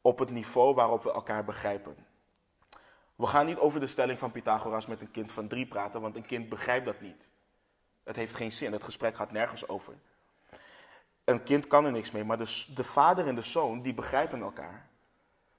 op 0.00 0.18
het 0.18 0.30
niveau 0.30 0.74
waarop 0.74 1.02
we 1.02 1.12
elkaar 1.12 1.44
begrijpen. 1.44 1.96
We 3.14 3.26
gaan 3.26 3.46
niet 3.46 3.58
over 3.58 3.80
de 3.80 3.86
stelling 3.86 4.18
van 4.18 4.30
Pythagoras 4.30 4.86
met 4.86 5.00
een 5.00 5.10
kind 5.10 5.32
van 5.32 5.48
drie 5.48 5.66
praten, 5.66 6.00
want 6.00 6.16
een 6.16 6.26
kind 6.26 6.48
begrijpt 6.48 6.84
dat 6.84 7.00
niet. 7.00 7.30
Het 8.04 8.16
heeft 8.16 8.34
geen 8.34 8.52
zin, 8.52 8.72
het 8.72 8.82
gesprek 8.82 9.16
gaat 9.16 9.32
nergens 9.32 9.68
over. 9.68 9.94
Een 11.24 11.42
kind 11.42 11.66
kan 11.66 11.84
er 11.84 11.92
niks 11.92 12.10
mee, 12.10 12.24
maar 12.24 12.38
de, 12.38 12.64
de 12.74 12.84
vader 12.84 13.26
en 13.26 13.34
de 13.34 13.42
zoon, 13.42 13.82
die 13.82 13.94
begrijpen 13.94 14.40
elkaar. 14.40 14.88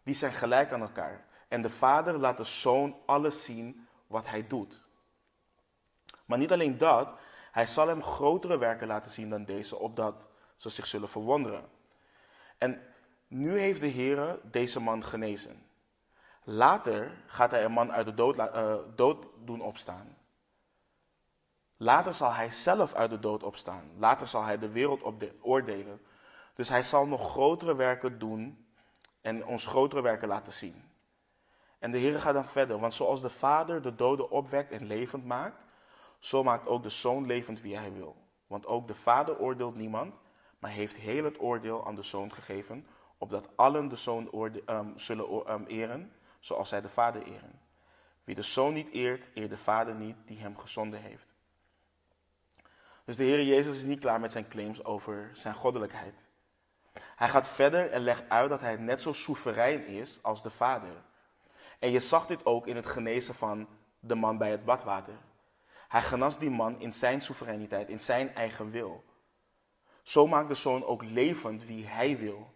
Die 0.03 0.15
zijn 0.15 0.33
gelijk 0.33 0.71
aan 0.71 0.81
elkaar. 0.81 1.25
En 1.47 1.61
de 1.61 1.69
vader 1.69 2.17
laat 2.17 2.37
de 2.37 2.43
zoon 2.43 2.95
alles 3.05 3.45
zien 3.45 3.87
wat 4.07 4.27
hij 4.27 4.47
doet. 4.47 4.81
Maar 6.25 6.37
niet 6.37 6.51
alleen 6.51 6.77
dat, 6.77 7.13
hij 7.51 7.67
zal 7.67 7.87
hem 7.87 8.03
grotere 8.03 8.57
werken 8.57 8.87
laten 8.87 9.11
zien 9.11 9.29
dan 9.29 9.45
deze, 9.45 9.77
opdat 9.77 10.29
ze 10.55 10.69
zich 10.69 10.85
zullen 10.85 11.09
verwonderen. 11.09 11.69
En 12.57 12.81
nu 13.27 13.59
heeft 13.59 13.81
de 13.81 13.87
Heer 13.87 14.39
deze 14.43 14.79
man 14.79 15.03
genezen. 15.03 15.65
Later 16.43 17.23
gaat 17.27 17.51
hij 17.51 17.63
een 17.63 17.71
man 17.71 17.91
uit 17.91 18.05
de 18.05 18.13
dood, 18.13 18.37
uh, 18.37 18.75
dood 18.95 19.25
doen 19.45 19.61
opstaan. 19.61 20.17
Later 21.77 22.13
zal 22.13 22.33
hij 22.33 22.51
zelf 22.51 22.93
uit 22.93 23.09
de 23.09 23.19
dood 23.19 23.43
opstaan. 23.43 23.91
Later 23.97 24.27
zal 24.27 24.43
hij 24.43 24.57
de 24.57 24.69
wereld 24.69 25.01
oordelen. 25.41 26.01
Dus 26.53 26.69
hij 26.69 26.83
zal 26.83 27.07
nog 27.07 27.29
grotere 27.31 27.75
werken 27.75 28.19
doen 28.19 28.67
en 29.21 29.45
ons 29.45 29.65
grotere 29.65 30.01
werken 30.01 30.27
laten 30.27 30.53
zien. 30.53 30.89
En 31.79 31.91
de 31.91 31.97
Heer 31.97 32.19
gaat 32.19 32.33
dan 32.33 32.45
verder, 32.45 32.79
want 32.79 32.93
zoals 32.93 33.21
de 33.21 33.29
Vader 33.29 33.81
de 33.81 33.95
doden 33.95 34.29
opwekt 34.29 34.71
en 34.71 34.85
levend 34.85 35.25
maakt, 35.25 35.63
zo 36.21 36.43
maakt 36.43 36.67
ook 36.67 36.83
de 36.83 36.89
Zoon 36.89 37.25
levend 37.25 37.61
wie 37.61 37.77
hij 37.77 37.93
wil. 37.93 38.15
Want 38.47 38.65
ook 38.65 38.87
de 38.87 38.95
Vader 38.95 39.39
oordeelt 39.39 39.75
niemand, 39.75 40.21
maar 40.59 40.71
heeft 40.71 40.95
heel 40.95 41.23
het 41.23 41.41
oordeel 41.41 41.85
aan 41.87 41.95
de 41.95 42.03
Zoon 42.03 42.33
gegeven, 42.33 42.87
opdat 43.17 43.49
allen 43.55 43.87
de 43.87 43.95
Zoon 43.95 44.29
um, 44.65 44.97
zullen 44.97 45.53
um, 45.53 45.65
eren 45.65 46.13
zoals 46.39 46.69
zij 46.69 46.81
de 46.81 46.89
Vader 46.89 47.23
eren. 47.23 47.61
Wie 48.23 48.35
de 48.35 48.41
Zoon 48.41 48.73
niet 48.73 48.91
eert, 48.91 49.29
eert 49.33 49.49
de 49.49 49.57
Vader 49.57 49.95
niet 49.95 50.15
die 50.25 50.39
hem 50.39 50.57
gezonden 50.57 51.01
heeft. 51.01 51.35
Dus 53.05 53.15
de 53.15 53.23
Heer 53.23 53.43
Jezus 53.43 53.75
is 53.75 53.83
niet 53.83 53.99
klaar 53.99 54.19
met 54.19 54.31
zijn 54.31 54.47
claims 54.47 54.83
over 54.83 55.29
zijn 55.33 55.53
goddelijkheid. 55.53 56.29
Hij 56.93 57.29
gaat 57.29 57.47
verder 57.47 57.89
en 57.89 58.01
legt 58.01 58.29
uit 58.29 58.49
dat 58.49 58.61
hij 58.61 58.75
net 58.75 59.01
zo 59.01 59.13
soeverein 59.13 59.85
is 59.85 60.19
als 60.21 60.43
de 60.43 60.49
Vader. 60.49 61.03
En 61.79 61.91
je 61.91 61.99
zag 61.99 62.27
dit 62.27 62.45
ook 62.45 62.67
in 62.67 62.75
het 62.75 62.85
genezen 62.85 63.35
van 63.35 63.67
de 63.99 64.15
man 64.15 64.37
bij 64.37 64.51
het 64.51 64.65
badwater. 64.65 65.15
Hij 65.91 66.01
genas 66.01 66.39
die 66.39 66.49
man 66.49 66.79
in 66.79 66.93
zijn 66.93 67.21
soevereiniteit, 67.21 67.89
in 67.89 67.99
zijn 67.99 68.35
eigen 68.35 68.71
wil. 68.71 69.03
Zo 70.03 70.27
maakt 70.27 70.47
de 70.47 70.55
zoon 70.55 70.85
ook 70.85 71.03
levend 71.03 71.65
wie 71.65 71.85
hij 71.85 72.17
wil. 72.17 72.53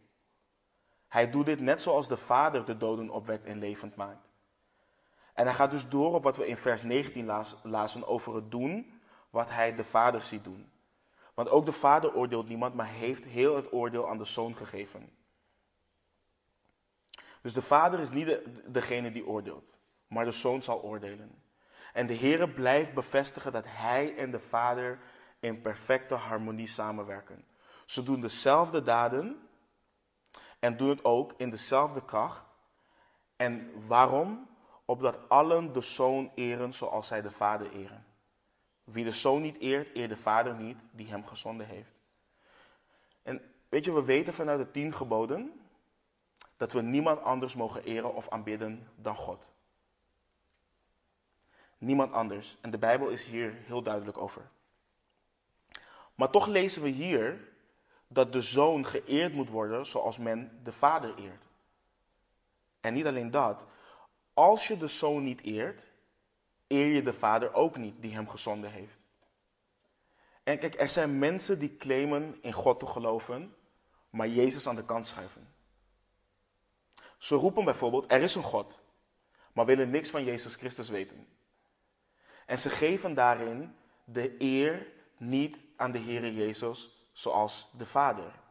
Hij 1.07 1.29
doet 1.29 1.45
dit 1.45 1.59
net 1.59 1.81
zoals 1.81 2.07
de 2.07 2.17
Vader 2.17 2.65
de 2.65 2.77
doden 2.77 3.09
opwekt 3.09 3.45
en 3.45 3.59
levend 3.59 3.95
maakt. 3.95 4.27
En 5.33 5.45
hij 5.45 5.53
gaat 5.53 5.71
dus 5.71 5.87
door 5.87 6.13
op 6.13 6.23
wat 6.23 6.37
we 6.37 6.47
in 6.47 6.57
vers 6.57 6.83
19 6.83 7.31
lazen 7.63 8.07
over 8.07 8.35
het 8.35 8.51
doen 8.51 9.01
wat 9.29 9.49
hij 9.49 9.75
de 9.75 9.83
Vader 9.83 10.21
ziet 10.21 10.43
doen. 10.43 10.71
Want 11.33 11.49
ook 11.49 11.65
de 11.65 11.71
Vader 11.71 12.13
oordeelt 12.13 12.47
niemand, 12.47 12.73
maar 12.73 12.89
heeft 12.89 13.23
heel 13.23 13.55
het 13.55 13.73
oordeel 13.73 14.09
aan 14.09 14.17
de 14.17 14.25
Zoon 14.25 14.55
gegeven. 14.55 15.15
Dus 17.41 17.53
de 17.53 17.61
Vader 17.61 17.99
is 17.99 18.09
niet 18.09 18.25
de, 18.25 18.61
degene 18.67 19.11
die 19.11 19.27
oordeelt, 19.27 19.77
maar 20.07 20.25
de 20.25 20.31
Zoon 20.31 20.61
zal 20.61 20.81
oordelen. 20.81 21.43
En 21.95 22.07
de 22.07 22.15
Heere 22.17 22.49
blijft 22.49 22.93
bevestigen 22.93 23.51
dat 23.51 23.63
Hij 23.67 24.17
en 24.17 24.31
de 24.31 24.39
Vader 24.39 24.99
in 25.39 25.61
perfecte 25.61 26.15
harmonie 26.15 26.67
samenwerken. 26.67 27.45
Ze 27.85 28.03
doen 28.03 28.21
dezelfde 28.21 28.81
daden 28.81 29.47
en 30.59 30.77
doen 30.77 30.89
het 30.89 31.03
ook 31.03 31.33
in 31.37 31.49
dezelfde 31.49 32.05
kracht. 32.05 32.45
En 33.35 33.71
waarom? 33.87 34.47
Opdat 34.85 35.29
allen 35.29 35.73
de 35.73 35.81
zoon 35.81 36.31
eren 36.33 36.73
zoals 36.73 37.07
zij 37.07 37.21
de 37.21 37.31
vader 37.31 37.71
eren. 37.71 38.05
Wie 38.83 39.03
de 39.03 39.11
zoon 39.11 39.41
niet 39.41 39.59
eert, 39.59 39.95
eert 39.95 40.09
de 40.09 40.17
vader 40.17 40.55
niet 40.55 40.77
die 40.91 41.09
hem 41.09 41.25
gezonden 41.25 41.67
heeft. 41.67 41.93
En 43.23 43.41
weet 43.69 43.85
je, 43.85 43.93
we 43.93 44.03
weten 44.03 44.33
vanuit 44.33 44.59
de 44.59 44.71
tien 44.71 44.93
geboden 44.93 45.59
dat 46.57 46.71
we 46.71 46.81
niemand 46.81 47.21
anders 47.21 47.55
mogen 47.55 47.83
eren 47.83 48.15
of 48.15 48.29
aanbidden 48.29 48.87
dan 48.95 49.15
God. 49.15 49.53
Niemand 51.85 52.13
anders. 52.13 52.57
En 52.61 52.71
de 52.71 52.77
Bijbel 52.77 53.09
is 53.09 53.25
hier 53.25 53.53
heel 53.65 53.81
duidelijk 53.81 54.17
over. 54.17 54.49
Maar 56.15 56.29
toch 56.29 56.47
lezen 56.47 56.81
we 56.81 56.89
hier 56.89 57.39
dat 58.07 58.33
de 58.33 58.41
zoon 58.41 58.85
geëerd 58.85 59.33
moet 59.33 59.49
worden 59.49 59.85
zoals 59.85 60.17
men 60.17 60.59
de 60.63 60.71
vader 60.71 61.15
eert. 61.17 61.43
En 62.81 62.93
niet 62.93 63.05
alleen 63.05 63.31
dat, 63.31 63.67
als 64.33 64.67
je 64.67 64.77
de 64.77 64.87
zoon 64.87 65.23
niet 65.23 65.41
eert, 65.41 65.91
eer 66.67 66.85
je 66.85 67.01
de 67.01 67.13
vader 67.13 67.53
ook 67.53 67.77
niet 67.77 68.01
die 68.01 68.13
hem 68.13 68.29
gezonden 68.29 68.71
heeft. 68.71 68.97
En 70.43 70.59
kijk, 70.59 70.79
er 70.79 70.89
zijn 70.89 71.19
mensen 71.19 71.59
die 71.59 71.77
claimen 71.77 72.37
in 72.41 72.53
God 72.53 72.79
te 72.79 72.87
geloven, 72.87 73.55
maar 74.09 74.27
Jezus 74.27 74.67
aan 74.67 74.75
de 74.75 74.85
kant 74.85 75.07
schuiven. 75.07 75.53
Ze 77.17 77.35
roepen 77.35 77.65
bijvoorbeeld, 77.65 78.11
er 78.11 78.21
is 78.21 78.35
een 78.35 78.43
God, 78.43 78.79
maar 79.53 79.65
willen 79.65 79.89
niks 79.89 80.09
van 80.09 80.23
Jezus 80.23 80.55
Christus 80.55 80.89
weten. 80.89 81.27
En 82.45 82.59
ze 82.59 82.69
geven 82.69 83.13
daarin 83.13 83.75
de 84.03 84.35
eer 84.37 84.87
niet 85.17 85.65
aan 85.75 85.91
de 85.91 85.97
Heer 85.97 86.31
Jezus, 86.31 87.07
zoals 87.11 87.69
de 87.77 87.85
Vader. 87.85 88.43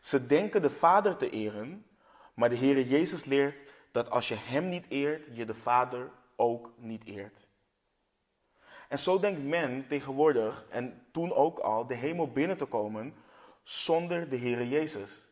Ze 0.00 0.26
denken 0.26 0.62
de 0.62 0.70
Vader 0.70 1.16
te 1.16 1.30
eren, 1.30 1.86
maar 2.34 2.48
de 2.48 2.56
Heere 2.56 2.88
Jezus 2.88 3.24
leert 3.24 3.70
dat 3.90 4.10
als 4.10 4.28
je 4.28 4.34
Hem 4.34 4.68
niet 4.68 4.86
eert, 4.88 5.28
je 5.32 5.44
de 5.44 5.54
Vader 5.54 6.10
ook 6.36 6.72
niet 6.76 7.04
eert. 7.04 7.48
En 8.88 8.98
zo 8.98 9.18
denkt 9.18 9.42
men 9.42 9.86
tegenwoordig, 9.86 10.66
en 10.68 11.06
toen 11.12 11.32
ook 11.32 11.58
al, 11.58 11.86
de 11.86 11.94
hemel 11.94 12.32
binnen 12.32 12.56
te 12.56 12.64
komen 12.64 13.14
zonder 13.62 14.28
de 14.28 14.38
Heere 14.38 14.68
Jezus. 14.68 15.22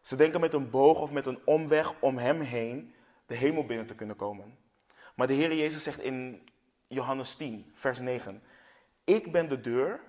Ze 0.00 0.16
denken 0.16 0.40
met 0.40 0.54
een 0.54 0.70
boog 0.70 1.00
of 1.00 1.10
met 1.10 1.26
een 1.26 1.40
omweg 1.44 2.00
om 2.00 2.18
Hem 2.18 2.40
heen 2.40 2.94
de 3.26 3.34
hemel 3.34 3.66
binnen 3.66 3.86
te 3.86 3.94
kunnen 3.94 4.16
komen. 4.16 4.58
Maar 5.18 5.26
de 5.26 5.34
Heere 5.34 5.56
Jezus 5.56 5.82
zegt 5.82 5.98
in 5.98 6.48
Johannes 6.86 7.34
10, 7.34 7.70
vers 7.74 7.98
9, 7.98 8.42
ik 9.04 9.32
ben 9.32 9.48
de 9.48 9.60
deur, 9.60 10.00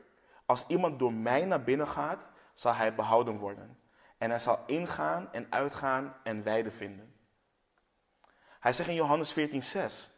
als 0.45 0.65
iemand 0.67 0.99
door 0.99 1.13
mij 1.13 1.45
naar 1.45 1.63
binnen 1.63 1.87
gaat, 1.87 2.29
zal 2.53 2.73
hij 2.73 2.95
behouden 2.95 3.37
worden. 3.37 3.79
En 4.17 4.29
hij 4.29 4.39
zal 4.39 4.63
ingaan 4.65 5.33
en 5.33 5.47
uitgaan 5.49 6.15
en 6.23 6.43
weide 6.43 6.71
vinden. 6.71 7.15
Hij 8.59 8.73
zegt 8.73 8.89
in 8.89 8.95
Johannes 8.95 9.39
14:6: 9.39 10.11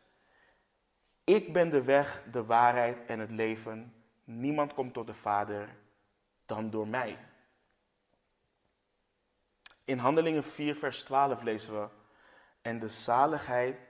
Ik 1.24 1.54
ben 1.54 1.70
de 1.70 1.84
weg, 1.84 2.24
de 2.32 2.46
waarheid 2.46 3.06
en 3.06 3.20
het 3.20 3.32
leven. 3.32 3.94
Niemand 4.24 4.74
komt 4.74 4.94
tot 4.94 5.08
de 5.08 5.14
Vader 5.14 5.78
dan 6.46 6.70
door 6.70 6.88
mij. 6.88 7.18
In 9.84 9.98
Handelingen 9.98 10.44
4, 10.44 10.76
vers 10.76 11.04
12 11.04 11.42
lezen 11.42 11.82
we: 11.82 11.90
En 12.62 12.80
de 12.80 12.90
zaligheid 12.90 13.90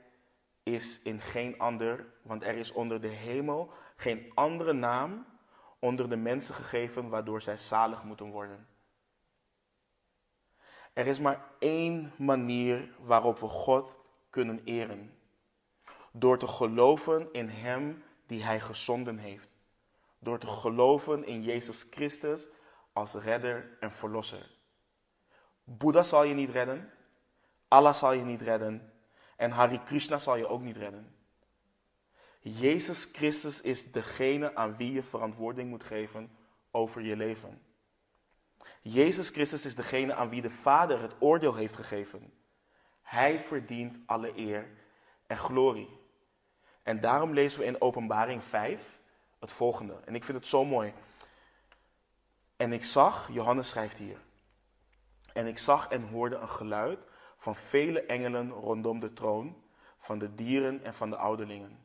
is 0.64 1.00
in 1.04 1.22
geen 1.22 1.60
ander, 1.60 2.06
want 2.22 2.44
er 2.44 2.56
is 2.56 2.72
onder 2.72 3.02
de 3.02 3.08
hemel 3.08 3.74
geen 3.96 4.32
andere 4.34 4.74
naam 4.74 5.26
onder 5.80 6.10
de 6.10 6.16
mensen 6.16 6.56
gegeven 6.56 7.10
waardoor 7.10 7.42
zij 7.42 7.58
zalig 7.58 8.04
moeten 8.04 8.30
worden. 8.32 8.68
Er 10.94 11.08
is 11.08 11.20
maar 11.20 11.46
één 11.60 12.14
manier 12.18 12.90
waarop 13.00 13.40
we 13.40 13.48
God 13.48 14.00
kunnen 14.30 14.62
eren. 14.64 15.18
Door 16.12 16.38
te 16.38 16.48
geloven 16.48 17.30
in 17.32 17.50
Hem 17.50 18.04
die 18.28 18.44
Hij 18.44 18.60
gezonden 18.60 19.18
heeft. 19.18 19.50
Door 20.20 20.40
te 20.40 20.48
geloven 20.48 21.26
in 21.26 21.42
Jezus 21.42 21.86
Christus 21.90 22.48
als 22.94 23.14
redder 23.14 23.78
en 23.80 23.92
verlosser. 23.92 24.52
Boeddha 25.64 26.04
zal 26.04 26.24
je 26.24 26.34
niet 26.34 26.50
redden. 26.50 26.92
Allah 27.68 27.94
zal 27.94 28.12
je 28.12 28.24
niet 28.24 28.42
redden. 28.42 28.91
En 29.42 29.52
Hari 29.52 29.80
Krishna 29.84 30.18
zal 30.18 30.36
je 30.36 30.48
ook 30.48 30.62
niet 30.62 30.78
redden. 30.78 31.16
Jezus 32.40 33.10
Christus 33.12 33.62
is 33.62 33.92
degene 33.92 34.56
aan 34.56 34.76
wie 34.76 34.94
je 34.94 35.04
verantwoording 35.04 35.70
moet 35.70 35.84
geven 35.84 36.32
over 36.72 37.02
je 37.02 37.16
leven. 37.16 37.62
Jezus 38.82 39.30
Christus 39.30 39.66
is 39.66 39.76
degene 39.76 40.14
aan 40.14 40.30
wie 40.30 40.42
de 40.42 40.50
Vader 40.50 41.02
het 41.02 41.14
oordeel 41.20 41.56
heeft 41.56 41.76
gegeven. 41.76 42.34
Hij 43.02 43.40
verdient 43.40 44.00
alle 44.06 44.38
eer 44.38 44.68
en 45.28 45.38
glorie. 45.38 46.00
En 46.84 47.00
daarom 47.00 47.34
lezen 47.34 47.60
we 47.60 47.66
in 47.66 47.82
Openbaring 47.82 48.44
5 48.44 49.00
het 49.40 49.52
volgende. 49.52 50.00
En 50.06 50.16
ik 50.16 50.24
vind 50.24 50.38
het 50.38 50.48
zo 50.48 50.66
mooi. 50.66 50.94
En 52.56 52.74
ik 52.74 52.84
zag, 52.84 53.30
Johannes 53.32 53.70
schrijft 53.70 53.98
hier. 53.98 54.18
En 55.34 55.48
ik 55.48 55.58
zag 55.58 55.88
en 55.88 56.10
hoorde 56.10 56.36
een 56.36 56.50
geluid 56.50 57.00
van 57.42 57.56
vele 57.56 58.06
engelen 58.06 58.52
rondom 58.52 59.00
de 59.00 59.14
troon, 59.14 59.56
van 59.98 60.20
de 60.20 60.36
dieren 60.36 60.84
en 60.84 60.94
van 60.94 61.10
de 61.10 61.16
ouderlingen. 61.16 61.80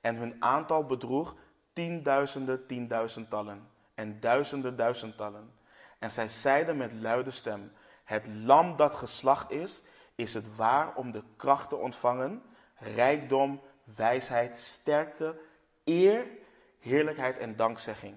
En 0.00 0.16
hun 0.16 0.42
aantal 0.42 0.86
bedroeg 0.86 1.34
tienduizenden 1.72 2.66
tienduizendtallen 2.66 3.68
en 3.94 4.20
duizenden 4.20 4.76
duizendtallen. 4.76 5.52
En 5.98 6.10
zij 6.10 6.28
zeiden 6.28 6.76
met 6.76 6.92
luide 6.92 7.30
stem: 7.30 7.72
Het 8.04 8.26
lam 8.26 8.76
dat 8.76 8.94
geslacht 8.94 9.50
is, 9.50 9.82
is 10.14 10.34
het 10.34 10.56
waar 10.56 10.94
om 10.94 11.10
de 11.10 11.22
kracht 11.36 11.68
te 11.68 11.76
ontvangen, 11.76 12.42
rijkdom, 12.76 13.60
wijsheid, 13.96 14.58
sterkte, 14.58 15.40
eer, 15.84 16.26
heerlijkheid 16.78 17.38
en 17.38 17.56
dankzegging. 17.56 18.16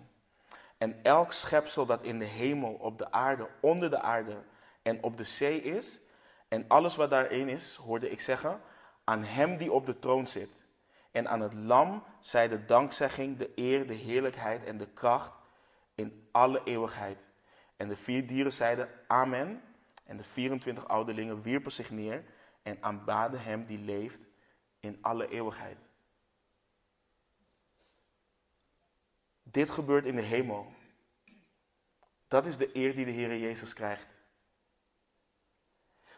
En 0.78 1.04
elk 1.04 1.32
schepsel 1.32 1.86
dat 1.86 2.04
in 2.04 2.20
de 2.20 2.26
hemel, 2.26 2.74
op 2.74 2.98
de 2.98 3.12
aarde, 3.12 3.48
onder 3.60 3.90
de 3.90 4.02
aarde 4.02 4.44
en 4.82 5.04
op 5.04 5.18
de 5.18 5.24
zee 5.24 5.62
is, 5.62 6.00
en 6.48 6.66
alles 6.68 6.96
wat 6.96 7.10
daarin 7.10 7.50
is, 7.50 7.76
hoorde 7.76 8.10
ik 8.10 8.20
zeggen, 8.20 8.62
aan 9.04 9.24
hem 9.24 9.58
die 9.58 9.72
op 9.72 9.86
de 9.86 10.00
troon 10.00 10.28
zit. 10.28 10.50
En 11.12 11.28
aan 11.28 11.42
het 11.42 11.54
lam 11.54 12.04
zij 12.20 12.48
de 12.48 12.66
dankzegging, 12.66 13.38
de 13.38 13.52
eer, 13.56 13.88
de 13.88 13.94
heerlijkheid 13.94 14.64
en 14.64 14.78
de 14.78 14.88
kracht 14.88 15.32
in 15.96 16.28
alle 16.32 16.62
eeuwigheid. 16.64 17.18
En 17.76 17.88
de 17.88 17.96
vier 17.96 18.28
dieren 18.28 18.54
zeiden 18.54 18.90
Amen. 19.08 19.62
En 20.04 20.18
de 20.18 20.24
24 20.24 20.88
ouderlingen 20.88 21.42
wierpen 21.42 21.72
zich 21.72 21.92
neer 21.92 22.24
en 22.64 22.78
aanbaden 22.82 23.42
hem 23.42 23.66
die 23.66 23.80
leeft 23.80 24.20
in 24.80 24.98
alle 25.02 25.30
eeuwigheid. 25.30 25.78
Dit 29.44 29.70
gebeurt 29.70 30.06
in 30.06 30.16
de 30.16 30.22
hemel. 30.22 30.74
Dat 32.28 32.46
is 32.46 32.58
de 32.58 32.76
eer 32.76 32.96
die 32.96 33.06
de 33.06 33.12
Heer 33.12 33.38
Jezus 33.38 33.74
krijgt. 33.74 34.17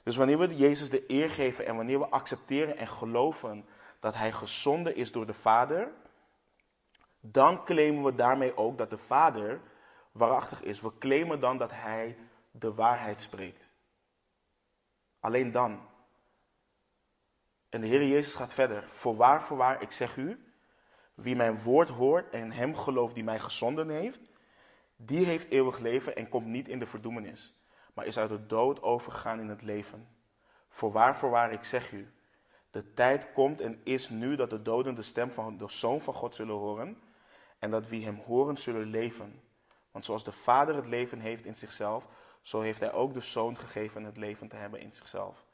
Dus 0.03 0.15
wanneer 0.15 0.37
we 0.37 0.55
Jezus 0.55 0.89
de 0.89 1.03
eer 1.07 1.29
geven 1.29 1.65
en 1.65 1.75
wanneer 1.75 1.99
we 1.99 2.09
accepteren 2.09 2.77
en 2.77 2.87
geloven 2.87 3.65
dat 3.99 4.15
Hij 4.15 4.31
gezonden 4.31 4.95
is 4.95 5.11
door 5.11 5.25
de 5.25 5.33
Vader, 5.33 5.91
dan 7.19 7.65
claimen 7.65 8.03
we 8.03 8.15
daarmee 8.15 8.57
ook 8.57 8.77
dat 8.77 8.89
de 8.89 8.97
Vader 8.97 9.61
waarachtig 10.11 10.61
is. 10.61 10.81
We 10.81 10.97
claimen 10.97 11.39
dan 11.39 11.57
dat 11.57 11.71
Hij 11.71 12.17
de 12.51 12.73
waarheid 12.73 13.21
spreekt. 13.21 13.69
Alleen 15.19 15.51
dan. 15.51 15.87
En 17.69 17.81
de 17.81 17.87
Heer 17.87 18.07
Jezus 18.07 18.35
gaat 18.35 18.53
verder. 18.53 18.83
Voorwaar, 18.87 19.43
voorwaar, 19.43 19.81
ik 19.81 19.91
zeg 19.91 20.17
u, 20.17 20.43
wie 21.13 21.35
mijn 21.35 21.61
woord 21.61 21.89
hoort 21.89 22.29
en 22.29 22.51
hem 22.51 22.75
gelooft 22.75 23.13
die 23.13 23.23
mij 23.23 23.39
gezonden 23.39 23.89
heeft, 23.89 24.21
die 24.95 25.25
heeft 25.25 25.49
eeuwig 25.49 25.79
leven 25.79 26.15
en 26.15 26.29
komt 26.29 26.45
niet 26.45 26.67
in 26.67 26.79
de 26.79 26.85
verdoemenis, 26.85 27.53
maar 27.93 28.05
is 28.05 28.17
uit 28.17 28.29
de 28.29 28.45
dood 28.45 28.81
overgegaan 28.81 29.39
in 29.39 29.49
het 29.49 29.61
leven. 29.61 30.07
Voorwaar, 30.69 31.17
voorwaar, 31.17 31.51
ik 31.51 31.63
zeg 31.63 31.91
u, 31.91 32.13
de 32.71 32.93
tijd 32.93 33.31
komt 33.33 33.61
en 33.61 33.81
is 33.83 34.09
nu 34.09 34.35
dat 34.35 34.49
de 34.49 34.61
doden 34.61 34.95
de 34.95 35.01
stem 35.01 35.31
van 35.31 35.57
de 35.57 35.69
Zoon 35.69 36.01
van 36.01 36.13
God 36.13 36.35
zullen 36.35 36.55
horen 36.55 36.97
en 37.59 37.71
dat 37.71 37.87
wie 37.87 38.05
hem 38.05 38.21
horen 38.25 38.57
zullen 38.57 38.85
leven. 38.85 39.41
Want 39.91 40.05
zoals 40.05 40.23
de 40.23 40.31
Vader 40.31 40.75
het 40.75 40.87
leven 40.87 41.19
heeft 41.19 41.45
in 41.45 41.55
zichzelf, 41.55 42.07
zo 42.41 42.61
heeft 42.61 42.79
hij 42.79 42.93
ook 42.93 43.13
de 43.13 43.21
Zoon 43.21 43.57
gegeven 43.57 44.03
het 44.03 44.17
leven 44.17 44.47
te 44.47 44.55
hebben 44.55 44.79
in 44.79 44.93
zichzelf. 44.93 45.45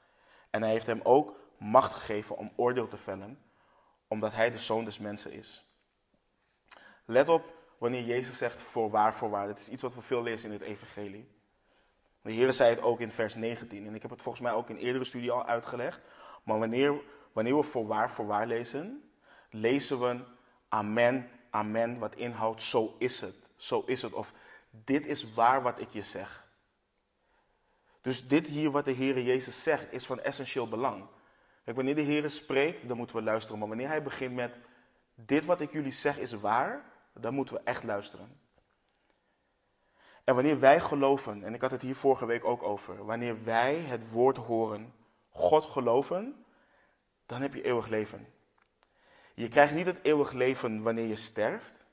En 0.50 0.62
hij 0.62 0.72
heeft 0.72 0.86
hem 0.86 1.00
ook 1.04 1.40
macht 1.58 1.94
gegeven 1.94 2.38
om 2.38 2.52
oordeel 2.56 2.88
te 2.88 2.98
vellen, 2.98 3.40
omdat 4.08 4.34
hij 4.34 4.52
de 4.52 4.58
Zoon 4.58 4.84
des 4.84 5.00
mensen 5.00 5.32
is. 5.32 5.66
Let 7.06 7.30
op 7.30 7.54
wanneer 7.78 8.04
Jezus 8.04 8.38
zegt 8.38 8.62
voorwaar, 8.62 9.16
voorwaar. 9.16 9.48
Dat 9.48 9.60
is 9.60 9.70
iets 9.70 9.82
wat 9.82 9.96
we 9.96 10.02
veel 10.02 10.24
lezen 10.24 10.52
in 10.52 10.60
het 10.60 10.68
evangelie. 10.68 11.35
De 12.26 12.32
Heer 12.32 12.54
zei 12.54 12.70
het 12.70 12.82
ook 12.82 13.00
in 13.00 13.12
vers 13.12 13.36
19. 13.36 13.88
En 13.88 13.96
ik 13.96 14.02
heb 14.02 14.12
het 14.12 14.22
volgens 14.22 14.44
mij 14.44 14.54
ook 14.54 14.70
in 14.70 14.78
eerdere 14.78 15.04
studie 15.04 15.32
al 15.32 15.46
uitgelegd. 15.46 16.00
Maar 16.44 16.60
wanneer, 16.60 17.02
wanneer 17.34 17.56
we 17.56 17.64
voorwaar, 17.64 18.12
voorwaar 18.12 18.48
lezen, 18.48 19.12
lezen 19.50 20.00
we 20.00 20.24
amen, 20.70 21.30
amen, 21.50 22.00
wat 22.00 22.16
inhoudt 22.16 22.62
zo 22.62 22.96
is 23.00 23.22
het. 23.22 23.36
Zo 23.56 23.84
is 23.86 24.02
het. 24.02 24.14
Of 24.14 24.34
dit 24.70 25.06
is 25.06 25.34
waar 25.34 25.62
wat 25.62 25.80
ik 25.80 25.90
je 25.90 26.02
zeg. 26.02 26.46
Dus 28.02 28.28
dit 28.28 28.48
hier 28.48 28.72
wat 28.72 28.86
de 28.86 28.92
Heer 28.92 29.22
Jezus 29.22 29.64
zegt 29.64 29.94
is 29.94 30.06
van 30.06 30.22
essentieel 30.22 30.68
belang. 30.68 31.06
Kijk, 31.64 31.76
wanneer 31.76 31.96
de 31.96 32.02
Heer 32.02 32.30
spreekt, 32.30 32.88
dan 32.88 32.98
moeten 32.98 33.16
we 33.16 33.22
luisteren. 33.22 33.60
Maar 33.60 33.68
wanneer 33.68 33.88
hij 33.88 34.04
begint 34.04 34.34
met 34.34 34.60
dit 35.16 35.46
wat 35.46 35.62
ik 35.62 35.72
jullie 35.72 35.92
zeg 35.92 36.18
is 36.18 36.32
waar, 36.32 36.86
dan 37.14 37.34
moeten 37.34 37.56
we 37.56 37.62
echt 37.64 37.84
luisteren. 37.84 38.40
En 40.26 40.36
wanneer 40.36 40.60
wij 40.60 40.80
geloven, 40.80 41.44
en 41.44 41.54
ik 41.54 41.62
had 41.62 41.72
het 41.72 41.82
hier 41.82 41.96
vorige 41.96 42.26
week 42.26 42.46
ook 42.46 42.64
over, 42.64 43.06
wanneer 43.06 43.44
wij 43.44 43.76
het 43.76 44.12
woord 44.12 44.38
horen, 44.38 44.94
God 45.30 45.66
geloven, 45.66 46.46
dan 47.26 47.42
heb 47.42 47.54
je 47.54 47.62
eeuwig 47.62 47.88
leven. 47.88 48.28
Je 49.34 49.48
krijgt 49.48 49.74
niet 49.74 49.86
het 49.86 50.00
eeuwig 50.02 50.32
leven 50.32 50.82
wanneer 50.82 51.06
je 51.06 51.16
sterft. 51.16 51.86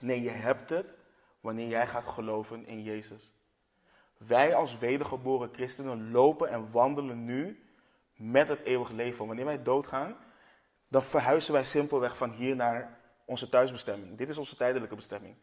Nee, 0.00 0.22
je 0.22 0.30
hebt 0.30 0.70
het 0.70 0.86
wanneer 1.40 1.68
jij 1.68 1.86
gaat 1.86 2.06
geloven 2.06 2.66
in 2.66 2.82
Jezus. 2.82 3.32
Wij 4.16 4.54
als 4.54 4.78
wedergeboren 4.78 5.50
christenen 5.52 6.10
lopen 6.10 6.48
en 6.48 6.70
wandelen 6.70 7.24
nu 7.24 7.62
met 8.16 8.48
het 8.48 8.60
eeuwig 8.60 8.90
leven. 8.90 9.26
Wanneer 9.26 9.44
wij 9.44 9.62
doodgaan, 9.62 10.16
dan 10.88 11.02
verhuizen 11.02 11.52
wij 11.52 11.64
simpelweg 11.64 12.16
van 12.16 12.30
hier 12.30 12.56
naar 12.56 12.98
onze 13.24 13.48
thuisbestemming. 13.48 14.16
Dit 14.16 14.28
is 14.28 14.38
onze 14.38 14.56
tijdelijke 14.56 14.94
bestemming. 14.94 15.36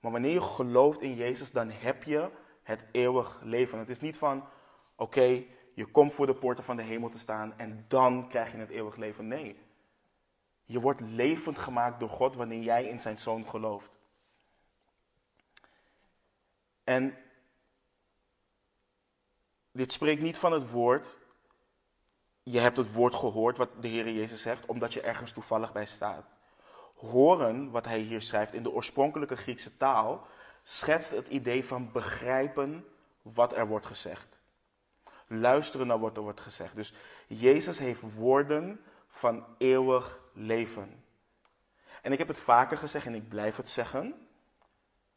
Maar 0.00 0.12
wanneer 0.12 0.32
je 0.32 0.40
gelooft 0.40 1.00
in 1.00 1.14
Jezus, 1.14 1.52
dan 1.52 1.70
heb 1.70 2.02
je 2.02 2.30
het 2.62 2.86
eeuwig 2.92 3.40
leven. 3.42 3.78
Het 3.78 3.88
is 3.88 4.00
niet 4.00 4.16
van, 4.16 4.48
oké, 4.96 5.44
je 5.74 5.86
komt 5.86 6.14
voor 6.14 6.26
de 6.26 6.34
poorten 6.34 6.64
van 6.64 6.76
de 6.76 6.82
hemel 6.82 7.08
te 7.08 7.18
staan 7.18 7.58
en 7.58 7.84
dan 7.88 8.28
krijg 8.28 8.52
je 8.52 8.58
het 8.58 8.70
eeuwig 8.70 8.96
leven. 8.96 9.28
Nee. 9.28 9.58
Je 10.64 10.80
wordt 10.80 11.00
levend 11.00 11.58
gemaakt 11.58 12.00
door 12.00 12.08
God 12.08 12.34
wanneer 12.34 12.62
jij 12.62 12.84
in 12.84 13.00
zijn 13.00 13.18
zoon 13.18 13.48
gelooft. 13.48 13.98
En 16.84 17.16
dit 19.72 19.92
spreekt 19.92 20.22
niet 20.22 20.38
van 20.38 20.52
het 20.52 20.70
woord. 20.70 21.16
Je 22.42 22.58
hebt 22.58 22.76
het 22.76 22.92
woord 22.92 23.14
gehoord 23.14 23.56
wat 23.56 23.82
de 23.82 23.88
Heer 23.88 24.10
Jezus 24.10 24.42
zegt, 24.42 24.66
omdat 24.66 24.92
je 24.92 25.00
ergens 25.00 25.32
toevallig 25.32 25.72
bij 25.72 25.86
staat. 25.86 26.36
Horen, 26.96 27.70
wat 27.70 27.84
hij 27.84 27.98
hier 27.98 28.22
schrijft 28.22 28.52
in 28.52 28.62
de 28.62 28.72
oorspronkelijke 28.72 29.36
Griekse 29.36 29.76
taal, 29.76 30.26
schetst 30.62 31.10
het 31.10 31.28
idee 31.28 31.64
van 31.64 31.92
begrijpen 31.92 32.86
wat 33.22 33.56
er 33.56 33.66
wordt 33.66 33.86
gezegd. 33.86 34.40
Luisteren 35.26 35.86
naar 35.86 35.98
wat 35.98 36.16
er 36.16 36.22
wordt 36.22 36.40
gezegd. 36.40 36.74
Dus 36.74 36.94
Jezus 37.26 37.78
heeft 37.78 38.00
woorden 38.14 38.80
van 39.08 39.44
eeuwig 39.58 40.18
leven. 40.32 41.04
En 42.02 42.12
ik 42.12 42.18
heb 42.18 42.28
het 42.28 42.40
vaker 42.40 42.76
gezegd 42.76 43.06
en 43.06 43.14
ik 43.14 43.28
blijf 43.28 43.56
het 43.56 43.68
zeggen. 43.68 44.26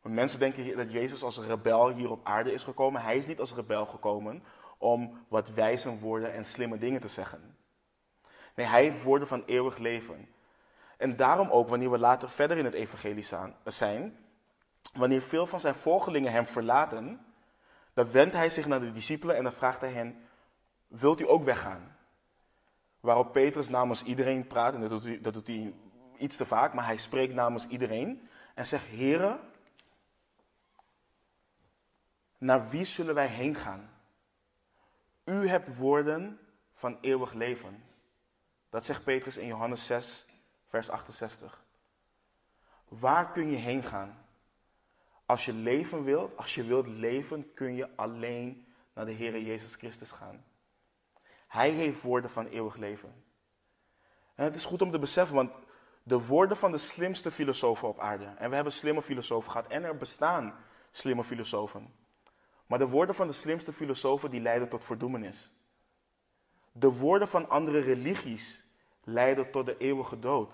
Mensen 0.02 0.40
denken 0.40 0.78
dat 0.78 0.92
Jezus 0.92 1.24
als 1.24 1.38
rebel 1.38 1.90
hier 1.90 2.12
op 2.12 2.26
aarde 2.26 2.54
is 2.54 2.64
gekomen. 2.64 3.02
Hij 3.02 3.18
is 3.18 3.28
niet 3.28 3.40
als 3.40 3.54
rebel 3.54 3.86
gekomen 3.86 4.44
om 4.78 5.26
wat 5.28 5.50
wijze 5.50 5.98
woorden 5.98 6.34
en 6.34 6.46
slimme 6.46 6.78
dingen 6.78 7.02
te 7.02 7.08
zeggen. 7.08 7.58
Nee, 8.56 8.66
hij 8.66 8.84
heeft 8.84 9.04
woorden 9.04 9.28
van 9.28 9.44
eeuwig 9.46 9.78
leven. 9.78 10.28
En 11.00 11.16
daarom 11.16 11.50
ook, 11.50 11.70
wanneer 11.70 11.92
we 11.92 11.98
later 11.98 12.30
verder 12.30 12.58
in 12.58 12.66
het 12.66 12.74
evangelie 12.74 13.26
zijn, 13.66 14.18
wanneer 14.94 15.22
veel 15.22 15.48
van 15.48 15.60
zijn 15.60 15.76
volgelingen 15.76 16.32
hem 16.32 16.46
verlaten, 16.46 17.26
dan 17.94 18.12
wendt 18.12 18.36
hij 18.36 18.50
zich 18.50 18.68
naar 18.68 18.80
de 18.80 18.92
discipelen 18.92 19.36
en 19.36 19.44
dan 19.44 19.54
vraagt 19.54 19.82
hij 19.82 19.92
hen, 19.92 20.28
wilt 20.88 21.22
u 21.22 21.30
ook 21.30 21.44
weggaan? 21.44 21.96
Waarop 23.00 23.32
Petrus 23.32 23.70
namens 23.70 24.04
iedereen 24.04 24.48
praat, 24.48 24.74
en 24.74 24.82
dat 24.82 24.90
doet, 24.90 25.04
hij, 25.04 25.22
dat 25.22 25.34
doet 25.34 25.48
hij 25.48 25.74
iets 26.18 26.36
te 26.36 26.46
vaak, 26.46 26.74
maar 26.74 26.86
hij 26.86 26.98
spreekt 26.98 27.34
namens 27.34 27.68
iedereen 27.68 28.30
en 28.56 28.68
zegt, 28.68 28.86
heren, 28.86 29.40
naar 32.38 32.70
wie 32.70 32.86
zullen 32.86 33.16
wij 33.16 33.28
heen 33.28 33.56
gaan? 33.56 33.90
U 35.24 35.48
hebt 35.48 35.78
woorden 35.78 36.40
van 36.74 36.98
eeuwig 37.02 37.34
leven. 37.34 37.84
Dat 38.70 38.86
zegt 38.86 39.04
Petrus 39.04 39.38
in 39.38 39.48
Johannes 39.48 39.86
6, 39.86 40.26
vers 40.70 40.90
68. 40.90 41.64
Waar 42.88 43.32
kun 43.32 43.52
je 43.52 43.58
heen 43.58 43.84
gaan? 43.84 44.26
Als 45.26 45.46
je 45.46 45.54
leven 45.54 46.04
wilt, 46.04 46.38
als 46.38 46.56
je 46.56 46.64
wilt 46.64 46.88
leven, 46.88 47.54
kun 47.54 47.76
je 47.76 47.96
alleen 47.96 48.68
naar 48.94 49.06
de 49.06 49.12
Heer 49.12 49.40
Jezus 49.42 49.76
Christus 49.76 50.12
gaan. 50.12 50.44
Hij 51.48 51.70
heeft 51.70 52.02
woorden 52.02 52.30
van 52.30 52.46
eeuwig 52.46 52.76
leven. 52.76 53.24
En 54.36 54.44
het 54.44 54.56
is 54.56 54.66
goed 54.66 54.82
om 54.82 54.92
te 54.92 55.00
beseffen, 55.00 55.36
want 55.36 55.52
de 56.04 56.26
woorden 56.26 56.58
van 56.58 56.72
de 56.72 56.78
slimste 56.78 57.32
filosofen 57.32 57.88
op 57.88 58.00
aarde, 58.00 58.26
en 58.26 58.50
we 58.50 58.56
hebben 58.56 58.74
slimme 58.74 59.02
filosofen 59.02 59.52
gehad, 59.52 59.68
en 59.68 59.84
er 59.84 59.98
bestaan 59.98 60.56
slimme 60.92 61.24
filosofen. 61.24 61.94
Maar 62.68 62.80
de 62.80 62.88
woorden 62.88 63.16
van 63.16 63.28
de 63.28 63.34
slimste 63.34 63.74
filosofen 63.74 64.32
die 64.32 64.42
leiden 64.42 64.70
tot 64.70 64.86
verdoemenis. 64.86 65.52
De 66.72 66.92
woorden 66.92 67.28
van 67.28 67.50
andere 67.50 67.80
religies 67.80 68.64
leiden 69.04 69.52
tot 69.52 69.66
de 69.66 69.78
eeuwige 69.78 70.20
dood. 70.20 70.54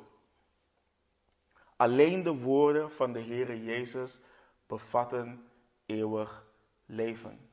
Alleen 1.76 2.24
de 2.24 2.36
woorden 2.36 2.92
van 2.92 3.14
de 3.14 3.22
Heere 3.22 3.64
Jezus 3.64 4.20
bevatten 4.68 5.50
eeuwig 5.86 6.46
leven. 6.86 7.50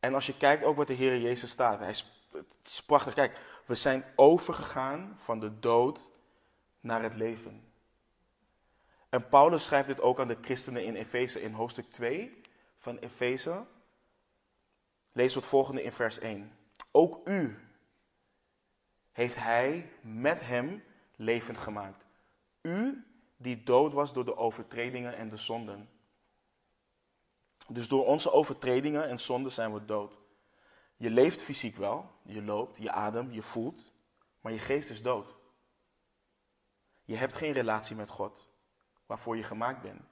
En 0.00 0.14
als 0.14 0.26
je 0.26 0.36
kijkt 0.36 0.64
ook 0.64 0.76
wat 0.76 0.86
de 0.86 0.94
Heere 0.94 1.20
Jezus 1.20 1.50
staat, 1.50 1.78
hij 1.78 1.88
is, 1.88 2.26
het 2.32 2.54
is 2.64 2.82
prachtig. 2.82 3.14
Kijk, 3.14 3.40
we 3.66 3.74
zijn 3.74 4.04
overgegaan 4.16 5.16
van 5.18 5.40
de 5.40 5.58
dood 5.58 6.10
naar 6.80 7.02
het 7.02 7.14
leven. 7.14 7.72
En 9.08 9.28
Paulus 9.28 9.64
schrijft 9.64 9.88
dit 9.88 10.00
ook 10.00 10.20
aan 10.20 10.28
de 10.28 10.38
christenen 10.40 10.84
in 10.84 10.94
Efeze 10.94 11.40
in 11.40 11.52
hoofdstuk 11.52 11.90
2 11.90 12.40
van 12.78 12.98
Efeze. 12.98 13.64
Lees 15.12 15.34
het 15.34 15.46
volgende 15.46 15.82
in 15.82 15.92
vers 15.92 16.18
1. 16.18 16.58
Ook 16.90 17.28
u 17.28 17.67
heeft 19.18 19.36
hij 19.36 19.90
met 20.00 20.40
hem 20.40 20.84
levend 21.16 21.58
gemaakt. 21.58 22.04
U 22.62 23.06
die 23.36 23.62
dood 23.62 23.92
was 23.92 24.12
door 24.12 24.24
de 24.24 24.36
overtredingen 24.36 25.16
en 25.16 25.28
de 25.28 25.36
zonden. 25.36 25.88
Dus 27.68 27.88
door 27.88 28.06
onze 28.06 28.32
overtredingen 28.32 29.08
en 29.08 29.20
zonden 29.20 29.52
zijn 29.52 29.74
we 29.74 29.84
dood. 29.84 30.20
Je 30.96 31.10
leeft 31.10 31.42
fysiek 31.42 31.76
wel, 31.76 32.10
je 32.22 32.42
loopt, 32.42 32.76
je 32.76 32.90
ademt, 32.90 33.34
je 33.34 33.42
voelt, 33.42 33.92
maar 34.40 34.52
je 34.52 34.58
geest 34.58 34.90
is 34.90 35.02
dood. 35.02 35.34
Je 37.04 37.16
hebt 37.16 37.36
geen 37.36 37.52
relatie 37.52 37.96
met 37.96 38.10
God, 38.10 38.48
waarvoor 39.06 39.36
je 39.36 39.42
gemaakt 39.42 39.82
bent. 39.82 40.02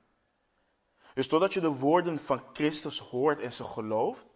Dus 1.15 1.29
totdat 1.29 1.55
je 1.55 1.61
de 1.61 1.77
woorden 1.77 2.19
van 2.19 2.43
Christus 2.53 2.99
hoort 2.99 3.41
en 3.41 3.53
ze 3.53 3.65
gelooft, 3.65 4.27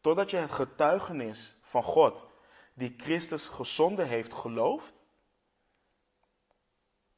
totdat 0.00 0.30
je 0.30 0.36
het 0.36 0.52
getuigenis 0.52 1.56
van 1.60 1.82
God, 1.82 2.26
die 2.76 2.94
Christus 2.96 3.48
gezonden 3.48 4.06
heeft, 4.06 4.34
gelooft, 4.34 4.94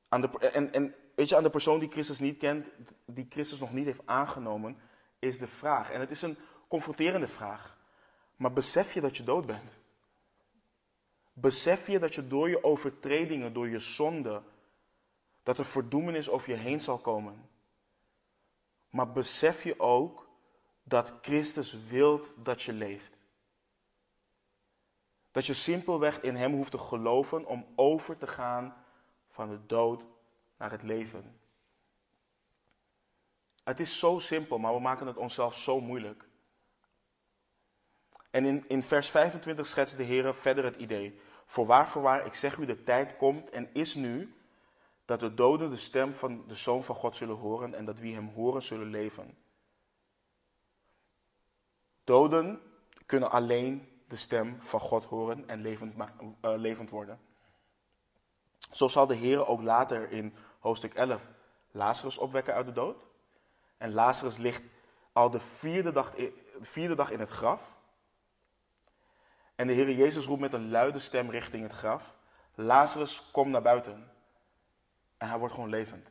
aan 0.08 0.20
de, 0.20 0.38
en, 0.38 0.72
en 0.72 0.94
weet 1.14 1.28
je, 1.28 1.36
aan 1.36 1.42
de 1.42 1.50
persoon 1.50 1.78
die 1.78 1.90
Christus 1.90 2.18
niet 2.18 2.38
kent, 2.38 2.66
die 3.06 3.26
Christus 3.28 3.58
nog 3.58 3.72
niet 3.72 3.84
heeft 3.84 4.06
aangenomen, 4.06 4.78
is 5.18 5.38
de 5.38 5.46
vraag. 5.46 5.90
En 5.90 6.00
het 6.00 6.10
is 6.10 6.22
een 6.22 6.38
confronterende 6.68 7.28
vraag. 7.28 7.78
Maar 8.36 8.52
besef 8.52 8.92
je 8.94 9.00
dat 9.00 9.16
je 9.16 9.24
dood 9.24 9.46
bent? 9.46 9.78
Besef 11.32 11.86
je 11.86 11.98
dat 11.98 12.14
je 12.14 12.26
door 12.26 12.48
je 12.48 12.64
overtredingen, 12.64 13.52
door 13.52 13.68
je 13.68 13.78
zonde, 13.78 14.42
dat 15.42 15.58
er 15.58 15.64
verdoemenis 15.64 16.28
over 16.28 16.50
je 16.50 16.56
heen 16.56 16.80
zal 16.80 16.98
komen? 16.98 17.48
Maar 18.90 19.12
besef 19.12 19.62
je 19.62 19.80
ook 19.80 20.28
dat 20.82 21.12
Christus 21.20 21.76
wilt 21.88 22.34
dat 22.36 22.62
je 22.62 22.72
leeft? 22.72 23.17
Dat 25.38 25.46
je 25.46 25.54
simpelweg 25.54 26.20
in 26.20 26.34
Hem 26.34 26.52
hoeft 26.52 26.70
te 26.70 26.78
geloven 26.78 27.46
om 27.46 27.66
over 27.76 28.16
te 28.16 28.26
gaan 28.26 28.84
van 29.28 29.48
de 29.48 29.66
dood 29.66 30.06
naar 30.56 30.70
het 30.70 30.82
leven. 30.82 31.40
Het 33.64 33.80
is 33.80 33.98
zo 33.98 34.18
simpel, 34.18 34.58
maar 34.58 34.74
we 34.74 34.80
maken 34.80 35.06
het 35.06 35.16
onszelf 35.16 35.56
zo 35.56 35.80
moeilijk. 35.80 36.28
En 38.30 38.44
in, 38.44 38.64
in 38.68 38.82
vers 38.82 39.10
25 39.10 39.66
schetst 39.66 39.96
de 39.96 40.02
Heer 40.02 40.34
verder 40.34 40.64
het 40.64 40.76
idee. 40.76 41.20
Voorwaar, 41.46 41.88
voorwaar, 41.88 42.26
ik 42.26 42.34
zeg 42.34 42.56
u, 42.56 42.66
de 42.66 42.82
tijd 42.82 43.16
komt 43.16 43.50
en 43.50 43.74
is 43.74 43.94
nu 43.94 44.34
dat 45.04 45.20
de 45.20 45.34
doden 45.34 45.70
de 45.70 45.76
stem 45.76 46.14
van 46.14 46.44
de 46.46 46.54
Zoon 46.54 46.84
van 46.84 46.94
God 46.94 47.16
zullen 47.16 47.36
horen 47.36 47.74
en 47.74 47.84
dat 47.84 47.98
wie 47.98 48.14
hem 48.14 48.28
horen 48.28 48.62
zullen 48.62 48.90
leven. 48.90 49.38
Doden 52.04 52.60
kunnen 53.06 53.30
alleen 53.30 53.97
de 54.08 54.16
stem 54.16 54.58
van 54.60 54.80
God 54.80 55.04
horen 55.04 55.48
en 55.48 55.60
levend, 55.60 55.94
uh, 55.96 56.06
levend 56.40 56.90
worden. 56.90 57.20
Zo 58.70 58.88
zal 58.88 59.06
de 59.06 59.14
Heer 59.14 59.46
ook 59.46 59.62
later 59.62 60.10
in 60.10 60.34
hoofdstuk 60.58 60.94
11 60.94 61.22
Lazarus 61.70 62.18
opwekken 62.18 62.54
uit 62.54 62.66
de 62.66 62.72
dood. 62.72 63.06
En 63.76 63.92
Lazarus 63.92 64.36
ligt 64.36 64.62
al 65.12 65.30
de 65.30 65.40
vierde 65.40 65.92
dag, 65.92 66.12
vierde 66.60 66.94
dag 66.94 67.10
in 67.10 67.20
het 67.20 67.30
graf. 67.30 67.76
En 69.54 69.66
de 69.66 69.72
Heer 69.72 69.90
Jezus 69.90 70.26
roept 70.26 70.40
met 70.40 70.52
een 70.52 70.70
luide 70.70 70.98
stem 70.98 71.30
richting 71.30 71.62
het 71.62 71.72
graf: 71.72 72.14
Lazarus, 72.54 73.30
kom 73.32 73.50
naar 73.50 73.62
buiten. 73.62 74.10
En 75.16 75.28
hij 75.28 75.38
wordt 75.38 75.54
gewoon 75.54 75.68
levend. 75.68 76.10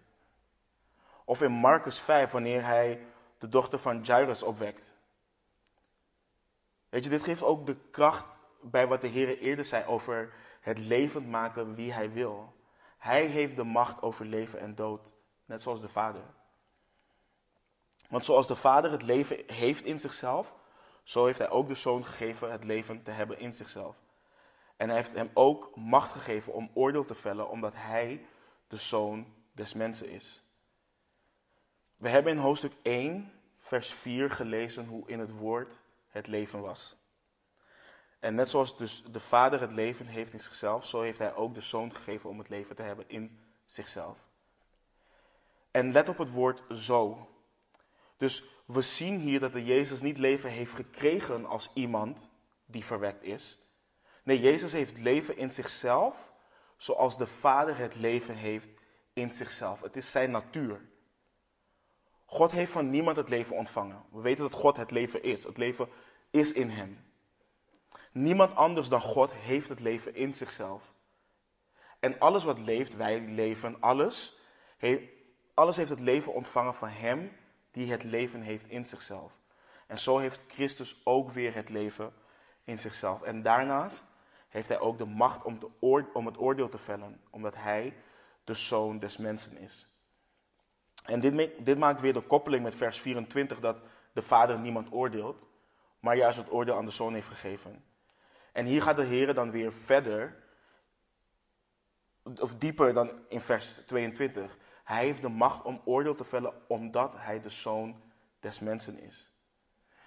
Of 1.25 1.41
in 1.41 1.51
Marcus 1.51 1.99
5, 1.99 2.31
wanneer 2.31 2.65
hij 2.65 3.05
de 3.37 3.49
dochter 3.49 3.79
van 3.79 4.01
Jairus 4.01 4.43
opwekt. 4.43 4.93
Weet 6.97 7.05
je, 7.05 7.11
dit 7.11 7.23
geeft 7.23 7.43
ook 7.43 7.65
de 7.65 7.75
kracht 7.91 8.25
bij 8.61 8.87
wat 8.87 9.01
de 9.01 9.07
Heer 9.07 9.39
eerder 9.39 9.65
zei 9.65 9.85
over 9.85 10.33
het 10.61 10.77
levend 10.77 11.27
maken 11.27 11.75
wie 11.75 11.93
hij 11.93 12.11
wil. 12.11 12.53
Hij 12.97 13.25
heeft 13.25 13.55
de 13.55 13.63
macht 13.63 14.01
over 14.01 14.25
leven 14.25 14.59
en 14.59 14.75
dood, 14.75 15.13
net 15.45 15.61
zoals 15.61 15.81
de 15.81 15.89
Vader. 15.89 16.21
Want 18.09 18.25
zoals 18.25 18.47
de 18.47 18.55
Vader 18.55 18.91
het 18.91 19.01
leven 19.01 19.43
heeft 19.47 19.83
in 19.83 19.99
zichzelf, 19.99 20.55
zo 21.03 21.25
heeft 21.25 21.37
hij 21.37 21.49
ook 21.49 21.67
de 21.67 21.73
Zoon 21.73 22.05
gegeven 22.05 22.51
het 22.51 22.63
leven 22.63 23.03
te 23.03 23.11
hebben 23.11 23.39
in 23.39 23.53
zichzelf. 23.53 23.95
En 24.77 24.87
hij 24.87 24.97
heeft 24.97 25.13
hem 25.13 25.31
ook 25.33 25.75
macht 25.75 26.11
gegeven 26.11 26.53
om 26.53 26.71
oordeel 26.73 27.05
te 27.05 27.15
vellen, 27.15 27.49
omdat 27.49 27.73
hij 27.75 28.25
de 28.67 28.77
Zoon 28.77 29.33
des 29.51 29.73
mensen 29.73 30.09
is. 30.09 30.43
We 31.95 32.09
hebben 32.09 32.31
in 32.31 32.37
hoofdstuk 32.37 32.73
1, 32.81 33.31
vers 33.57 33.93
4 33.93 34.31
gelezen 34.31 34.85
hoe 34.85 35.07
in 35.07 35.19
het 35.19 35.31
woord 35.31 35.79
het 36.17 36.27
leven 36.27 36.61
was. 36.61 36.95
En 38.19 38.35
net 38.35 38.49
zoals 38.49 38.77
dus 38.77 39.03
de 39.11 39.19
Vader 39.19 39.61
het 39.61 39.71
leven 39.71 40.05
heeft 40.05 40.33
in 40.33 40.39
zichzelf, 40.39 40.85
zo 40.85 41.01
heeft 41.01 41.19
hij 41.19 41.35
ook 41.35 41.53
de 41.53 41.61
Zoon 41.61 41.95
gegeven 41.95 42.29
om 42.29 42.37
het 42.37 42.49
leven 42.49 42.75
te 42.75 42.81
hebben 42.81 43.05
in 43.07 43.39
zichzelf. 43.65 44.17
En 45.71 45.91
let 45.91 46.09
op 46.09 46.17
het 46.17 46.31
woord 46.31 46.63
zo. 46.77 47.29
Dus 48.17 48.43
we 48.65 48.81
zien 48.81 49.19
hier 49.19 49.39
dat 49.39 49.53
de 49.53 49.63
Jezus 49.63 50.01
niet 50.01 50.17
leven 50.17 50.49
heeft 50.49 50.73
gekregen 50.73 51.45
als 51.45 51.69
iemand 51.73 52.29
die 52.65 52.85
verwekt 52.85 53.23
is. 53.23 53.59
Nee, 54.23 54.39
Jezus 54.39 54.71
heeft 54.71 54.97
leven 54.97 55.37
in 55.37 55.51
zichzelf, 55.51 56.31
zoals 56.77 57.17
de 57.17 57.27
Vader 57.27 57.77
het 57.77 57.95
leven 57.95 58.35
heeft 58.35 58.69
in 59.13 59.31
zichzelf. 59.31 59.81
Het 59.81 59.95
is 59.95 60.11
zijn 60.11 60.31
natuur. 60.31 60.81
God 62.25 62.51
heeft 62.51 62.71
van 62.71 62.89
niemand 62.89 63.17
het 63.17 63.29
leven 63.29 63.55
ontvangen. 63.55 64.03
We 64.11 64.21
weten 64.21 64.49
dat 64.49 64.59
God 64.59 64.77
het 64.77 64.91
leven 64.91 65.23
is. 65.23 65.43
Het 65.43 65.57
leven 65.57 65.89
is 66.39 66.53
in 66.53 66.69
hem. 66.69 67.05
Niemand 68.11 68.55
anders 68.55 68.87
dan 68.87 69.01
God 69.01 69.33
heeft 69.33 69.69
het 69.69 69.79
leven 69.79 70.15
in 70.15 70.33
zichzelf. 70.33 70.93
En 71.99 72.19
alles 72.19 72.43
wat 72.43 72.59
leeft, 72.59 72.95
wij 72.95 73.19
leven, 73.19 73.81
alles, 73.81 74.37
alles 75.53 75.77
heeft 75.77 75.89
het 75.89 75.99
leven 75.99 76.33
ontvangen 76.33 76.73
van 76.73 76.89
Hem 76.89 77.31
die 77.71 77.91
het 77.91 78.03
leven 78.03 78.41
heeft 78.41 78.69
in 78.69 78.85
zichzelf. 78.85 79.31
En 79.87 79.99
zo 79.99 80.17
heeft 80.17 80.43
Christus 80.47 81.01
ook 81.03 81.31
weer 81.31 81.55
het 81.55 81.69
leven 81.69 82.13
in 82.63 82.79
zichzelf. 82.79 83.21
En 83.21 83.41
daarnaast 83.41 84.07
heeft 84.49 84.67
Hij 84.67 84.79
ook 84.79 84.97
de 84.97 85.05
macht 85.05 85.43
om, 85.43 85.59
te 85.59 85.69
om 86.13 86.25
het 86.25 86.39
oordeel 86.39 86.69
te 86.69 86.77
vellen, 86.77 87.21
omdat 87.29 87.55
Hij 87.55 87.93
de 88.43 88.53
Zoon 88.53 88.99
des 88.99 89.17
mensen 89.17 89.57
is. 89.57 89.87
En 91.03 91.19
dit, 91.19 91.65
dit 91.65 91.77
maakt 91.77 92.01
weer 92.01 92.13
de 92.13 92.21
koppeling 92.21 92.63
met 92.63 92.75
vers 92.75 92.99
24 92.99 93.59
dat 93.59 93.81
de 94.13 94.21
Vader 94.21 94.59
niemand 94.59 94.91
oordeelt, 94.91 95.47
maar 95.99 96.17
juist 96.17 96.37
het 96.37 96.51
oordeel 96.51 96.75
aan 96.75 96.85
de 96.85 96.91
Zoon 96.91 97.13
heeft 97.13 97.27
gegeven. 97.27 97.83
En 98.51 98.65
hier 98.65 98.81
gaat 98.81 98.95
de 98.95 99.03
Heer 99.03 99.33
dan 99.33 99.51
weer 99.51 99.73
verder, 99.73 100.43
of 102.23 102.55
dieper 102.55 102.93
dan 102.93 103.11
in 103.27 103.41
vers 103.41 103.81
22. 103.85 104.57
Hij 104.83 105.05
heeft 105.05 105.21
de 105.21 105.29
macht 105.29 105.63
om 105.63 105.81
oordeel 105.85 106.15
te 106.15 106.23
vellen 106.23 106.53
omdat 106.67 107.13
hij 107.17 107.41
de 107.41 107.49
zoon 107.49 108.01
des 108.39 108.59
mensen 108.59 108.99
is. 108.99 109.31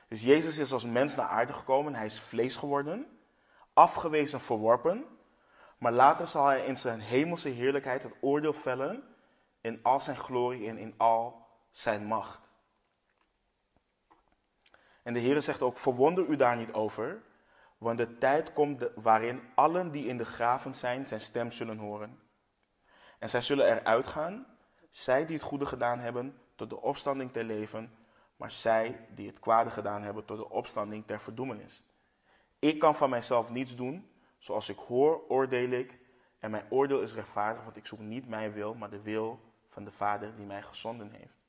Dus 0.09 0.23
Jezus 0.23 0.59
is 0.59 0.73
als 0.73 0.85
mens 0.85 1.17
naar 1.17 1.27
aarde 1.27 1.53
gekomen, 1.53 1.95
hij 1.95 2.05
is 2.05 2.21
vlees 2.21 2.57
geworden, 2.57 3.19
afgewezen, 3.73 4.41
verworpen, 4.41 5.05
maar 5.79 5.93
later 5.93 6.27
zal 6.27 6.47
hij 6.47 6.67
in 6.67 6.77
zijn 6.77 7.01
hemelse 7.01 7.49
heerlijkheid 7.49 8.03
het 8.03 8.15
oordeel 8.21 8.53
vellen 8.53 9.03
in 9.61 9.79
al 9.83 10.01
zijn 10.01 10.17
glorie 10.17 10.69
en 10.69 10.79
in 10.79 10.95
al 10.97 11.47
zijn 11.71 12.05
macht. 12.05 12.50
En 15.03 15.15
de 15.15 15.21
Heer 15.21 15.43
zegt 15.43 15.63
ook, 15.63 15.79
verwonder 15.79 16.27
u 16.27 16.37
daar 16.37 16.57
niet 16.57 16.73
over, 16.73 17.23
want 17.79 17.99
de 17.99 18.19
tijd 18.19 18.53
komt 18.53 18.89
waarin 18.95 19.41
allen 19.55 19.91
die 19.91 20.07
in 20.07 20.19
de 20.19 20.25
graven 20.25 20.75
zijn, 20.75 21.07
zijn 21.07 21.21
stem 21.21 21.53
zullen 21.53 21.79
horen. 21.79 22.19
En 23.19 23.29
zij 23.29 23.41
zullen 23.41 23.67
eruit 23.67 24.07
gaan, 24.07 24.47
zij 24.91 25.27
die 25.27 25.37
het 25.37 25.45
goede 25.45 25.67
gedaan 25.67 25.99
hebben, 25.99 26.39
tot 26.55 26.71
de 26.71 26.81
opstanding 26.81 27.33
ter 27.33 27.45
leven, 27.45 27.93
maar 28.37 28.51
zij 28.51 29.07
die 29.15 29.27
het 29.27 29.39
kwade 29.39 29.71
gedaan 29.71 30.03
hebben, 30.03 30.25
tot 30.25 30.37
de 30.37 30.51
opstanding 30.51 31.07
ter 31.07 31.21
verdoemenis. 31.21 31.85
Ik 32.59 32.79
kan 32.79 32.97
van 32.97 33.11
mijzelf 33.11 33.51
niets 33.51 33.77
doen, 33.77 34.11
zoals 34.39 34.69
ik 34.69 34.79
hoor, 34.79 35.29
oordeel 35.29 35.71
ik, 35.71 35.99
en 36.39 36.51
mijn 36.51 36.67
oordeel 36.71 37.01
is 37.01 37.15
rechtvaardig, 37.15 37.65
want 37.65 37.77
ik 37.77 37.87
zoek 37.87 37.99
niet 37.99 38.29
mijn 38.29 38.53
wil, 38.53 38.75
maar 38.75 38.91
de 38.91 39.03
wil 39.03 39.41
van 39.69 39.85
de 39.85 39.93
Vader 39.93 40.37
die 40.37 40.47
mij 40.47 40.63
gezonden 40.63 41.11
heeft. 41.11 41.40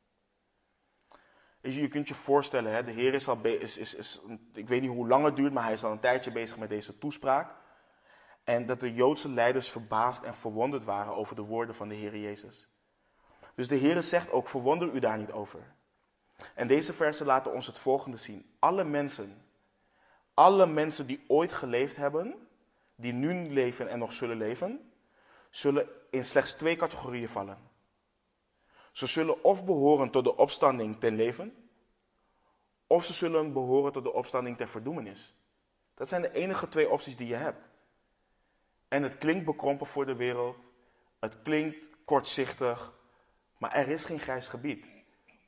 Je, 1.61 1.81
je 1.81 1.87
kunt 1.87 2.07
je 2.07 2.15
voorstellen, 2.15 2.73
hè, 2.73 2.83
de 2.83 2.91
Heer 2.91 3.13
is 3.13 3.27
al 3.27 3.39
is, 3.41 3.77
is, 3.77 3.95
is, 3.95 4.21
ik 4.53 4.67
weet 4.67 4.81
niet 4.81 4.89
hoe 4.89 5.07
lang 5.07 5.25
het 5.25 5.35
duurt, 5.35 5.53
maar 5.53 5.63
hij 5.63 5.73
is 5.73 5.83
al 5.83 5.91
een 5.91 5.99
tijdje 5.99 6.31
bezig 6.31 6.57
met 6.57 6.69
deze 6.69 6.97
toespraak. 6.97 7.55
En 8.43 8.65
dat 8.65 8.79
de 8.79 8.93
Joodse 8.93 9.29
leiders 9.29 9.69
verbaasd 9.69 10.23
en 10.23 10.35
verwonderd 10.35 10.83
waren 10.83 11.15
over 11.15 11.35
de 11.35 11.41
woorden 11.41 11.75
van 11.75 11.89
de 11.89 11.95
Heer 11.95 12.17
Jezus. 12.17 12.69
Dus 13.55 13.67
de 13.67 13.75
Heer 13.75 14.03
zegt 14.03 14.31
ook, 14.31 14.47
verwonder 14.47 14.93
u 14.93 14.99
daar 14.99 15.17
niet 15.17 15.31
over. 15.31 15.59
En 16.55 16.67
deze 16.67 16.93
versen 16.93 17.25
laten 17.25 17.53
ons 17.53 17.67
het 17.67 17.79
volgende 17.79 18.17
zien. 18.17 18.55
Alle 18.59 18.83
mensen, 18.83 19.45
alle 20.33 20.65
mensen 20.65 21.07
die 21.07 21.23
ooit 21.27 21.53
geleefd 21.53 21.95
hebben, 21.95 22.47
die 22.95 23.13
nu 23.13 23.49
leven 23.49 23.89
en 23.89 23.99
nog 23.99 24.13
zullen 24.13 24.37
leven, 24.37 24.91
zullen 25.49 25.87
in 26.09 26.23
slechts 26.23 26.53
twee 26.53 26.75
categorieën 26.75 27.29
vallen. 27.29 27.70
Ze 28.91 29.07
zullen 29.07 29.43
of 29.43 29.65
behoren 29.65 30.09
tot 30.09 30.23
de 30.23 30.37
opstanding 30.37 30.99
ten 30.99 31.15
leven, 31.15 31.69
of 32.87 33.05
ze 33.05 33.13
zullen 33.13 33.53
behoren 33.53 33.91
tot 33.91 34.03
de 34.03 34.13
opstanding 34.13 34.57
ter 34.57 34.67
verdoemenis. 34.67 35.35
Dat 35.93 36.07
zijn 36.07 36.21
de 36.21 36.31
enige 36.31 36.67
twee 36.67 36.89
opties 36.89 37.17
die 37.17 37.27
je 37.27 37.35
hebt. 37.35 37.71
En 38.87 39.03
het 39.03 39.17
klinkt 39.17 39.45
bekrompen 39.45 39.87
voor 39.87 40.05
de 40.05 40.15
wereld, 40.15 40.71
het 41.19 41.41
klinkt 41.41 41.77
kortzichtig, 42.05 42.93
maar 43.57 43.71
er 43.71 43.87
is 43.87 44.05
geen 44.05 44.19
grijs 44.19 44.47
gebied. 44.47 44.85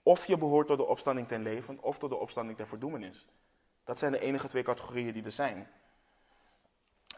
Of 0.03 0.25
je 0.25 0.37
behoort 0.37 0.67
tot 0.67 0.77
de 0.77 0.85
opstanding 0.85 1.27
ten 1.27 1.41
leven, 1.41 1.81
of 1.81 1.97
tot 1.97 2.09
de 2.09 2.15
opstanding 2.15 2.57
ter 2.57 2.67
verdoemenis. 2.67 3.27
Dat 3.83 3.99
zijn 3.99 4.11
de 4.11 4.19
enige 4.19 4.47
twee 4.47 4.63
categorieën 4.63 5.13
die 5.13 5.23
er 5.23 5.31
zijn. 5.31 5.67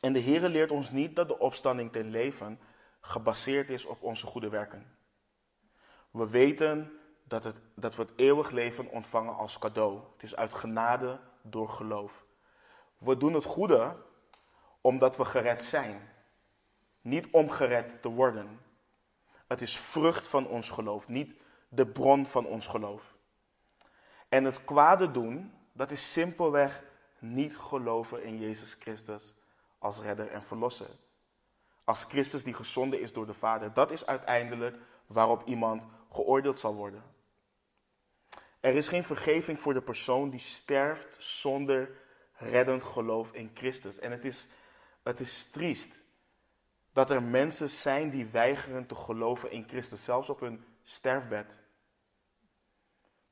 En 0.02 0.14
de 0.14 0.20
Heer 0.20 0.42
leert 0.50 0.72
ons 0.72 0.92
niet 0.92 1.16
dat 1.16 1.28
de 1.28 1.40
opstanding 1.40 1.92
ten 1.92 2.10
leven 2.10 2.60
gebaseerd 3.02 3.70
is 3.70 3.86
op 3.86 4.02
onze 4.02 4.26
goede 4.26 4.50
werken. 4.50 4.98
We 6.16 6.30
weten 6.30 7.00
dat, 7.24 7.44
het, 7.44 7.56
dat 7.74 7.96
we 7.96 8.02
het 8.02 8.12
eeuwig 8.16 8.50
leven 8.50 8.90
ontvangen 8.90 9.36
als 9.36 9.60
cadeau. 9.60 10.00
Het 10.14 10.24
is 10.24 10.36
uit 10.36 10.54
genade 10.54 11.20
door 11.42 11.70
geloof. 11.70 12.26
We 12.98 13.18
doen 13.18 13.34
het 13.34 13.44
goede 13.44 13.96
omdat 14.82 15.18
we 15.18 15.26
gered 15.26 15.64
zijn. 15.64 16.10
Niet 17.02 17.28
om 17.32 17.50
gered 17.50 18.02
te 18.02 18.10
worden. 18.10 18.60
Het 19.48 19.62
is 19.62 19.78
vrucht 19.78 20.28
van 20.28 20.48
ons 20.48 20.70
geloof, 20.70 21.08
niet 21.08 21.36
de 21.70 21.86
bron 21.86 22.26
van 22.26 22.46
ons 22.46 22.68
geloof. 22.68 23.16
En 24.30 24.44
het 24.44 24.64
kwade 24.64 25.12
doen, 25.12 25.54
dat 25.72 25.92
is 25.92 26.12
simpelweg 26.12 26.84
niet 27.20 27.58
geloven 27.58 28.24
in 28.24 28.40
Jezus 28.40 28.74
Christus 28.74 29.36
als 29.80 30.02
redder 30.02 30.28
en 30.28 30.44
verlosser. 30.44 30.90
Als 31.84 32.04
Christus 32.04 32.44
die 32.44 32.54
gezonden 32.54 33.02
is 33.02 33.14
door 33.14 33.26
de 33.26 33.34
Vader. 33.34 33.74
Dat 33.74 33.92
is 33.92 34.06
uiteindelijk 34.06 34.78
waarop 35.06 35.48
iemand 35.48 35.84
geoordeeld 36.16 36.60
zal 36.60 36.76
worden. 36.76 37.04
Er 38.60 38.76
is 38.76 38.88
geen 38.88 39.04
vergeving 39.04 39.60
voor 39.60 39.74
de 39.74 39.82
persoon 39.82 40.30
die 40.30 40.40
sterft 40.40 41.08
zonder 41.18 41.90
reddend 42.34 42.84
geloof 42.84 43.34
in 43.34 43.52
Christus. 43.54 44.00
En 44.00 44.12
het 44.12 44.26
is, 44.26 44.48
het 45.04 45.20
is 45.20 45.50
triest 45.52 46.00
dat 46.94 47.10
er 47.10 47.24
mensen 47.24 47.70
zijn 47.70 48.10
die 48.10 48.26
weigeren 48.26 48.86
te 48.86 48.96
geloven 48.96 49.52
in 49.52 49.68
Christus, 49.68 50.04
zelfs 50.04 50.30
op 50.30 50.40
hun 50.40 50.64
sterfbed. 50.84 51.60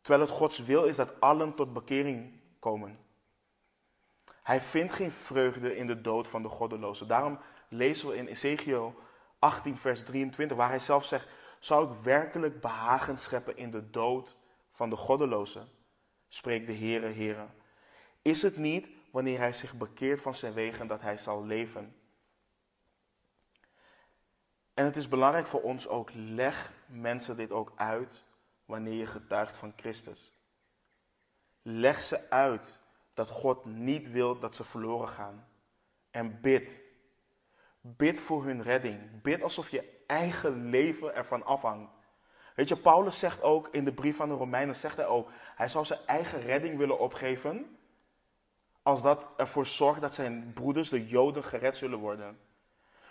Terwijl 0.01 0.25
het 0.25 0.36
Gods 0.36 0.59
wil 0.59 0.84
is 0.84 0.95
dat 0.95 1.19
allen 1.19 1.55
tot 1.55 1.73
bekering 1.73 2.39
komen. 2.59 2.99
Hij 4.43 4.61
vindt 4.61 4.93
geen 4.93 5.11
vreugde 5.11 5.75
in 5.75 5.88
de 5.88 6.01
dood 6.01 6.27
van 6.27 6.41
de 6.41 6.49
goddeloze. 6.49 7.05
Daarom 7.05 7.39
lezen 7.69 8.09
we 8.09 8.15
in 8.15 8.27
Ezekiel 8.27 8.95
18, 9.39 9.77
vers 9.77 10.03
23, 10.03 10.57
waar 10.57 10.69
hij 10.69 10.79
zelf 10.79 11.05
zegt: 11.05 11.27
Zou 11.64 11.91
ik 11.91 12.01
werkelijk 12.01 12.61
behagen 12.61 13.18
scheppen 13.18 13.57
in 13.57 13.72
de 13.72 13.89
dood 13.89 14.36
van 14.72 14.89
de 14.89 14.95
goddeloze? 14.95 15.68
Spreekt 16.28 16.68
de 16.68 16.74
Heere, 16.74 17.07
Heere. 17.07 17.47
Is 18.22 18.41
het 18.41 18.57
niet 18.57 18.91
wanneer 19.11 19.38
hij 19.38 19.53
zich 19.53 19.78
bekeert 19.78 20.22
van 20.22 20.36
zijn 20.36 20.53
wegen 20.53 20.88
dat 20.88 21.01
hij 21.01 21.18
zal 21.18 21.45
leven? 21.45 21.95
En 24.74 24.86
het 24.86 24.95
is 24.95 25.07
belangrijk 25.07 25.47
voor 25.47 25.61
ons 25.61 25.88
ook, 25.88 26.09
leg 26.14 26.74
mensen 26.86 27.38
dit 27.38 27.51
ook 27.51 27.72
uit 27.76 28.24
wanneer 28.66 28.97
je 28.97 29.07
getuigt 29.07 29.57
van 29.57 29.74
Christus. 29.76 30.34
Leg 31.61 32.01
ze 32.01 32.30
uit 32.30 32.80
dat 33.14 33.30
God 33.30 33.66
niet 33.66 34.11
wil 34.11 34.39
dat 34.39 34.55
ze 34.55 34.64
verloren 34.64 35.09
gaan. 35.09 35.47
En 36.11 36.41
bid. 36.41 36.82
Bid 37.82 38.20
voor 38.20 38.43
hun 38.45 38.61
redding. 38.61 39.22
Bid 39.22 39.41
alsof 39.41 39.70
je 39.70 39.92
eigen 40.07 40.69
leven 40.69 41.15
ervan 41.15 41.45
afhangt. 41.45 41.91
Weet 42.55 42.67
je, 42.67 42.77
Paulus 42.77 43.19
zegt 43.19 43.41
ook 43.41 43.67
in 43.71 43.85
de 43.85 43.93
brief 43.93 44.15
van 44.15 44.29
de 44.29 44.35
Romeinen, 44.35 44.75
zegt 44.75 44.97
hij 44.97 45.05
ook, 45.05 45.29
hij 45.55 45.67
zou 45.67 45.85
zijn 45.85 45.99
eigen 46.05 46.41
redding 46.41 46.77
willen 46.77 46.99
opgeven, 46.99 47.77
als 48.81 49.01
dat 49.01 49.25
ervoor 49.37 49.65
zorgt 49.65 50.01
dat 50.01 50.13
zijn 50.13 50.51
broeders, 50.53 50.89
de 50.89 51.07
Joden, 51.07 51.43
gered 51.43 51.77
zullen 51.77 51.99
worden. 51.99 52.39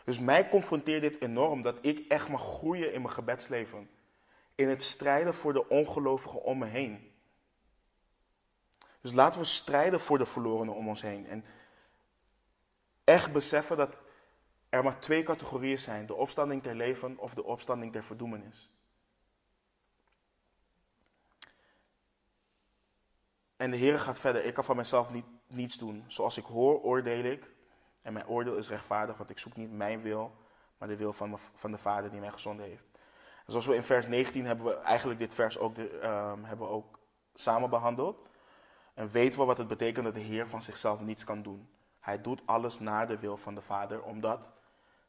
Dus 0.05 0.19
mij 0.19 0.49
confronteert 0.49 1.03
dit 1.03 1.21
enorm 1.21 1.63
dat 1.63 1.79
ik 1.81 2.05
echt 2.09 2.29
mag 2.29 2.43
groeien 2.43 2.93
in 2.93 3.03
mijn 3.03 3.15
gebedsleven. 3.15 3.91
In 4.55 4.69
het 4.69 4.83
strijden 4.83 5.35
voor 5.35 5.53
de 5.53 5.69
ongelovigen 5.69 6.43
om 6.43 6.59
me 6.59 6.67
heen. 6.67 7.13
Dus 9.01 9.13
laten 9.13 9.41
we 9.41 9.47
strijden 9.47 10.01
voor 10.01 10.19
de 10.19 10.27
verlorenen 10.27 10.75
om 10.75 10.89
ons 10.89 11.03
heen. 11.03 11.27
En 11.27 11.45
echt 13.05 13.33
beseffen 13.33 13.77
dat 13.77 13.99
er 14.73 14.85
maar 14.85 14.99
twee 14.99 15.23
categorieën 15.23 15.79
zijn: 15.79 16.07
de 16.07 16.15
opstanding 16.15 16.63
ter 16.63 16.75
leven 16.75 17.19
of 17.19 17.35
de 17.35 17.45
opstanding 17.45 17.93
ter 17.93 18.05
verdoemenis. 18.05 18.71
En 23.57 23.71
de 23.71 23.77
Heer 23.77 23.99
gaat 23.99 24.19
verder. 24.19 24.45
Ik 24.45 24.55
kan 24.55 24.65
van 24.65 24.77
mezelf 24.77 25.11
niet, 25.11 25.25
niets 25.47 25.79
doen. 25.79 26.05
Zoals 26.07 26.37
ik 26.37 26.45
hoor, 26.45 26.81
oordeel 26.81 27.25
ik. 27.25 27.51
En 28.03 28.13
mijn 28.13 28.27
oordeel 28.27 28.57
is 28.57 28.69
rechtvaardig, 28.69 29.17
want 29.17 29.31
ik 29.31 29.39
zoek 29.39 29.57
niet 29.57 29.73
mijn 29.73 30.03
wil, 30.03 30.33
maar 30.79 30.89
de 30.89 30.97
wil 30.97 31.13
van, 31.13 31.39
van 31.55 31.71
de 31.71 31.79
Vader 31.79 32.11
die 32.11 32.21
mij 32.21 32.31
gezonden 32.31 32.67
heeft. 32.67 32.85
Zoals 33.47 33.67
we 33.67 33.75
in 33.75 33.83
vers 33.83 34.07
19 34.07 34.47
hebben 34.47 34.67
we 34.67 34.75
eigenlijk 34.75 35.19
dit 35.19 35.35
vers 35.35 35.59
ook, 35.59 35.75
de, 35.75 35.95
um, 35.95 36.45
hebben 36.45 36.67
we 36.67 36.73
ook 36.73 36.99
samen 37.35 37.71
behandeld. 37.71 38.29
En 38.95 39.11
weten 39.11 39.41
we 39.41 39.47
wat 39.47 39.59
het 39.59 39.69
betekent 39.69 40.05
dat 40.05 40.15
de 40.15 40.21
Heer 40.21 40.49
van 40.49 40.63
zichzelf 40.63 41.01
niets 41.01 41.25
kan 41.25 41.43
doen. 41.43 41.69
Hij 42.01 42.21
doet 42.21 42.43
alles 42.45 42.79
naar 42.79 43.09
de 43.09 43.19
wil 43.19 43.37
van 43.37 43.55
de 43.55 43.63
Vader, 43.63 44.03
omdat 44.03 44.53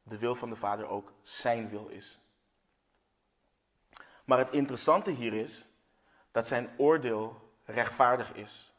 de 0.04 0.18
wil 0.18 0.36
van 0.36 0.50
de 0.50 0.56
Vader 0.56 0.88
ook 0.88 1.14
zijn 1.22 1.70
wil 1.70 1.88
is. 1.88 2.20
Maar 4.26 4.38
het 4.38 4.52
interessante 4.52 5.12
hier 5.12 5.34
is 5.34 5.68
dat 6.32 6.48
zijn 6.48 6.70
oordeel 6.78 7.52
rechtvaardig 7.66 8.34
is. 8.34 8.74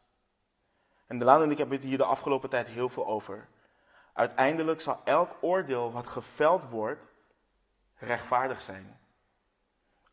En 1.06 1.18
de 1.18 1.24
en 1.24 1.50
ik 1.50 1.58
hebben 1.58 1.76
het 1.76 1.86
hier 1.86 1.98
de 1.98 2.04
afgelopen 2.04 2.50
tijd 2.50 2.66
heel 2.66 2.88
veel 2.88 3.06
over. 3.06 3.48
Uiteindelijk 4.12 4.80
zal 4.80 5.00
elk 5.04 5.36
oordeel 5.40 5.92
wat 5.92 6.06
geveld 6.06 6.68
wordt 6.68 7.04
rechtvaardig 7.96 8.60
zijn. 8.60 8.98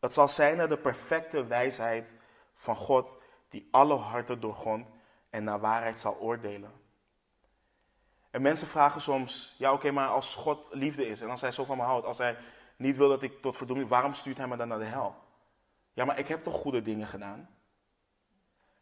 Het 0.00 0.12
zal 0.12 0.28
zijn 0.28 0.56
naar 0.56 0.68
de 0.68 0.78
perfecte 0.78 1.46
wijsheid 1.46 2.14
van 2.54 2.76
God 2.76 3.16
die 3.48 3.68
alle 3.70 3.94
harten 3.94 4.40
doorgrondt 4.40 4.88
en 5.30 5.44
naar 5.44 5.60
waarheid 5.60 6.00
zal 6.00 6.16
oordelen. 6.18 6.81
En 8.32 8.42
mensen 8.42 8.66
vragen 8.66 9.00
soms, 9.00 9.54
ja 9.58 9.72
oké, 9.72 9.90
maar 9.90 10.08
als 10.08 10.34
God 10.34 10.66
liefde 10.70 11.06
is 11.06 11.20
en 11.20 11.30
als 11.30 11.40
hij 11.40 11.50
zo 11.50 11.64
van 11.64 11.76
me 11.76 11.82
houdt, 11.82 12.06
als 12.06 12.18
hij 12.18 12.36
niet 12.76 12.96
wil 12.96 13.08
dat 13.08 13.22
ik 13.22 13.40
tot 13.40 13.56
verdoeming, 13.56 13.88
waarom 13.88 14.14
stuurt 14.14 14.36
hij 14.36 14.46
me 14.46 14.56
dan 14.56 14.68
naar 14.68 14.78
de 14.78 14.84
hel? 14.84 15.14
Ja, 15.92 16.04
maar 16.04 16.18
ik 16.18 16.28
heb 16.28 16.44
toch 16.44 16.54
goede 16.54 16.82
dingen 16.82 17.06
gedaan? 17.06 17.48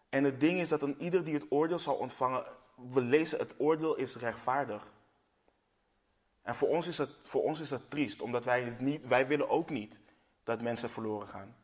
En 0.09 0.25
het 0.25 0.41
ding 0.41 0.61
is 0.61 0.69
dat 0.69 0.83
een 0.83 1.03
ieder 1.03 1.25
die 1.25 1.35
het 1.35 1.47
oordeel 1.49 1.79
zal 1.79 1.95
ontvangen, 1.95 2.45
we 2.75 3.01
lezen 3.01 3.39
het 3.39 3.55
oordeel 3.59 3.95
is 3.97 4.17
rechtvaardig. 4.17 4.93
En 6.43 6.55
voor 6.55 6.69
ons 6.69 6.87
is 6.87 6.97
dat, 6.97 7.11
voor 7.23 7.43
ons 7.43 7.61
is 7.61 7.69
dat 7.69 7.91
triest, 7.91 8.21
omdat 8.21 8.45
wij, 8.45 8.77
niet, 8.79 9.07
wij 9.07 9.27
willen 9.27 9.49
ook 9.49 9.71
niet 9.71 10.01
dat 10.45 10.63
mensen 10.63 10.91
verloren 10.91 11.29
gaan. 11.29 11.57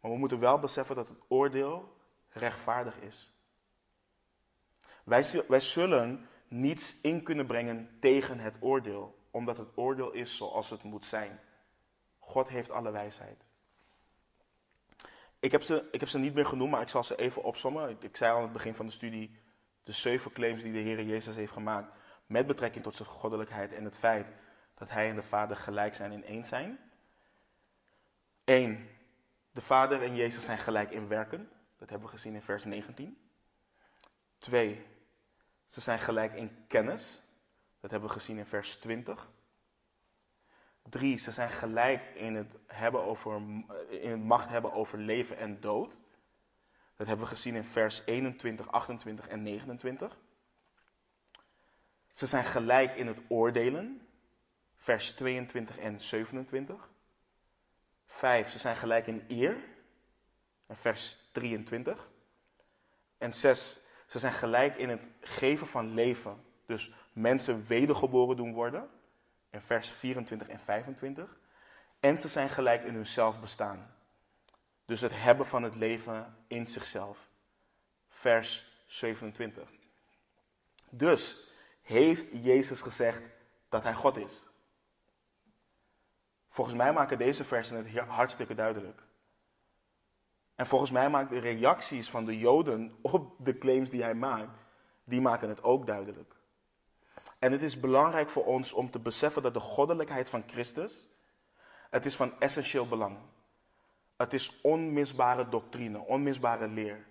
Maar 0.00 0.10
we 0.10 0.16
moeten 0.16 0.38
wel 0.38 0.58
beseffen 0.58 0.96
dat 0.96 1.08
het 1.08 1.18
oordeel 1.28 1.96
rechtvaardig 2.28 3.00
is. 3.00 3.32
Wij, 5.04 5.44
wij 5.48 5.60
zullen 5.60 6.28
niets 6.48 6.96
in 7.00 7.22
kunnen 7.22 7.46
brengen 7.46 7.96
tegen 8.00 8.38
het 8.38 8.54
oordeel, 8.60 9.18
omdat 9.30 9.58
het 9.58 9.68
oordeel 9.74 10.10
is 10.10 10.36
zoals 10.36 10.70
het 10.70 10.82
moet 10.82 11.04
zijn. 11.04 11.40
God 12.18 12.48
heeft 12.48 12.70
alle 12.70 12.90
wijsheid. 12.90 13.46
Ik 15.40 15.52
heb, 15.52 15.62
ze, 15.62 15.88
ik 15.90 16.00
heb 16.00 16.08
ze 16.08 16.18
niet 16.18 16.34
meer 16.34 16.46
genoemd, 16.46 16.70
maar 16.70 16.80
ik 16.80 16.88
zal 16.88 17.04
ze 17.04 17.16
even 17.16 17.42
opsommen. 17.42 17.96
Ik, 18.00 18.16
zei 18.16 18.30
al 18.30 18.36
aan 18.36 18.42
het 18.42 18.52
begin 18.52 18.74
van 18.74 18.86
de 18.86 18.92
studie 18.92 19.38
de 19.82 19.92
zeven 19.92 20.32
claims 20.32 20.62
die 20.62 20.72
de 20.72 20.78
Heer 20.78 21.02
Jezus 21.02 21.34
heeft 21.34 21.52
gemaakt 21.52 21.92
met 22.26 22.46
betrekking 22.46 22.84
tot 22.84 22.96
zijn 22.96 23.08
goddelijkheid 23.08 23.72
en 23.72 23.84
het 23.84 23.98
feit 23.98 24.26
dat 24.74 24.90
hij 24.90 25.08
en 25.08 25.14
de 25.14 25.22
Vader 25.22 25.56
gelijk 25.56 25.94
zijn 25.94 26.12
in 26.12 26.24
één 26.24 26.44
zijn. 26.44 26.78
Eén, 28.44 28.88
de 29.50 29.60
Vader 29.60 30.02
en 30.02 30.14
Jezus 30.14 30.44
zijn 30.44 30.58
gelijk 30.58 30.90
in 30.90 31.08
werken. 31.08 31.50
Dat 31.78 31.90
hebben 31.90 32.08
we 32.08 32.14
gezien 32.14 32.34
in 32.34 32.42
vers 32.42 32.64
19. 32.64 33.18
Twee, 34.38 34.86
ze 35.68 35.80
zijn 35.80 35.98
gelijk 35.98 36.34
in 36.34 36.64
kennis. 36.66 37.22
Dat 37.80 37.90
hebben 37.90 38.08
we 38.08 38.14
gezien 38.14 38.38
in 38.38 38.46
vers 38.46 38.76
20. 38.76 39.30
Drie, 40.82 41.18
ze 41.18 41.32
zijn 41.32 41.50
gelijk 41.50 42.14
in 42.14 42.34
het, 42.34 42.54
hebben 42.66 43.02
over, 43.02 43.36
in 43.88 44.10
het 44.10 44.24
macht 44.24 44.48
hebben 44.48 44.72
over 44.72 44.98
leven 44.98 45.38
en 45.38 45.60
dood. 45.60 45.94
Dat 46.96 47.06
hebben 47.06 47.26
we 47.26 47.34
gezien 47.34 47.54
in 47.54 47.64
vers 47.64 48.02
21, 48.04 48.68
28 48.70 49.28
en 49.28 49.42
29. 49.42 50.16
Ze 52.12 52.26
zijn 52.26 52.44
gelijk 52.44 52.96
in 52.96 53.06
het 53.06 53.20
oordelen. 53.28 54.08
Vers 54.76 55.12
22 55.12 55.78
en 55.78 56.00
27. 56.00 56.90
Vijf, 58.06 58.50
ze 58.50 58.58
zijn 58.58 58.76
gelijk 58.76 59.06
in 59.06 59.24
eer. 59.28 59.56
Vers 60.68 61.18
23. 61.32 62.08
En 63.18 63.34
zes, 63.34 63.78
ze 64.08 64.18
zijn 64.18 64.32
gelijk 64.32 64.76
in 64.76 64.88
het 64.88 65.02
geven 65.20 65.66
van 65.66 65.94
leven. 65.94 66.44
Dus 66.66 66.92
mensen 67.12 67.66
wedergeboren 67.66 68.36
doen 68.36 68.52
worden. 68.52 68.90
In 69.50 69.60
vers 69.60 69.90
24 69.90 70.48
en 70.48 70.60
25. 70.60 71.38
En 72.00 72.18
ze 72.18 72.28
zijn 72.28 72.48
gelijk 72.48 72.84
in 72.84 72.94
hun 72.94 73.06
zelfbestaan. 73.06 73.94
Dus 74.84 75.00
het 75.00 75.12
hebben 75.14 75.46
van 75.46 75.62
het 75.62 75.74
leven 75.74 76.36
in 76.46 76.66
zichzelf. 76.66 77.30
Vers 78.08 78.82
27. 78.86 79.68
Dus 80.90 81.38
heeft 81.82 82.26
Jezus 82.30 82.80
gezegd 82.80 83.22
dat 83.68 83.82
hij 83.82 83.94
God 83.94 84.16
is? 84.16 84.44
Volgens 86.48 86.76
mij 86.76 86.92
maken 86.92 87.18
deze 87.18 87.44
versen 87.44 87.76
het 87.76 87.98
hartstikke 87.98 88.54
duidelijk. 88.54 89.02
En 90.58 90.66
volgens 90.66 90.90
mij 90.90 91.10
maken 91.10 91.34
de 91.34 91.40
reacties 91.40 92.10
van 92.10 92.24
de 92.24 92.38
Joden 92.38 92.98
op 93.00 93.34
de 93.38 93.58
claims 93.58 93.90
die 93.90 94.02
hij 94.02 94.14
maakt, 94.14 94.66
die 95.04 95.20
maken 95.20 95.48
het 95.48 95.62
ook 95.62 95.86
duidelijk. 95.86 96.34
En 97.38 97.52
het 97.52 97.62
is 97.62 97.80
belangrijk 97.80 98.30
voor 98.30 98.44
ons 98.44 98.72
om 98.72 98.90
te 98.90 98.98
beseffen 98.98 99.42
dat 99.42 99.54
de 99.54 99.60
goddelijkheid 99.60 100.28
van 100.28 100.42
Christus, 100.46 101.08
het 101.90 102.06
is 102.06 102.16
van 102.16 102.40
essentieel 102.40 102.88
belang. 102.88 103.18
Het 104.16 104.32
is 104.32 104.60
onmisbare 104.62 105.48
doctrine, 105.48 105.98
onmisbare 105.98 106.68
leer. 106.68 107.06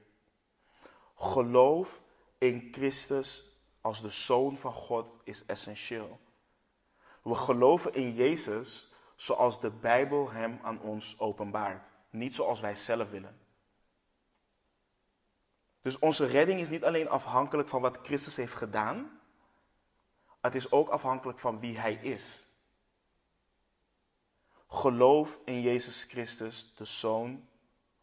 Geloof 1.15 2.01
in 2.37 2.67
Christus 2.71 3.59
als 3.81 4.01
de 4.01 4.09
Zoon 4.09 4.57
van 4.57 4.73
God 4.73 5.07
is 5.23 5.45
essentieel. 5.45 6.19
We 7.21 7.35
geloven 7.35 7.93
in 7.93 8.13
Jezus 8.13 8.91
zoals 9.15 9.59
de 9.59 9.69
Bijbel 9.69 10.31
hem 10.31 10.59
aan 10.63 10.81
ons 10.81 11.19
openbaart, 11.19 11.96
niet 12.18 12.36
zoals 12.36 12.59
wij 12.59 12.76
zelf 12.76 13.09
willen. 13.09 13.39
Dus 15.82 15.99
onze 15.99 16.26
redding 16.26 16.59
is 16.59 16.70
niet 16.70 16.84
alleen 16.84 17.09
afhankelijk 17.09 17.68
van 17.68 17.82
wat 17.82 17.99
Christus 18.01 18.36
heeft 18.36 18.53
gedaan, 18.53 19.20
het 20.41 20.55
is 20.55 20.72
ook 20.72 20.89
afhankelijk 20.89 21.39
van 21.39 21.59
wie 21.59 21.78
Hij 21.78 21.93
is. 21.93 22.45
Geloof 24.68 25.39
in 25.45 25.61
Jezus 25.61 26.03
Christus, 26.03 26.74
de 26.76 26.86
Zoon 26.86 27.47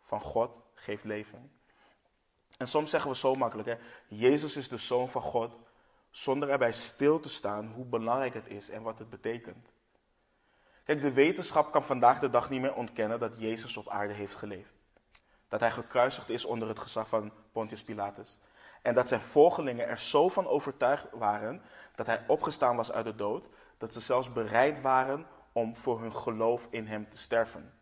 van 0.02 0.20
God, 0.20 0.66
geeft 0.74 1.04
leven. 1.04 1.52
En 2.56 2.68
soms 2.68 2.90
zeggen 2.90 3.10
we 3.10 3.16
zo 3.16 3.34
makkelijk, 3.34 3.68
hè? 3.68 3.76
Jezus 4.08 4.56
is 4.56 4.68
de 4.68 4.76
Zoon 4.76 5.08
van 5.08 5.22
God, 5.22 5.58
zonder 6.10 6.50
erbij 6.50 6.72
stil 6.72 7.20
te 7.20 7.28
staan 7.28 7.66
hoe 7.66 7.84
belangrijk 7.84 8.34
het 8.34 8.46
is 8.46 8.68
en 8.70 8.82
wat 8.82 8.98
het 8.98 9.10
betekent. 9.10 9.72
Kijk, 10.84 11.00
de 11.00 11.12
wetenschap 11.12 11.72
kan 11.72 11.84
vandaag 11.84 12.18
de 12.18 12.30
dag 12.30 12.50
niet 12.50 12.60
meer 12.60 12.74
ontkennen 12.74 13.18
dat 13.18 13.32
Jezus 13.36 13.76
op 13.76 13.88
aarde 13.88 14.12
heeft 14.12 14.36
geleefd. 14.36 14.74
Dat 15.48 15.60
hij 15.60 15.70
gekruisigd 15.70 16.28
is 16.28 16.44
onder 16.44 16.68
het 16.68 16.78
gezag 16.78 17.08
van 17.08 17.32
Pontius 17.52 17.82
Pilatus. 17.82 18.38
En 18.82 18.94
dat 18.94 19.08
zijn 19.08 19.20
volgelingen 19.20 19.88
er 19.88 19.98
zo 19.98 20.28
van 20.28 20.46
overtuigd 20.46 21.06
waren 21.12 21.62
dat 21.94 22.06
hij 22.06 22.24
opgestaan 22.26 22.76
was 22.76 22.92
uit 22.92 23.04
de 23.04 23.14
dood, 23.14 23.48
dat 23.78 23.92
ze 23.92 24.00
zelfs 24.00 24.32
bereid 24.32 24.80
waren 24.80 25.26
om 25.52 25.76
voor 25.76 26.00
hun 26.00 26.14
geloof 26.16 26.66
in 26.70 26.86
hem 26.86 27.08
te 27.08 27.18
sterven. 27.18 27.72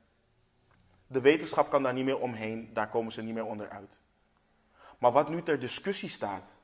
De 1.06 1.20
wetenschap 1.20 1.70
kan 1.70 1.82
daar 1.82 1.92
niet 1.92 2.04
meer 2.04 2.20
omheen, 2.20 2.74
daar 2.74 2.88
komen 2.88 3.12
ze 3.12 3.22
niet 3.22 3.34
meer 3.34 3.44
onderuit. 3.44 3.98
Maar 4.98 5.12
wat 5.12 5.28
nu 5.28 5.42
ter 5.42 5.60
discussie 5.60 6.08
staat 6.08 6.60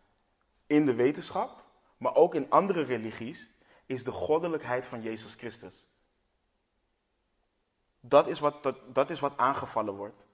in 0.67 0.87
de 0.87 0.95
wetenschap, 0.95 1.65
maar 1.97 2.15
ook 2.15 2.35
in 2.35 2.51
andere 2.51 2.83
religies, 2.83 3.51
is 3.87 4.05
de 4.05 4.11
goddelijkheid 4.11 4.87
van 4.87 5.03
Jezus 5.03 5.35
Christus. 5.35 5.89
Dat 8.01 8.27
is 8.27 8.41
wat, 8.41 8.75
dat, 8.93 9.11
is 9.11 9.21
wat 9.21 9.37
aangevallen 9.37 9.95
wordt. 9.95 10.27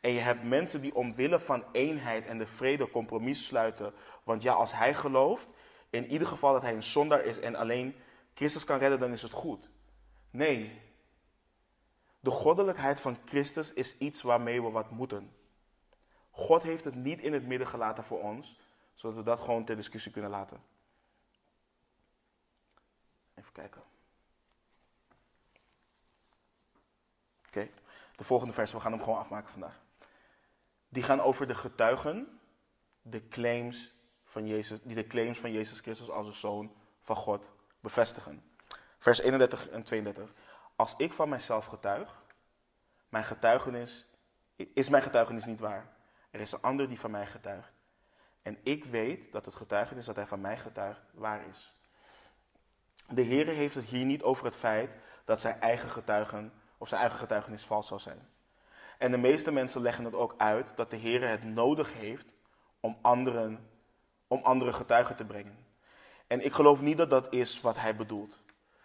En 0.00 0.10
je 0.10 0.20
hebt 0.20 0.42
mensen 0.42 0.80
die 0.80 0.94
omwille 0.94 1.40
van 1.40 1.64
eenheid 1.72 2.26
en 2.26 2.38
de 2.38 2.46
vrede 2.46 2.90
compromis 2.90 3.46
sluiten. 3.46 3.94
Want 4.22 4.42
ja, 4.42 4.52
als 4.52 4.72
hij 4.72 4.94
gelooft, 4.94 5.48
in 5.90 6.06
ieder 6.06 6.28
geval 6.28 6.52
dat 6.52 6.62
hij 6.62 6.74
een 6.74 6.82
zondaar 6.82 7.24
is 7.24 7.38
en 7.38 7.54
alleen 7.54 7.94
Christus 8.34 8.64
kan 8.64 8.78
redden, 8.78 8.98
dan 8.98 9.12
is 9.12 9.22
het 9.22 9.32
goed. 9.32 9.70
Nee. 10.30 10.80
De 12.20 12.30
goddelijkheid 12.30 13.00
van 13.00 13.18
Christus 13.24 13.72
is 13.72 13.98
iets 13.98 14.22
waarmee 14.22 14.62
we 14.62 14.70
wat 14.70 14.90
moeten. 14.90 15.32
God 16.30 16.62
heeft 16.62 16.84
het 16.84 16.94
niet 16.94 17.20
in 17.20 17.32
het 17.32 17.46
midden 17.46 17.68
gelaten 17.68 18.04
voor 18.04 18.20
ons, 18.20 18.58
zodat 18.94 19.16
we 19.16 19.22
dat 19.22 19.40
gewoon 19.40 19.64
ter 19.64 19.76
discussie 19.76 20.12
kunnen 20.12 20.30
laten. 20.30 20.62
Even 23.34 23.52
kijken. 23.52 23.82
Oké, 27.50 27.68
de 28.16 28.24
volgende 28.24 28.54
vers, 28.54 28.72
we 28.72 28.80
gaan 28.80 28.92
hem 28.92 29.02
gewoon 29.02 29.18
afmaken 29.18 29.50
vandaag. 29.50 29.80
Die 30.88 31.02
gaan 31.02 31.20
over 31.20 31.46
de 31.46 31.54
getuigen, 31.54 32.40
de 33.02 33.28
claims 33.28 33.94
van 34.24 34.46
Jezus, 34.46 34.82
die 34.82 34.94
de 34.94 35.06
claims 35.06 35.38
van 35.38 35.52
Jezus 35.52 35.80
Christus 35.80 36.10
als 36.10 36.26
de 36.26 36.32
Zoon 36.32 36.72
van 37.00 37.16
God 37.16 37.52
bevestigen. 37.80 38.44
Vers 38.98 39.20
31 39.20 39.68
en 39.68 39.82
32. 39.82 40.32
Als 40.76 40.94
ik 40.96 41.12
van 41.12 41.28
mijzelf 41.28 41.66
getuig, 41.66 42.22
mijn 43.08 43.24
getuigenis, 43.24 44.06
is 44.56 44.88
mijn 44.88 45.02
getuigenis 45.02 45.44
niet 45.44 45.60
waar. 45.60 45.92
Er 46.30 46.40
is 46.40 46.52
een 46.52 46.62
ander 46.62 46.88
die 46.88 47.00
van 47.00 47.10
mij 47.10 47.26
getuigt. 47.26 47.72
En 48.42 48.58
ik 48.62 48.84
weet 48.84 49.32
dat 49.32 49.44
het 49.44 49.54
getuigenis 49.54 50.06
dat 50.06 50.16
hij 50.16 50.26
van 50.26 50.40
mij 50.40 50.58
getuigt 50.58 51.02
waar 51.12 51.46
is. 51.46 51.74
De 53.08 53.22
Heer 53.22 53.46
heeft 53.46 53.74
het 53.74 53.84
hier 53.84 54.04
niet 54.04 54.22
over 54.22 54.44
het 54.44 54.56
feit 54.56 54.90
dat 55.24 55.40
zijn 55.40 55.60
eigen 55.60 55.90
getuigen 55.90 56.52
of 56.80 56.88
zijn 56.88 57.00
eigen 57.00 57.18
getuigenis 57.18 57.64
vals 57.64 57.86
zou 57.86 58.00
zijn. 58.00 58.28
En 58.98 59.10
de 59.10 59.18
meeste 59.18 59.52
mensen 59.52 59.82
leggen 59.82 60.04
het 60.04 60.14
ook 60.14 60.34
uit 60.36 60.76
dat 60.76 60.90
de 60.90 60.96
Heer 60.96 61.28
het 61.28 61.44
nodig 61.44 61.92
heeft 61.94 62.32
om 62.80 62.98
anderen, 63.00 63.68
om 64.26 64.40
andere 64.42 64.72
getuigen 64.72 65.16
te 65.16 65.24
brengen. 65.24 65.66
En 66.26 66.44
ik 66.44 66.52
geloof 66.52 66.80
niet 66.80 66.96
dat 66.96 67.10
dat 67.10 67.32
is 67.32 67.60
wat 67.60 67.76
hij 67.76 67.96
bedoelt. 67.96 68.42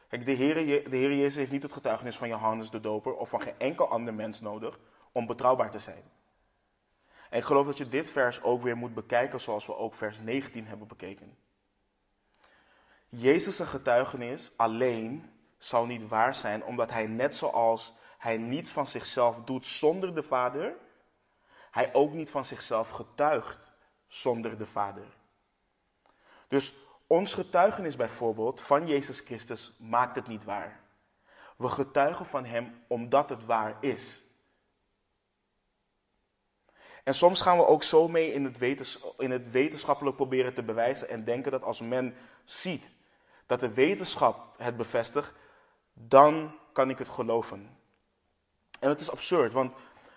Kijk, 0.08 0.26
de 0.26 0.32
Heer, 0.32 0.56
de 0.90 0.96
Heer 0.98 1.16
Jezus 1.16 1.36
heeft 1.36 1.52
niet 1.52 1.64
het 1.64 1.74
getuigenis 1.74 2.18
van 2.18 2.28
Johannes 2.28 2.70
de 2.70 2.80
Doper 2.80 3.14
of 3.14 3.30
van 3.30 3.42
geen 3.42 3.60
enkel 3.60 3.90
ander 3.90 4.14
mens 4.14 4.42
nodig 4.42 4.80
om 5.12 5.26
betrouwbaar 5.26 5.72
te 5.72 5.80
zijn. 5.80 6.04
En 7.30 7.38
ik 7.38 7.44
geloof 7.44 7.66
dat 7.66 7.78
je 7.78 7.90
dit 7.90 8.12
vers 8.12 8.44
ook 8.44 8.62
weer 8.62 8.78
moet 8.78 8.94
bekijken 8.94 9.42
zoals 9.42 9.66
we 9.66 9.76
ook 9.76 9.94
vers 9.94 10.20
19 10.20 10.68
hebben 10.68 10.88
bekeken. 10.88 11.38
Jezus' 13.10 13.60
getuigenis 13.60 14.52
alleen 14.56 15.35
zal 15.66 15.86
niet 15.86 16.08
waar 16.08 16.36
zijn, 16.36 16.64
omdat 16.64 16.92
hij 16.92 17.08
net 17.08 17.36
zoals 17.36 17.94
hij 18.18 18.38
niets 18.38 18.72
van 18.72 18.88
zichzelf 18.88 19.44
doet 19.44 19.66
zonder 19.66 20.16
de 20.16 20.24
Vader, 20.24 20.76
hij 21.72 21.94
ook 21.94 22.14
niet 22.14 22.32
van 22.32 22.46
zichzelf 22.46 22.90
getuigt 22.90 23.72
zonder 24.08 24.58
de 24.58 24.66
Vader. 24.66 25.06
Dus 26.48 26.76
ons 27.08 27.34
getuigenis 27.34 27.96
bijvoorbeeld 27.96 28.62
van 28.62 28.88
Jezus 28.88 29.20
Christus 29.20 29.74
maakt 29.80 30.16
het 30.16 30.28
niet 30.28 30.44
waar. 30.44 30.80
We 31.58 31.68
getuigen 31.68 32.26
van 32.26 32.46
Hem 32.46 32.84
omdat 32.88 33.30
het 33.30 33.46
waar 33.46 33.78
is. 33.80 34.24
En 37.04 37.16
soms 37.16 37.42
gaan 37.42 37.58
we 37.58 37.66
ook 37.66 37.84
zo 37.84 38.08
mee 38.08 38.34
in 38.34 38.44
het, 38.44 39.00
in 39.18 39.32
het 39.32 39.52
wetenschappelijk 39.52 40.16
proberen 40.16 40.54
te 40.54 40.64
bewijzen 40.64 41.10
en 41.10 41.24
denken 41.24 41.52
dat 41.52 41.64
als 41.64 41.80
men 41.80 42.16
ziet 42.44 42.94
dat 43.46 43.60
de 43.60 43.74
wetenschap 43.74 44.54
het 44.58 44.78
bevestigt, 44.78 45.34
dan 45.96 46.60
kan 46.74 46.90
ik 46.90 46.98
het 46.98 47.10
geloven. 47.10 47.78
En 48.80 48.90
het 48.90 49.02
is 49.02 49.12
absurd, 49.12 49.54
want 49.54 49.76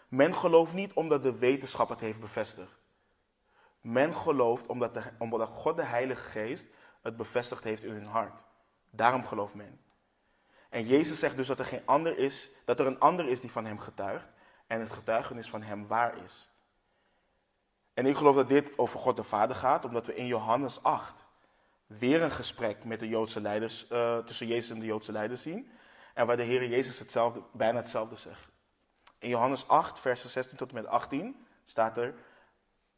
men 0.09 0.35
gelooft 0.35 0.73
niet 0.73 0.93
omdat 0.93 1.23
de 1.23 1.39
wetenschap 1.39 1.89
het 1.89 2.01
heeft 2.01 2.21
bevestigd. 2.21 2.77
Men 3.81 4.15
gelooft 4.15 4.67
omdat, 4.67 4.95
de, 4.95 5.03
omdat 5.19 5.49
God 5.49 5.77
de 5.77 5.83
Heilige 5.83 6.25
Geest 6.25 6.69
het 7.03 7.17
bevestigd 7.17 7.65
heeft 7.65 7.85
in 7.85 7.93
hun 7.93 8.07
hart. 8.07 8.47
Daarom 8.91 9.27
gelooft 9.27 9.55
men. 9.55 9.81
En 10.69 10.87
Jezus 10.87 11.19
zegt 11.19 11.37
dus 11.37 11.47
dat 11.47 11.59
er, 11.59 11.65
geen 11.65 11.83
ander 11.85 12.19
is, 12.19 12.51
dat 12.65 12.81
er 12.81 12.87
een 12.87 13.01
ander 13.01 13.29
is 13.29 13.41
die 13.41 13.51
van 13.51 13.65
hem 13.65 13.79
getuigt. 13.79 14.31
en 14.67 14.81
het 14.81 14.93
getuigenis 14.93 15.51
van 15.51 15.63
hem 15.63 15.87
waar 15.87 16.25
is. 16.25 16.51
En 17.95 18.07
ik 18.07 18.17
geloof 18.17 18.37
dat 18.37 18.49
dit 18.49 18.79
over 18.79 18.99
God 18.99 19.17
de 19.17 19.23
Vader 19.25 19.57
gaat, 19.57 19.85
omdat 19.85 20.07
we 20.07 20.15
in 20.15 20.27
Johannes 20.27 20.83
8 20.83 21.28
weer 21.89 22.23
een 22.23 22.31
gesprek 22.31 22.85
met 22.85 23.01
de 23.01 23.09
Joodse 23.09 23.41
leiders, 23.41 23.87
uh, 23.93 24.19
tussen 24.19 24.47
Jezus 24.47 24.71
en 24.71 24.79
de 24.79 24.87
Joodse 24.87 25.13
leiders 25.13 25.43
zien. 25.43 25.71
En 26.15 26.27
waar 26.27 26.37
de 26.37 26.43
Heer 26.43 26.69
Jezus 26.69 26.99
hetzelfde, 26.99 27.43
bijna 27.53 27.79
hetzelfde 27.79 28.17
zegt. 28.17 28.49
In 29.19 29.29
Johannes 29.29 29.69
8, 29.69 30.01
versen 30.01 30.31
16 30.31 30.57
tot 30.57 30.69
en 30.69 30.75
met 30.75 30.87
18 30.87 31.47
staat 31.65 31.97
er: 31.97 32.15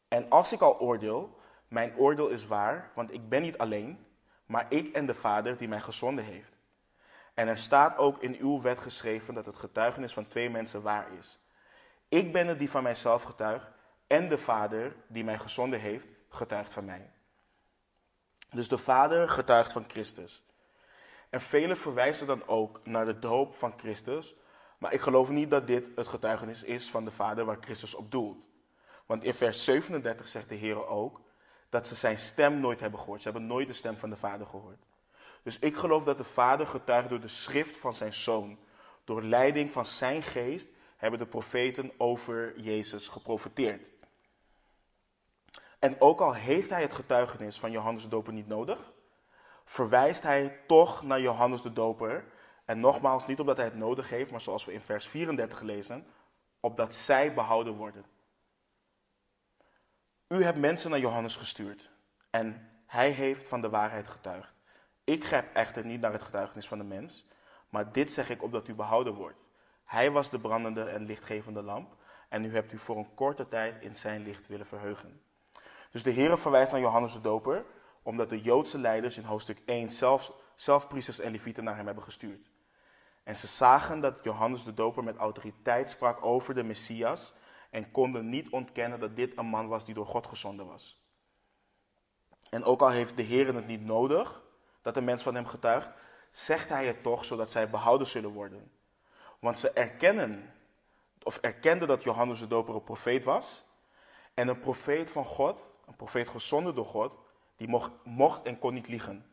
En 0.07 0.29
als 0.29 0.51
ik 0.51 0.61
al 0.61 0.79
oordeel, 0.79 1.39
mijn 1.67 1.97
oordeel 1.97 2.27
is 2.27 2.47
waar, 2.47 2.91
want 2.95 3.13
ik 3.13 3.29
ben 3.29 3.41
niet 3.41 3.57
alleen, 3.57 4.05
maar 4.45 4.65
ik 4.69 4.95
en 4.95 5.05
de 5.05 5.15
Vader 5.15 5.57
die 5.57 5.67
mij 5.67 5.79
gezonden 5.79 6.25
heeft. 6.25 6.53
En 7.33 7.47
er 7.47 7.57
staat 7.57 7.97
ook 7.97 8.21
in 8.21 8.35
uw 8.39 8.61
wet 8.61 8.79
geschreven 8.79 9.33
dat 9.33 9.45
het 9.45 9.57
getuigenis 9.57 10.13
van 10.13 10.27
twee 10.27 10.49
mensen 10.49 10.81
waar 10.81 11.07
is. 11.19 11.39
Ik 12.09 12.33
ben 12.33 12.47
het 12.47 12.59
die 12.59 12.69
van 12.69 12.83
mijzelf 12.83 13.23
getuigt 13.23 13.71
en 14.07 14.29
de 14.29 14.37
Vader 14.37 14.95
die 15.07 15.23
mij 15.23 15.37
gezonden 15.37 15.79
heeft, 15.79 16.07
getuigt 16.29 16.73
van 16.73 16.85
mij. 16.85 17.09
Dus 18.51 18.67
de 18.67 18.77
Vader 18.77 19.29
getuigt 19.29 19.71
van 19.71 19.85
Christus. 19.87 20.43
En 21.29 21.41
velen 21.41 21.77
verwijzen 21.77 22.27
dan 22.27 22.47
ook 22.47 22.79
naar 22.83 23.05
de 23.05 23.19
doop 23.19 23.55
van 23.55 23.73
Christus, 23.77 24.35
maar 24.77 24.93
ik 24.93 25.01
geloof 25.01 25.29
niet 25.29 25.49
dat 25.49 25.67
dit 25.67 25.91
het 25.95 26.07
getuigenis 26.07 26.63
is 26.63 26.89
van 26.89 27.05
de 27.05 27.11
Vader 27.11 27.45
waar 27.45 27.57
Christus 27.61 27.95
op 27.95 28.11
doelt. 28.11 28.37
Want 29.05 29.23
in 29.23 29.33
vers 29.33 29.63
37 29.63 30.27
zegt 30.27 30.49
de 30.49 30.55
Heer 30.55 30.87
ook 30.87 31.21
dat 31.69 31.87
ze 31.87 31.95
zijn 31.95 32.17
stem 32.17 32.59
nooit 32.59 32.79
hebben 32.79 32.99
gehoord. 32.99 33.21
Ze 33.21 33.29
hebben 33.29 33.47
nooit 33.47 33.67
de 33.67 33.73
stem 33.73 33.97
van 33.97 34.09
de 34.09 34.15
Vader 34.15 34.47
gehoord. 34.47 34.85
Dus 35.43 35.59
ik 35.59 35.75
geloof 35.75 36.03
dat 36.03 36.17
de 36.17 36.23
Vader 36.23 36.67
getuigt 36.67 37.09
door 37.09 37.19
de 37.19 37.27
schrift 37.27 37.77
van 37.77 37.95
zijn 37.95 38.13
Zoon. 38.13 38.59
Door 39.03 39.23
leiding 39.23 39.71
van 39.71 39.85
zijn 39.85 40.23
geest 40.23 40.69
hebben 40.97 41.19
de 41.19 41.25
profeten 41.25 41.91
over 41.97 42.59
Jezus 42.59 43.07
geprofeteerd. 43.07 43.93
En 45.81 46.01
ook 46.01 46.21
al 46.21 46.33
heeft 46.33 46.69
hij 46.69 46.81
het 46.81 46.93
getuigenis 46.93 47.59
van 47.59 47.71
Johannes 47.71 48.03
de 48.03 48.09
Doper 48.09 48.33
niet 48.33 48.47
nodig, 48.47 48.91
verwijst 49.65 50.23
hij 50.23 50.59
toch 50.67 51.03
naar 51.03 51.21
Johannes 51.21 51.61
de 51.61 51.73
Doper. 51.73 52.25
En 52.65 52.79
nogmaals, 52.79 53.27
niet 53.27 53.39
omdat 53.39 53.57
hij 53.57 53.65
het 53.65 53.75
nodig 53.75 54.09
heeft, 54.09 54.31
maar 54.31 54.41
zoals 54.41 54.65
we 54.65 54.73
in 54.73 54.81
vers 54.81 55.07
34 55.07 55.61
lezen, 55.61 56.05
opdat 56.59 56.95
zij 56.95 57.33
behouden 57.33 57.73
worden. 57.73 58.05
U 60.27 60.43
hebt 60.43 60.57
mensen 60.57 60.89
naar 60.89 60.99
Johannes 60.99 61.35
gestuurd 61.35 61.91
en 62.29 62.69
hij 62.85 63.09
heeft 63.09 63.47
van 63.47 63.61
de 63.61 63.69
waarheid 63.69 64.07
getuigd. 64.07 64.53
Ik 65.03 65.25
grijp 65.25 65.55
echter 65.55 65.85
niet 65.85 66.01
naar 66.01 66.11
het 66.11 66.23
getuigenis 66.23 66.67
van 66.67 66.77
de 66.77 66.83
mens, 66.83 67.27
maar 67.69 67.91
dit 67.91 68.11
zeg 68.11 68.29
ik 68.29 68.43
opdat 68.43 68.67
u 68.67 68.73
behouden 68.73 69.13
wordt. 69.13 69.39
Hij 69.83 70.11
was 70.11 70.29
de 70.29 70.39
brandende 70.39 70.83
en 70.83 71.05
lichtgevende 71.05 71.61
lamp 71.61 71.95
en 72.29 72.45
u 72.45 72.53
hebt 72.53 72.71
u 72.71 72.77
voor 72.77 72.97
een 72.97 73.13
korte 73.13 73.47
tijd 73.47 73.81
in 73.81 73.95
zijn 73.95 74.23
licht 74.23 74.47
willen 74.47 74.67
verheugen. 74.67 75.21
Dus 75.91 76.03
de 76.03 76.11
Heer 76.11 76.37
verwijst 76.37 76.71
naar 76.71 76.81
Johannes 76.81 77.13
de 77.13 77.21
Doper, 77.21 77.65
omdat 78.01 78.29
de 78.29 78.41
Joodse 78.41 78.77
leiders 78.77 79.17
in 79.17 79.23
hoofdstuk 79.23 79.61
1 79.65 79.89
zelf, 79.89 80.31
zelf 80.55 80.87
priesters 80.87 81.19
en 81.19 81.31
levieten 81.31 81.63
naar 81.63 81.75
hem 81.75 81.85
hebben 81.85 82.03
gestuurd. 82.03 82.49
En 83.23 83.35
ze 83.35 83.47
zagen 83.47 83.99
dat 83.99 84.19
Johannes 84.23 84.63
de 84.63 84.73
Doper 84.73 85.03
met 85.03 85.17
autoriteit 85.17 85.89
sprak 85.89 86.25
over 86.25 86.53
de 86.53 86.63
Messias 86.63 87.33
en 87.69 87.91
konden 87.91 88.29
niet 88.29 88.49
ontkennen 88.49 88.99
dat 88.99 89.15
dit 89.15 89.37
een 89.37 89.45
man 89.45 89.67
was 89.67 89.85
die 89.85 89.93
door 89.93 90.05
God 90.05 90.27
gezonden 90.27 90.65
was. 90.65 91.01
En 92.49 92.63
ook 92.63 92.81
al 92.81 92.89
heeft 92.89 93.17
de 93.17 93.23
Heer 93.23 93.55
het 93.55 93.67
niet 93.67 93.85
nodig 93.85 94.41
dat 94.81 94.97
een 94.97 95.03
mens 95.03 95.23
van 95.23 95.35
hem 95.35 95.45
getuigt, 95.45 95.89
zegt 96.31 96.69
hij 96.69 96.85
het 96.85 97.03
toch 97.03 97.25
zodat 97.25 97.51
zij 97.51 97.69
behouden 97.69 98.07
zullen 98.07 98.29
worden. 98.29 98.71
Want 99.39 99.59
ze 99.59 99.71
erkennen, 99.71 100.53
of 101.23 101.37
erkenden 101.37 101.87
dat 101.87 102.03
Johannes 102.03 102.39
de 102.39 102.47
Doper 102.47 102.75
een 102.75 102.83
profeet 102.83 103.23
was. 103.23 103.63
En 104.33 104.47
een 104.47 104.59
profeet 104.59 105.11
van 105.11 105.25
God, 105.25 105.69
een 105.91 105.97
profeet 105.97 106.27
gezonden 106.27 106.75
door 106.75 106.85
God, 106.85 107.19
die 107.55 107.67
mocht, 107.67 107.91
mocht 108.03 108.43
en 108.43 108.59
kon 108.59 108.73
niet 108.73 108.87
liegen. 108.87 109.25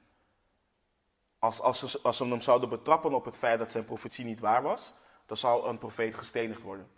Als, 1.39 1.61
als, 1.61 1.79
ze, 1.79 2.01
als 2.03 2.17
ze 2.17 2.25
hem 2.25 2.41
zouden 2.41 2.69
betrappen 2.69 3.15
op 3.15 3.25
het 3.25 3.37
feit 3.37 3.59
dat 3.59 3.71
zijn 3.71 3.85
profetie 3.85 4.25
niet 4.25 4.41
waar 4.41 4.63
was, 4.63 4.95
dan 5.27 5.37
zou 5.37 5.69
een 5.69 5.79
profeet 5.79 6.15
gestenigd 6.15 6.63
worden. 6.63 6.91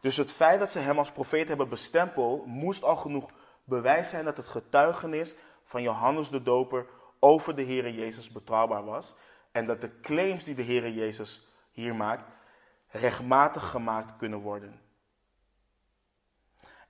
Dus 0.00 0.16
het 0.16 0.32
feit 0.32 0.58
dat 0.58 0.70
ze 0.70 0.78
hem 0.78 0.98
als 0.98 1.12
profeet 1.12 1.48
hebben 1.48 1.68
bestempeld, 1.68 2.46
moest 2.46 2.82
al 2.82 2.96
genoeg 2.96 3.30
bewijs 3.64 4.08
zijn 4.08 4.24
dat 4.24 4.36
het 4.36 4.46
getuigenis 4.46 5.36
van 5.64 5.82
Johannes 5.82 6.28
de 6.28 6.42
Doper 6.42 6.86
over 7.18 7.54
de 7.54 7.64
Heere 7.64 7.94
Jezus 7.94 8.30
betrouwbaar 8.30 8.84
was. 8.84 9.14
En 9.52 9.66
dat 9.66 9.80
de 9.80 10.00
claims 10.00 10.44
die 10.44 10.54
de 10.54 10.64
Heere 10.64 10.94
Jezus 10.94 11.46
hier 11.70 11.94
maakt, 11.94 12.30
rechtmatig 12.88 13.70
gemaakt 13.70 14.16
kunnen 14.16 14.38
worden. 14.38 14.80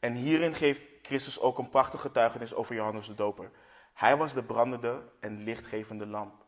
En 0.05 0.12
hierin 0.12 0.55
geeft 0.55 0.82
Christus 1.02 1.40
ook 1.40 1.59
een 1.59 1.68
prachtig 1.68 2.00
getuigenis 2.00 2.55
over 2.55 2.74
Johannes 2.74 3.07
de 3.07 3.14
Doper. 3.14 3.50
Hij 3.94 4.16
was 4.16 4.32
de 4.32 4.42
brandende 4.42 5.02
en 5.20 5.42
lichtgevende 5.42 6.07
lamp. 6.07 6.44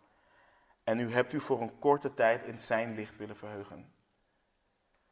En 0.84 0.98
u 1.00 1.12
hebt 1.12 1.32
u 1.32 1.40
voor 1.40 1.61
een 1.61 1.78
korte 1.78 2.14
tijd 2.14 2.44
in 2.44 2.59
zijn 2.59 2.94
licht 2.94 3.16
willen 3.16 3.36
verheugen. 3.36 3.92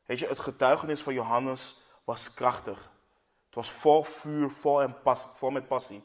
Weet 0.04 0.18
je, 0.18 0.26
het 0.26 0.38
getuigenis 0.38 1.02
van 1.02 1.14
Johannes 1.14 1.80
was 2.04 2.34
krachtig. 2.34 2.90
Het 3.46 3.54
was 3.54 3.70
vol 3.70 4.02
vuur, 4.02 4.50
vol, 4.50 4.82
en 4.82 5.02
pas, 5.02 5.28
vol 5.34 5.50
met 5.50 5.68
passie. 5.68 6.04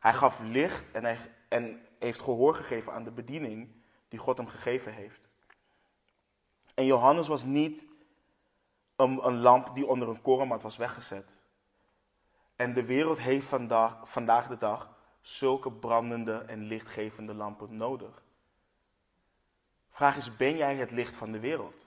Hij 0.00 0.12
gaf 0.12 0.40
licht 0.40 0.84
en, 0.92 1.04
hij, 1.04 1.18
en 1.48 1.86
heeft 1.98 2.20
gehoor 2.20 2.54
gegeven 2.54 2.92
aan 2.92 3.04
de 3.04 3.12
bediening 3.12 3.82
die 4.08 4.18
God 4.18 4.36
hem 4.36 4.46
gegeven 4.46 4.92
heeft. 4.92 5.28
En 6.74 6.84
Johannes 6.86 7.28
was 7.28 7.44
niet 7.44 7.86
een, 8.96 9.26
een 9.26 9.40
lamp 9.40 9.74
die 9.74 9.86
onder 9.86 10.08
een 10.08 10.22
korenmat 10.22 10.62
was 10.62 10.76
weggezet. 10.76 11.42
En 12.56 12.72
de 12.72 12.84
wereld 12.84 13.18
heeft 13.18 13.46
vandaag, 13.46 14.10
vandaag 14.10 14.48
de 14.48 14.58
dag 14.58 14.88
zulke 15.20 15.72
brandende 15.72 16.38
en 16.38 16.62
lichtgevende 16.62 17.34
lampen 17.34 17.76
nodig. 17.76 18.22
Vraag 19.90 20.16
is, 20.16 20.36
ben 20.36 20.56
jij 20.56 20.76
het 20.76 20.90
licht 20.90 21.16
van 21.16 21.32
de 21.32 21.40
wereld? 21.40 21.86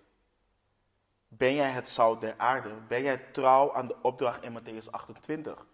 Ben 1.27 1.53
jij 1.53 1.69
het 1.69 1.87
zout 1.87 2.21
der 2.21 2.33
aarde? 2.37 2.73
Ben 2.87 3.01
jij 3.01 3.17
trouw 3.17 3.73
aan 3.73 3.87
de 3.87 3.95
opdracht 4.01 4.43
in 4.43 4.59
Matthäus 4.59 4.89
28? 4.91 5.65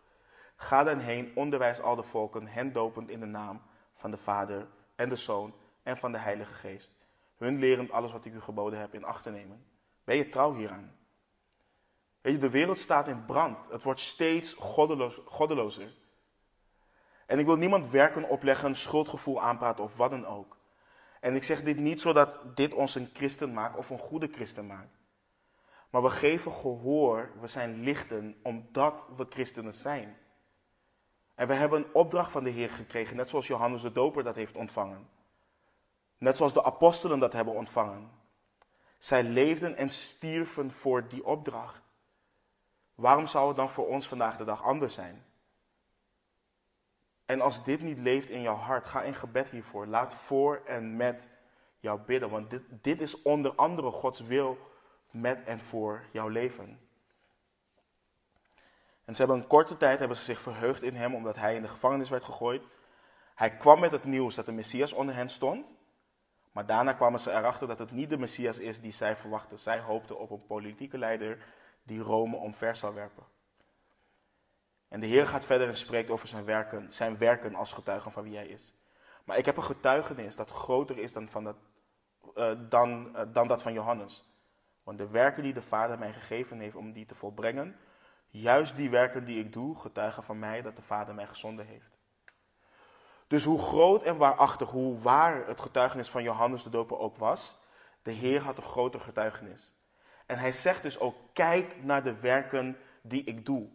Ga 0.55 0.83
dan 0.83 0.99
heen, 0.99 1.31
onderwijs 1.35 1.81
al 1.81 1.95
de 1.95 2.03
volken, 2.03 2.47
hen 2.47 2.73
dopend 2.73 3.09
in 3.09 3.19
de 3.19 3.25
naam 3.25 3.61
van 3.95 4.11
de 4.11 4.17
Vader 4.17 4.67
en 4.95 5.09
de 5.09 5.15
Zoon 5.15 5.53
en 5.83 5.97
van 5.97 6.11
de 6.11 6.17
Heilige 6.17 6.53
Geest. 6.53 6.93
Hun 7.37 7.59
lerend 7.59 7.91
alles 7.91 8.11
wat 8.11 8.25
ik 8.25 8.33
u 8.33 8.41
geboden 8.41 8.79
heb 8.79 8.93
in 8.93 9.03
acht 9.03 9.23
te 9.23 9.29
nemen. 9.29 9.65
Ben 10.03 10.15
je 10.15 10.29
trouw 10.29 10.53
hieraan? 10.53 10.95
Weet 12.23 12.33
je, 12.33 12.39
de 12.39 12.49
wereld 12.49 12.79
staat 12.79 13.07
in 13.07 13.25
brand. 13.25 13.69
Het 13.69 13.83
wordt 13.83 13.99
steeds 13.99 14.53
goddelozer. 15.25 15.93
En 17.25 17.39
ik 17.39 17.45
wil 17.45 17.55
niemand 17.55 17.89
werken 17.89 18.29
opleggen, 18.29 18.75
schuldgevoel 18.75 19.41
aanpraten 19.41 19.83
of 19.83 19.97
wat 19.97 20.09
dan 20.09 20.25
ook. 20.25 20.57
En 21.19 21.35
ik 21.35 21.43
zeg 21.43 21.63
dit 21.63 21.77
niet 21.77 22.01
zodat 22.01 22.55
dit 22.55 22.73
ons 22.73 22.95
een 22.95 23.09
christen 23.13 23.53
maakt 23.53 23.77
of 23.77 23.89
een 23.89 23.99
goede 23.99 24.27
christen 24.31 24.67
maakt. 24.67 24.97
Maar 25.89 26.03
we 26.03 26.09
geven 26.09 26.51
gehoor, 26.51 27.31
we 27.39 27.47
zijn 27.47 27.83
lichten 27.83 28.39
omdat 28.43 29.07
we 29.17 29.25
christenen 29.29 29.73
zijn. 29.73 30.17
En 31.35 31.47
we 31.47 31.53
hebben 31.53 31.79
een 31.79 31.93
opdracht 31.93 32.31
van 32.31 32.43
de 32.43 32.49
Heer 32.49 32.69
gekregen, 32.69 33.15
net 33.15 33.29
zoals 33.29 33.47
Johannes 33.47 33.81
de 33.81 33.91
Doper 33.91 34.23
dat 34.23 34.35
heeft 34.35 34.55
ontvangen. 34.55 35.09
Net 36.17 36.37
zoals 36.37 36.53
de 36.53 36.63
apostelen 36.63 37.19
dat 37.19 37.33
hebben 37.33 37.53
ontvangen. 37.53 38.11
Zij 38.97 39.23
leefden 39.23 39.75
en 39.77 39.89
stierven 39.89 40.71
voor 40.71 41.07
die 41.07 41.25
opdracht. 41.25 41.82
Waarom 42.95 43.27
zou 43.27 43.47
het 43.47 43.57
dan 43.57 43.69
voor 43.69 43.87
ons 43.87 44.07
vandaag 44.07 44.37
de 44.37 44.43
dag 44.43 44.63
anders 44.63 44.93
zijn? 44.93 45.25
En 47.25 47.41
als 47.41 47.63
dit 47.63 47.81
niet 47.81 47.97
leeft 47.97 48.29
in 48.29 48.41
jouw 48.41 48.55
hart, 48.55 48.85
ga 48.85 49.01
in 49.01 49.15
gebed 49.15 49.49
hiervoor. 49.49 49.87
Laat 49.87 50.15
voor 50.15 50.61
en 50.65 50.95
met 50.95 51.29
jou 51.79 51.99
bidden, 51.99 52.29
want 52.29 52.49
dit, 52.49 52.61
dit 52.69 53.01
is 53.01 53.21
onder 53.21 53.55
andere 53.55 53.91
Gods 53.91 54.19
wil 54.19 54.57
met 55.11 55.43
en 55.43 55.59
voor 55.59 56.03
jouw 56.11 56.27
leven. 56.27 56.79
En 59.05 59.15
ze 59.15 59.21
hebben 59.21 59.37
een 59.37 59.47
korte 59.47 59.77
tijd 59.77 59.99
hebben 59.99 60.17
ze 60.17 60.23
zich 60.23 60.39
verheugd 60.39 60.81
in 60.81 60.95
hem, 60.95 61.15
omdat 61.15 61.35
hij 61.35 61.55
in 61.55 61.61
de 61.61 61.67
gevangenis 61.67 62.09
werd 62.09 62.23
gegooid. 62.23 62.63
Hij 63.35 63.57
kwam 63.57 63.79
met 63.79 63.91
het 63.91 64.03
nieuws 64.03 64.35
dat 64.35 64.45
de 64.45 64.51
Messias 64.51 64.93
onder 64.93 65.15
hen 65.15 65.29
stond. 65.29 65.71
Maar 66.51 66.65
daarna 66.65 66.93
kwamen 66.93 67.19
ze 67.19 67.31
erachter 67.31 67.67
dat 67.67 67.79
het 67.79 67.91
niet 67.91 68.09
de 68.09 68.17
Messias 68.17 68.59
is 68.59 68.81
die 68.81 68.91
zij 68.91 69.15
verwachten. 69.15 69.59
Zij 69.59 69.79
hoopten 69.79 70.19
op 70.19 70.31
een 70.31 70.45
politieke 70.45 70.97
leider 70.97 71.37
die 71.83 71.99
Rome 71.99 72.35
omver 72.35 72.75
zou 72.75 72.93
werpen. 72.93 73.23
En 74.87 74.99
de 74.99 75.07
Heer 75.07 75.27
gaat 75.27 75.45
verder 75.45 75.67
en 75.67 75.77
spreekt 75.77 76.09
over 76.09 76.27
zijn 76.27 76.45
werken, 76.45 76.91
zijn 76.91 77.17
werken 77.17 77.55
als 77.55 77.73
getuige 77.73 78.09
van 78.09 78.23
wie 78.23 78.35
hij 78.35 78.47
is. 78.47 78.73
Maar 79.23 79.37
ik 79.37 79.45
heb 79.45 79.57
een 79.57 79.63
getuigenis 79.63 80.35
dat 80.35 80.49
groter 80.49 80.97
is 80.97 81.13
dan, 81.13 81.29
van 81.29 81.43
dat, 81.43 81.55
uh, 82.35 82.51
dan, 82.69 83.11
uh, 83.15 83.21
dan 83.33 83.47
dat 83.47 83.61
van 83.61 83.73
Johannes. 83.73 84.23
Want 84.83 84.97
de 84.97 85.07
werken 85.07 85.43
die 85.43 85.53
de 85.53 85.61
Vader 85.61 85.99
mij 85.99 86.13
gegeven 86.13 86.59
heeft 86.59 86.75
om 86.75 86.93
die 86.93 87.05
te 87.05 87.15
volbrengen, 87.15 87.75
juist 88.29 88.75
die 88.75 88.89
werken 88.89 89.25
die 89.25 89.39
ik 89.39 89.53
doe, 89.53 89.79
getuigen 89.79 90.23
van 90.23 90.39
mij 90.39 90.61
dat 90.61 90.75
de 90.75 90.81
Vader 90.81 91.15
mij 91.15 91.27
gezonden 91.27 91.65
heeft. 91.65 91.97
Dus 93.27 93.43
hoe 93.43 93.59
groot 93.59 94.03
en 94.03 94.17
waarachtig, 94.17 94.69
hoe 94.69 94.99
waar 94.99 95.47
het 95.47 95.61
getuigenis 95.61 96.09
van 96.09 96.23
Johannes 96.23 96.63
de 96.63 96.69
Doper 96.69 96.97
ook 96.97 97.17
was, 97.17 97.57
de 98.01 98.11
Heer 98.11 98.41
had 98.41 98.57
een 98.57 98.63
groter 98.63 98.99
getuigenis. 98.99 99.73
En 100.33 100.39
hij 100.39 100.51
zegt 100.51 100.81
dus 100.81 100.99
ook, 100.99 101.15
kijk 101.33 101.83
naar 101.83 102.03
de 102.03 102.19
werken 102.19 102.77
die 103.01 103.23
ik 103.23 103.45
doe. 103.45 103.67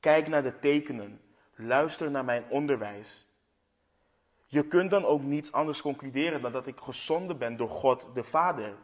Kijk 0.00 0.28
naar 0.28 0.42
de 0.42 0.58
tekenen. 0.58 1.20
Luister 1.54 2.10
naar 2.10 2.24
mijn 2.24 2.44
onderwijs. 2.48 3.26
Je 4.46 4.66
kunt 4.66 4.90
dan 4.90 5.04
ook 5.04 5.22
niets 5.22 5.52
anders 5.52 5.80
concluderen 5.80 6.42
dan 6.42 6.52
dat 6.52 6.66
ik 6.66 6.80
gezonden 6.80 7.38
ben 7.38 7.56
door 7.56 7.68
God 7.68 8.10
de 8.14 8.24
Vader. 8.24 8.74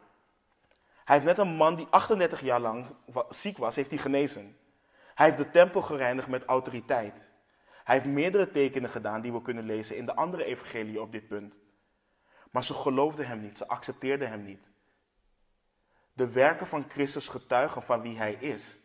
Hij 1.05 1.17
heeft 1.17 1.25
net 1.27 1.39
een 1.39 1.55
man 1.55 1.77
die 1.77 1.87
38 1.91 2.41
jaar 2.41 2.61
lang 2.61 2.87
ziek 3.29 3.59
was, 3.59 3.77
heeft 3.77 3.91
hij 3.91 3.99
genezen. 3.99 4.57
Hij 5.15 5.27
heeft 5.27 5.39
de 5.39 5.51
tempel 5.51 5.83
gereinigd 5.83 6.29
met 6.29 6.45
autoriteit. 6.45 7.33
Hij 7.85 7.95
heeft 7.95 8.09
meerdere 8.09 8.51
tekenen 8.51 8.91
gedaan 8.91 9.21
die 9.21 9.33
we 9.33 9.43
kunnen 9.43 9.65
lezen 9.65 9.97
in 9.97 10.07
de 10.07 10.15
andere 10.15 10.45
evangelie 10.45 11.01
op 11.01 11.13
dit 11.13 11.29
punt. 11.29 11.59
Maar 12.51 12.65
ze 12.65 12.75
geloofden 12.75 13.27
hem 13.27 13.41
niet, 13.41 13.59
ze 13.59 13.69
accepteerden 13.69 14.29
hem 14.29 14.43
niet. 14.43 14.71
De 16.13 16.31
werken 16.31 16.67
van 16.67 16.85
Christus 16.89 17.29
getuigen 17.29 17.83
van 17.83 18.03
wie 18.03 18.17
hij 18.17 18.33
is. 18.33 18.81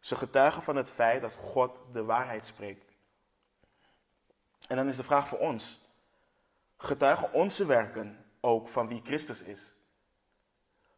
Ze 0.00 0.16
getuigen 0.16 0.62
van 0.62 0.76
het 0.76 0.90
feit 0.90 1.20
dat 1.20 1.34
God 1.34 1.82
de 1.92 2.04
waarheid 2.04 2.46
spreekt. 2.46 2.92
En 4.68 4.76
dan 4.76 4.88
is 4.88 4.96
de 4.96 5.02
vraag 5.02 5.28
voor 5.28 5.38
ons: 5.38 5.80
getuigen 6.76 7.32
onze 7.32 7.66
werken 7.66 8.24
ook 8.40 8.68
van 8.68 8.88
wie 8.88 9.00
Christus 9.04 9.42
is? 9.42 9.72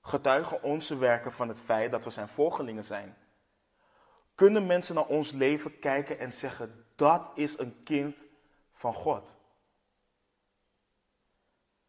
Getuigen 0.00 0.62
onze 0.62 0.96
werken 0.96 1.32
van 1.32 1.48
het 1.48 1.60
feit 1.60 1.90
dat 1.90 2.04
we 2.04 2.10
zijn 2.10 2.28
volgelingen 2.28 2.84
zijn? 2.84 3.16
Kunnen 4.34 4.66
mensen 4.66 4.94
naar 4.94 5.06
ons 5.06 5.30
leven 5.30 5.78
kijken 5.78 6.18
en 6.18 6.32
zeggen: 6.32 6.86
dat 6.96 7.30
is 7.34 7.58
een 7.58 7.82
kind 7.82 8.24
van 8.72 8.94
God? 8.94 9.34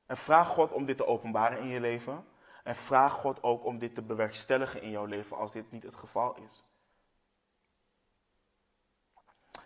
En 0.06 0.18
vraag 0.18 0.48
God 0.48 0.72
om 0.72 0.86
dit 0.86 0.98
te 0.98 1.06
openbaren 1.06 1.60
in 1.60 1.68
je 1.68 1.80
leven. 1.80 2.26
En 2.64 2.76
vraag 2.76 3.14
God 3.14 3.44
ook 3.44 3.66
om 3.66 3.80
dit 3.80 3.96
te 3.96 4.02
bewerkstelligen 4.02 4.82
in 4.82 4.90
jouw 4.90 5.06
leven 5.06 5.38
als 5.38 5.52
dit 5.52 5.72
niet 5.72 5.84
het 5.84 5.96
geval 5.96 6.36
is. 6.36 6.64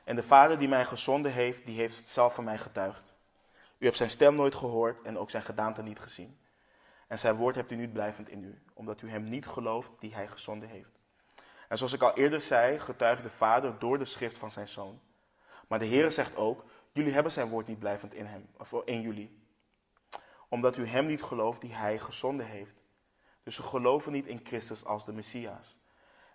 En 0.04 0.16
de 0.16 0.24
Vader 0.24 0.60
die 0.60 0.68
mij 0.68 0.86
gezonden 0.86 1.32
heeft, 1.32 1.66
die 1.66 1.78
heeft 1.78 2.08
zelf 2.08 2.34
van 2.34 2.44
mij 2.44 2.58
getuigd. 2.58 3.14
U 3.78 3.86
hebt 3.86 3.98
zijn 3.98 4.10
stem 4.10 4.36
nooit 4.36 4.56
gehoord 4.56 5.02
en 5.02 5.18
ook 5.18 5.30
zijn 5.30 5.44
gedaante 5.44 5.82
niet 5.82 6.00
gezien. 6.00 6.40
En 7.08 7.20
zijn 7.20 7.36
woord 7.36 7.56
hebt 7.56 7.72
u 7.72 7.76
niet 7.76 7.94
blijvend 7.94 8.30
in 8.30 8.44
u, 8.44 8.62
omdat 8.74 9.02
u 9.02 9.10
hem 9.10 9.24
niet 9.24 9.48
gelooft 9.48 9.92
die 10.00 10.14
hij 10.14 10.28
gezonden 10.28 10.70
heeft. 10.70 11.00
En 11.68 11.78
zoals 11.78 11.94
ik 11.94 12.02
al 12.02 12.14
eerder 12.14 12.42
zei, 12.42 12.80
getuigt 12.80 13.24
de 13.24 13.30
Vader 13.30 13.80
door 13.80 13.98
de 13.98 14.06
schrift 14.06 14.38
van 14.38 14.52
zijn 14.52 14.68
Zoon. 14.68 15.00
Maar 15.68 15.80
de 15.80 15.86
Heer 15.86 16.12
zegt 16.12 16.36
ook, 16.36 16.64
jullie 16.92 17.14
hebben 17.14 17.32
zijn 17.32 17.50
woord 17.50 17.68
niet 17.68 17.80
blijvend 17.80 18.14
in 18.14 18.26
hem, 18.26 18.50
of 18.58 18.74
in 18.86 19.02
jullie. 19.02 19.40
Omdat 20.50 20.78
u 20.78 20.88
hem 20.88 21.06
niet 21.06 21.24
gelooft 21.24 21.62
die 21.62 21.74
hij 21.74 22.00
gezonden 22.00 22.46
heeft. 22.46 22.76
Dus 23.48 23.56
ze 23.56 23.64
geloven 23.64 24.12
niet 24.12 24.26
in 24.26 24.40
Christus 24.44 24.86
als 24.86 25.06
de 25.06 25.14
Messias. 25.14 25.78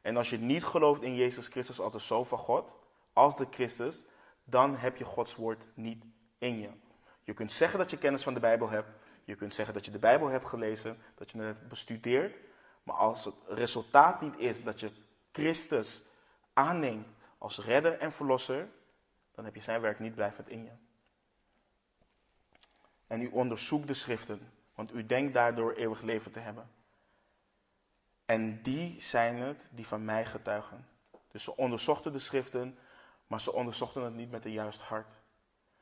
En 0.03 0.17
als 0.17 0.31
je 0.31 0.39
niet 0.39 0.65
gelooft 0.65 1.03
in 1.03 1.15
Jezus 1.15 1.49
Christus 1.49 1.81
als 1.81 1.93
de 1.93 1.99
Zoon 1.99 2.27
van 2.27 2.39
God, 2.39 2.79
als 3.13 3.37
de 3.37 3.47
Christus, 3.51 4.05
dan 4.45 4.77
heb 4.77 4.97
je 4.97 5.05
Gods 5.05 5.35
woord 5.35 5.65
niet 5.75 6.05
in 6.39 6.59
je. 6.59 6.69
Je 7.23 7.35
kunt 7.35 7.53
zeggen 7.53 7.79
dat 7.79 7.91
je 7.91 7.99
kennis 7.99 8.23
van 8.23 8.35
de 8.35 8.41
Bijbel 8.41 8.69
hebt. 8.69 8.89
Je 9.25 9.35
kunt 9.35 9.55
zeggen 9.55 9.75
dat 9.75 9.85
je 9.85 9.91
de 9.91 9.99
Bijbel 9.99 10.29
hebt 10.29 10.47
gelezen, 10.47 10.99
dat 11.15 11.31
je 11.31 11.39
het 11.39 11.69
bestudeert. 11.69 12.39
Maar 12.83 12.97
als 12.97 13.25
het 13.25 13.35
resultaat 13.47 14.21
niet 14.21 14.39
is 14.39 14.63
dat 14.63 14.81
je 14.81 14.91
Christus 15.33 16.03
aanneemt 16.53 17.09
als 17.39 17.59
redder 17.59 17.99
en 17.99 18.13
verlosser, 18.13 18.69
dan 19.35 19.45
heb 19.45 19.55
je 19.55 19.63
zijn 19.63 19.81
werk 19.81 19.99
niet 19.99 20.15
blijvend 20.15 20.49
in 20.49 20.65
je. 20.65 20.73
En 23.07 23.21
u 23.21 23.27
onderzoekt 23.27 23.87
de 23.87 23.95
schriften, 23.95 24.53
want 24.75 24.95
u 24.95 25.07
denkt 25.07 25.35
daardoor 25.35 25.73
eeuwig 25.73 26.03
leven 26.03 26.33
te 26.33 26.41
hebben. 26.41 26.81
En 28.33 28.63
die 28.63 29.01
zijn 29.01 29.37
het 29.37 29.71
die 29.73 29.87
van 29.87 30.05
mij 30.05 30.25
getuigen. 30.25 30.89
Dus 31.31 31.45
ze 31.45 31.57
onderzochten 31.57 32.13
de 32.13 32.19
schriften, 32.19 32.79
maar 33.27 33.41
ze 33.41 33.53
onderzochten 33.53 34.03
het 34.03 34.15
niet 34.15 34.31
met 34.31 34.45
een 34.45 34.53
juist 34.53 34.81
hart. 34.81 35.13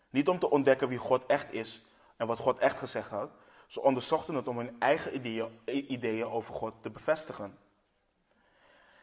Niet 0.09 0.29
om 0.29 0.39
te 0.39 0.51
ontdekken 0.51 0.89
wie 0.89 0.99
God 0.99 1.27
echt 1.27 1.53
is 1.53 1.83
en 2.17 2.27
wat 2.27 2.39
God 2.39 2.59
echt 2.59 2.79
gezegd 2.79 3.11
had. 3.11 3.31
Ze 3.67 3.81
onderzochten 3.83 4.35
het 4.35 4.49
om 4.49 4.57
hun 4.57 4.81
eigen 4.81 5.15
ideeën, 5.15 5.61
ideeën 5.65 6.27
over 6.27 6.55
God 6.55 6.75
te 6.83 6.91
bevestigen. 6.91 7.59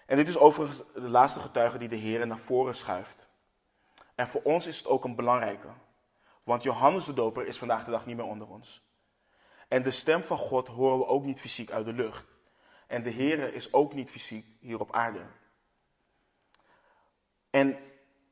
En 0.06 0.18
dit 0.18 0.28
is 0.28 0.38
overigens 0.38 0.84
de 0.94 1.10
laatste 1.10 1.40
getuige 1.40 1.78
die 1.78 1.90
de 1.90 1.96
Heer 1.96 2.28
naar 2.28 2.38
voren 2.38 2.76
schuift. 2.76 3.28
En 4.16 4.28
voor 4.28 4.42
ons 4.42 4.68
is 4.68 4.78
het 4.78 4.88
ook 4.88 5.04
een 5.04 5.16
belangrijke. 5.16 5.70
Want 6.44 6.64
Johannes 6.64 7.06
de 7.06 7.14
Doper 7.14 7.48
is 7.48 7.58
vandaag 7.58 7.84
de 7.84 7.92
dag 7.92 8.06
niet 8.06 8.16
meer 8.16 8.26
onder 8.26 8.48
ons. 8.48 8.82
En 9.68 9.84
de 9.84 9.92
stem 9.92 10.24
van 10.24 10.38
God 10.38 10.68
horen 10.68 10.98
we 10.98 11.06
ook 11.06 11.24
niet 11.24 11.40
fysiek 11.40 11.72
uit 11.72 11.86
de 11.86 11.94
lucht. 11.94 12.37
En 12.88 13.04
de 13.04 13.10
Heer 13.10 13.54
is 13.54 13.74
ook 13.74 13.94
niet 13.94 14.10
fysiek 14.10 14.48
hier 14.60 14.80
op 14.80 14.94
aarde. 14.94 15.26
En 17.50 17.78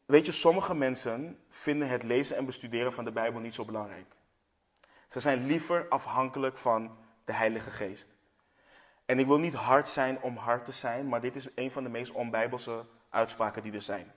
weet 0.06 0.26
je, 0.26 0.32
sommige 0.32 0.76
mensen 0.76 1.40
vinden 1.50 1.88
het 1.88 2.04
lezen 2.04 2.38
en 2.38 2.46
bestuderen 2.46 2.94
van 2.94 3.06
de 3.06 3.12
Bijbel 3.12 3.40
niet 3.40 3.54
zo 3.54 3.66
belangrijk. 3.66 4.16
Ze 5.10 5.20
zijn 5.20 5.46
liever 5.46 5.88
afhankelijk 5.90 6.58
van 6.58 6.98
de 7.26 7.34
Heilige 7.34 7.72
Geest. 7.72 8.10
En 9.06 9.20
ik 9.20 9.26
wil 9.26 9.40
niet 9.40 9.54
hard 9.54 9.90
zijn 9.90 10.22
om 10.22 10.38
hard 10.38 10.66
te 10.66 10.72
zijn, 10.72 11.08
maar 11.08 11.22
dit 11.22 11.36
is 11.36 11.48
een 11.56 11.72
van 11.72 11.84
de 11.84 11.90
meest 11.90 12.12
onbijbelse 12.12 12.86
uitspraken 13.10 13.64
die 13.64 13.74
er 13.74 13.82
zijn. 13.82 14.14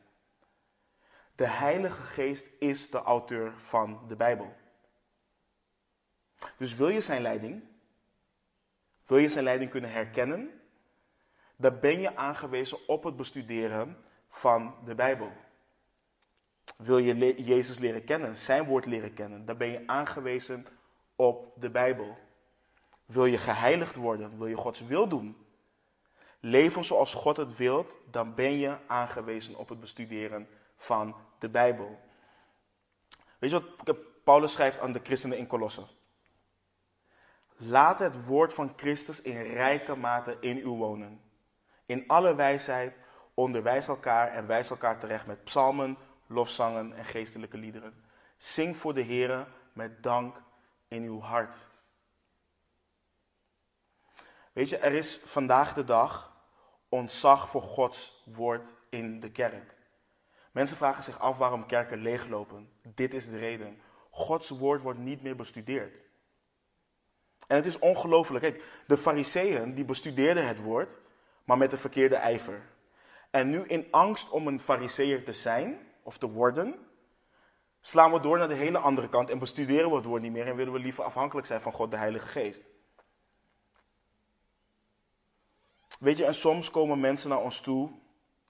De 1.35 1.47
Heilige 1.47 2.03
Geest 2.03 2.47
is 2.59 2.91
de 2.91 3.03
auteur 3.03 3.53
van 3.57 4.05
de 4.09 4.17
Bijbel. 4.17 4.57
Dus 6.57 6.75
wil 6.75 6.89
je 6.89 7.01
zijn 7.01 7.23
leiding, 7.23 7.63
wil 9.09 9.19
je 9.19 9.29
zijn 9.29 9.45
leiding 9.45 9.71
kunnen 9.71 9.93
herkennen, 9.93 10.61
dan 11.57 11.81
ben 11.81 12.01
je 12.01 12.17
aangewezen 12.17 12.89
op 12.89 13.05
het 13.05 13.17
bestuderen 13.17 13.97
van 14.31 14.75
de 14.85 14.95
Bijbel. 14.95 15.33
Wil 16.77 16.99
je 16.99 17.45
Jezus 17.45 17.79
leren 17.79 18.05
kennen, 18.05 18.37
zijn 18.37 18.65
woord 18.65 18.87
leren 18.87 19.15
kennen, 19.15 19.45
dan 19.45 19.57
ben 19.57 19.69
je 19.69 19.83
aangewezen 19.87 20.67
op 21.17 21.53
de 21.61 21.71
Bijbel. 21.71 22.19
Wil 23.07 23.25
je 23.25 23.39
geheiligd 23.39 23.97
worden, 23.97 24.39
wil 24.39 24.47
je 24.47 24.57
Gods 24.57 24.81
wil 24.81 25.09
doen, 25.09 25.37
leven 26.41 26.85
zoals 26.85 27.15
God 27.15 27.37
het 27.37 27.57
wilt, 27.57 27.99
dan 28.11 28.35
ben 28.35 28.53
je 28.53 28.77
aangewezen 28.87 29.57
op 29.57 29.69
het 29.69 29.81
bestuderen 29.81 30.49
van 30.77 31.17
de 31.39 31.49
Bijbel. 31.49 31.99
Weet 33.39 33.51
je 33.51 33.63
wat 33.85 34.25
Paulus 34.25 34.53
schrijft 34.53 34.81
aan 34.81 34.93
de 34.93 35.01
christenen 35.03 35.39
in 35.39 35.47
Colosse? 35.47 35.87
Laat 37.61 37.99
het 37.99 38.25
woord 38.25 38.55
van 38.55 38.73
Christus 38.77 39.23
in 39.23 39.43
rijke 39.43 39.95
mate 39.97 40.37
in 40.41 40.59
u 40.59 40.69
wonen. 40.69 41.21
In 41.87 42.05
alle 42.07 42.35
wijsheid 42.35 42.97
onderwijs 43.35 43.89
elkaar 43.89 44.29
en 44.29 44.47
wijs 44.47 44.71
elkaar 44.71 44.99
terecht 44.99 45.27
met 45.27 45.45
psalmen, 45.45 45.99
lofzangen 46.27 46.93
en 46.93 47.05
geestelijke 47.05 47.57
liederen. 47.57 48.05
Zing 48.37 48.77
voor 48.77 48.95
de 48.95 49.01
Heer 49.01 49.47
met 49.73 50.03
dank 50.03 50.43
in 50.89 51.03
uw 51.03 51.21
hart. 51.21 51.69
Weet 54.53 54.69
je, 54.69 54.79
er 54.79 54.93
is 54.93 55.21
vandaag 55.25 55.75
de 55.75 55.85
dag 55.85 56.37
ontzag 56.89 57.49
voor 57.49 57.63
Gods 57.63 58.23
woord 58.35 58.69
in 58.91 59.21
de 59.21 59.31
kerk. 59.31 59.75
Mensen 60.51 60.77
vragen 60.77 61.03
zich 61.03 61.19
af 61.19 61.39
waarom 61.39 61.67
kerken 61.67 61.99
leeglopen. 61.99 62.71
Dit 62.83 63.15
is 63.15 63.31
de 63.31 63.39
reden. 63.39 63.81
Gods 64.11 64.49
woord 64.49 64.83
wordt 64.83 64.99
niet 64.99 65.23
meer 65.23 65.37
bestudeerd. 65.37 66.08
En 67.49 67.57
het 67.57 67.67
is 67.67 67.79
ongelooflijk. 67.79 68.45
Kijk, 68.45 68.63
de 68.87 68.97
fariseeën 68.97 69.75
die 69.75 69.85
bestudeerden 69.85 70.47
het 70.47 70.61
woord, 70.61 70.99
maar 71.45 71.59
met 71.59 71.71
de 71.71 71.79
verkeerde 71.79 72.17
ijver. 72.17 72.63
En 73.31 73.51
nu 73.51 73.65
in 73.67 73.87
angst 73.91 74.31
om 74.31 74.47
een 74.47 74.61
fariseer 74.61 75.25
te 75.25 75.33
zijn 75.33 75.79
of 76.03 76.19
te 76.19 76.31
worden, 76.31 76.75
slaan 77.81 78.13
we 78.13 78.21
door 78.21 78.39
naar 78.39 78.49
de 78.49 78.55
hele 78.55 78.79
andere 78.79 79.09
kant 79.09 79.31
en 79.31 79.39
bestuderen 79.39 79.91
we 79.91 79.97
het 79.97 80.05
woord 80.05 80.23
niet 80.23 80.33
meer 80.33 80.47
en 80.47 80.57
willen 80.57 80.73
we 80.73 80.79
liever 80.79 81.05
afhankelijk 81.05 81.47
zijn 81.47 81.61
van 81.61 81.73
God 81.73 81.91
de 81.91 81.97
Heilige 81.97 82.27
Geest. 82.27 82.71
Weet 85.99 86.19
je, 86.19 86.25
en 86.25 86.35
soms 86.35 86.71
komen 86.71 87.01
mensen 87.01 87.29
naar 87.29 87.43
ons 87.43 87.61
toe 87.61 87.91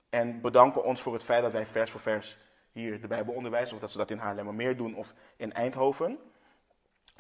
en 0.09 0.41
bedanken 0.41 0.85
ons 0.85 1.03
voor 1.03 1.13
het 1.13 1.25
feit 1.25 1.43
dat 1.43 1.53
wij 1.53 1.67
vers 1.67 1.91
voor 1.91 2.01
vers 2.01 2.39
hier 2.73 3.01
de 3.01 3.07
Bijbel 3.07 3.35
onderwijzen, 3.35 3.75
of 3.75 3.81
dat 3.81 3.91
ze 3.91 3.99
dat 3.99 4.11
in 4.11 4.19
Haarlemmermeer 4.19 4.77
doen 4.77 4.95
of 4.95 5.15
in 5.37 5.53
Eindhoven. 5.53 6.19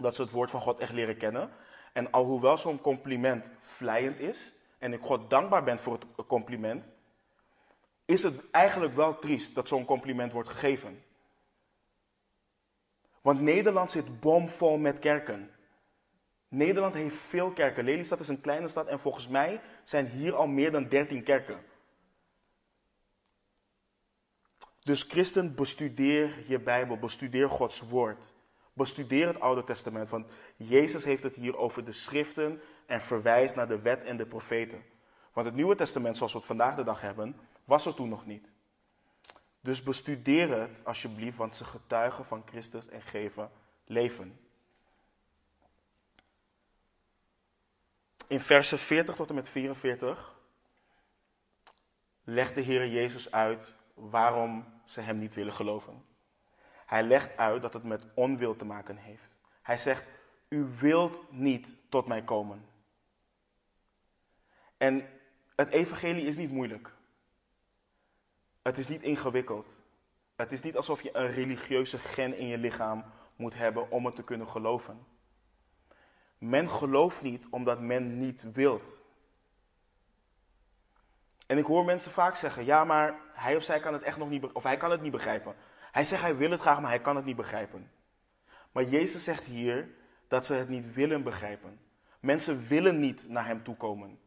Dat 0.02 0.14
ze 0.14 0.22
het 0.22 0.30
woord 0.30 0.50
van 0.50 0.60
God 0.60 0.78
echt 0.78 0.92
leren 0.92 1.16
kennen. 1.16 1.50
En 1.92 2.10
alhoewel 2.10 2.58
zo'n 2.58 2.80
compliment 2.80 3.50
vlijend 3.60 4.20
is, 4.20 4.54
en 4.78 4.92
ik 4.92 5.02
God 5.02 5.30
dankbaar 5.30 5.64
ben 5.64 5.78
voor 5.78 5.92
het 6.16 6.26
compliment, 6.26 6.84
is 8.04 8.22
het 8.22 8.50
eigenlijk 8.50 8.94
wel 8.94 9.18
triest 9.18 9.54
dat 9.54 9.68
zo'n 9.68 9.84
compliment 9.84 10.32
wordt 10.32 10.48
gegeven. 10.48 11.02
Want 13.20 13.40
Nederland 13.40 13.90
zit 13.90 14.20
bomvol 14.20 14.78
met 14.78 14.98
kerken. 14.98 15.50
Nederland 16.48 16.94
heeft 16.94 17.16
veel 17.16 17.50
kerken. 17.50 17.84
Lelystad 17.84 18.20
is 18.20 18.28
een 18.28 18.40
kleine 18.40 18.68
stad 18.68 18.86
en 18.86 19.00
volgens 19.00 19.28
mij 19.28 19.60
zijn 19.82 20.06
hier 20.06 20.34
al 20.34 20.46
meer 20.46 20.70
dan 20.70 20.88
13 20.88 21.22
kerken. 21.22 21.60
Dus 24.80 25.02
christen, 25.02 25.54
bestudeer 25.54 26.44
je 26.46 26.60
Bijbel, 26.60 26.98
bestudeer 26.98 27.50
Gods 27.50 27.80
woord. 27.80 28.32
Bestudeer 28.78 29.26
het 29.26 29.40
Oude 29.40 29.64
Testament, 29.64 30.10
want 30.10 30.26
Jezus 30.56 31.04
heeft 31.04 31.22
het 31.22 31.36
hier 31.36 31.56
over 31.56 31.84
de 31.84 31.92
schriften 31.92 32.60
en 32.86 33.00
verwijst 33.00 33.56
naar 33.56 33.68
de 33.68 33.80
wet 33.80 34.04
en 34.04 34.16
de 34.16 34.26
profeten. 34.26 34.82
Want 35.32 35.46
het 35.46 35.56
Nieuwe 35.56 35.74
Testament, 35.74 36.16
zoals 36.16 36.32
we 36.32 36.38
het 36.38 36.46
vandaag 36.46 36.74
de 36.74 36.84
dag 36.84 37.00
hebben, 37.00 37.36
was 37.64 37.86
er 37.86 37.94
toen 37.94 38.08
nog 38.08 38.26
niet. 38.26 38.52
Dus 39.60 39.82
bestudeer 39.82 40.60
het 40.60 40.80
alsjeblieft, 40.84 41.36
want 41.36 41.54
ze 41.54 41.64
getuigen 41.64 42.24
van 42.24 42.42
Christus 42.46 42.88
en 42.88 43.02
geven 43.02 43.50
leven. 43.84 44.40
In 48.26 48.40
versen 48.40 48.78
40 48.78 49.14
tot 49.14 49.28
en 49.28 49.34
met 49.34 49.48
44 49.48 50.36
legt 52.24 52.54
de 52.54 52.60
Heer 52.60 52.88
Jezus 52.88 53.30
uit 53.30 53.74
waarom 53.94 54.64
ze 54.84 55.00
hem 55.00 55.18
niet 55.18 55.34
willen 55.34 55.52
geloven. 55.52 56.04
Hij 56.88 57.02
legt 57.02 57.36
uit 57.36 57.62
dat 57.62 57.72
het 57.72 57.84
met 57.84 58.04
onwil 58.14 58.56
te 58.56 58.64
maken 58.64 58.96
heeft. 58.96 59.36
Hij 59.62 59.78
zegt, 59.78 60.04
u 60.48 60.64
wilt 60.78 61.24
niet 61.30 61.76
tot 61.88 62.06
mij 62.06 62.22
komen. 62.22 62.68
En 64.76 65.08
het 65.56 65.68
evangelie 65.68 66.26
is 66.26 66.36
niet 66.36 66.50
moeilijk. 66.50 66.92
Het 68.62 68.78
is 68.78 68.88
niet 68.88 69.02
ingewikkeld. 69.02 69.80
Het 70.36 70.52
is 70.52 70.62
niet 70.62 70.76
alsof 70.76 71.02
je 71.02 71.16
een 71.16 71.32
religieuze 71.32 71.98
gen 71.98 72.38
in 72.38 72.46
je 72.46 72.58
lichaam 72.58 73.04
moet 73.36 73.54
hebben 73.54 73.90
om 73.90 74.06
het 74.06 74.14
te 74.14 74.24
kunnen 74.24 74.48
geloven. 74.48 75.06
Men 76.38 76.70
gelooft 76.70 77.22
niet 77.22 77.46
omdat 77.50 77.80
men 77.80 78.18
niet 78.18 78.52
wilt. 78.52 78.98
En 81.46 81.58
ik 81.58 81.64
hoor 81.64 81.84
mensen 81.84 82.12
vaak 82.12 82.36
zeggen: 82.36 82.64
ja, 82.64 82.84
maar 82.84 83.20
hij 83.32 83.56
of 83.56 83.62
zij 83.62 83.80
kan 83.80 83.92
het 83.92 84.02
echt 84.02 84.16
nog 84.16 84.28
niet, 84.28 84.44
of 84.44 84.62
hij 84.62 84.76
kan 84.76 84.90
het 84.90 85.00
niet 85.00 85.12
begrijpen. 85.12 85.56
Hij 85.98 86.06
zegt 86.06 86.22
hij 86.22 86.36
wil 86.36 86.50
het 86.50 86.60
graag, 86.60 86.80
maar 86.80 86.90
hij 86.90 87.00
kan 87.00 87.16
het 87.16 87.24
niet 87.24 87.36
begrijpen. 87.36 87.90
Maar 88.72 88.84
Jezus 88.84 89.24
zegt 89.24 89.44
hier 89.44 89.88
dat 90.28 90.46
ze 90.46 90.54
het 90.54 90.68
niet 90.68 90.94
willen 90.94 91.22
begrijpen. 91.22 91.80
Mensen 92.20 92.66
willen 92.68 93.00
niet 93.00 93.28
naar 93.28 93.46
hem 93.46 93.62
toe 93.62 93.76
komen. 93.76 94.18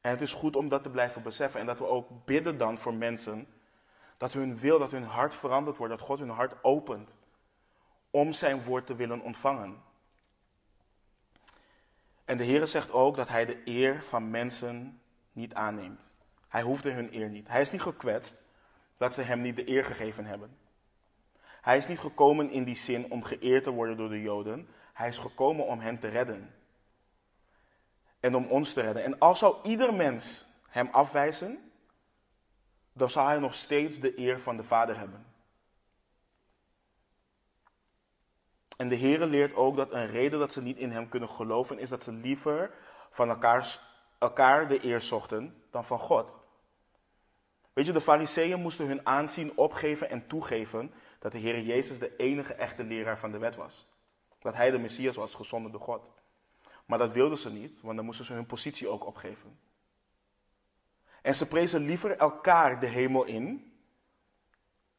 En 0.00 0.10
het 0.10 0.20
is 0.20 0.32
goed 0.32 0.56
om 0.56 0.68
dat 0.68 0.82
te 0.82 0.90
blijven 0.90 1.22
beseffen 1.22 1.60
en 1.60 1.66
dat 1.66 1.78
we 1.78 1.86
ook 1.86 2.24
bidden 2.24 2.58
dan 2.58 2.78
voor 2.78 2.94
mensen 2.94 3.46
dat 4.16 4.32
hun 4.32 4.58
wil, 4.58 4.78
dat 4.78 4.90
hun 4.90 5.04
hart 5.04 5.34
veranderd 5.34 5.76
wordt, 5.76 5.92
dat 5.98 6.06
God 6.06 6.18
hun 6.18 6.28
hart 6.28 6.54
opent 6.62 7.14
om 8.10 8.32
zijn 8.32 8.64
woord 8.64 8.86
te 8.86 8.94
willen 8.94 9.20
ontvangen. 9.20 9.82
En 12.24 12.38
de 12.38 12.44
Heer 12.44 12.66
zegt 12.66 12.92
ook 12.92 13.16
dat 13.16 13.28
hij 13.28 13.44
de 13.44 13.60
eer 13.64 14.02
van 14.02 14.30
mensen 14.30 15.00
niet 15.32 15.54
aanneemt. 15.54 16.10
Hij 16.48 16.62
hoefde 16.62 16.90
hun 16.90 17.14
eer 17.14 17.28
niet. 17.28 17.48
Hij 17.48 17.60
is 17.60 17.70
niet 17.72 17.82
gekwetst 17.82 18.44
dat 18.96 19.14
ze 19.14 19.22
hem 19.22 19.40
niet 19.40 19.56
de 19.56 19.68
eer 19.68 19.84
gegeven 19.84 20.24
hebben. 20.24 20.58
Hij 21.60 21.76
is 21.76 21.88
niet 21.88 21.98
gekomen 21.98 22.50
in 22.50 22.64
die 22.64 22.74
zin 22.74 23.10
om 23.10 23.22
geëerd 23.22 23.64
te 23.64 23.70
worden 23.70 23.96
door 23.96 24.08
de 24.08 24.22
Joden. 24.22 24.68
Hij 24.92 25.08
is 25.08 25.18
gekomen 25.18 25.66
om 25.66 25.80
hen 25.80 25.98
te 25.98 26.08
redden. 26.08 26.54
En 28.20 28.34
om 28.34 28.46
ons 28.46 28.72
te 28.72 28.80
redden. 28.80 29.04
En 29.04 29.18
als 29.18 29.38
zou 29.38 29.56
ieder 29.62 29.94
mens 29.94 30.46
hem 30.68 30.88
afwijzen, 30.92 31.70
dan 32.92 33.10
zal 33.10 33.26
hij 33.26 33.38
nog 33.38 33.54
steeds 33.54 34.00
de 34.00 34.18
eer 34.18 34.40
van 34.40 34.56
de 34.56 34.62
Vader 34.62 34.98
hebben. 34.98 35.26
En 38.76 38.88
de 38.88 38.96
Heere 38.96 39.26
leert 39.26 39.54
ook 39.54 39.76
dat 39.76 39.92
een 39.92 40.06
reden 40.06 40.38
dat 40.38 40.52
ze 40.52 40.62
niet 40.62 40.76
in 40.76 40.90
hem 40.90 41.08
kunnen 41.08 41.28
geloven 41.28 41.78
is 41.78 41.88
dat 41.88 42.02
ze 42.02 42.12
liever 42.12 42.74
van 43.10 43.28
elkaar 44.18 44.68
de 44.68 44.84
eer 44.84 45.00
zochten 45.00 45.62
dan 45.70 45.84
van 45.84 45.98
God. 45.98 46.38
Weet 47.76 47.86
je, 47.86 47.92
de 47.92 48.00
fariseeën 48.00 48.60
moesten 48.60 48.86
hun 48.86 49.06
aanzien 49.06 49.52
opgeven 49.56 50.10
en 50.10 50.26
toegeven 50.26 50.92
dat 51.18 51.32
de 51.32 51.38
Heer 51.38 51.60
Jezus 51.60 51.98
de 51.98 52.16
enige 52.16 52.54
echte 52.54 52.84
leraar 52.84 53.18
van 53.18 53.30
de 53.30 53.38
wet 53.38 53.56
was. 53.56 53.86
Dat 54.38 54.54
hij 54.54 54.70
de 54.70 54.78
Messias 54.78 55.16
was, 55.16 55.34
gezonden 55.34 55.72
door 55.72 55.80
God. 55.80 56.12
Maar 56.86 56.98
dat 56.98 57.12
wilden 57.12 57.38
ze 57.38 57.50
niet, 57.50 57.80
want 57.80 57.96
dan 57.96 58.04
moesten 58.04 58.24
ze 58.24 58.32
hun 58.32 58.46
positie 58.46 58.88
ook 58.88 59.06
opgeven. 59.06 59.58
En 61.22 61.34
ze 61.34 61.46
prezen 61.46 61.80
liever 61.80 62.16
elkaar 62.16 62.80
de 62.80 62.86
hemel 62.86 63.24
in, 63.24 63.72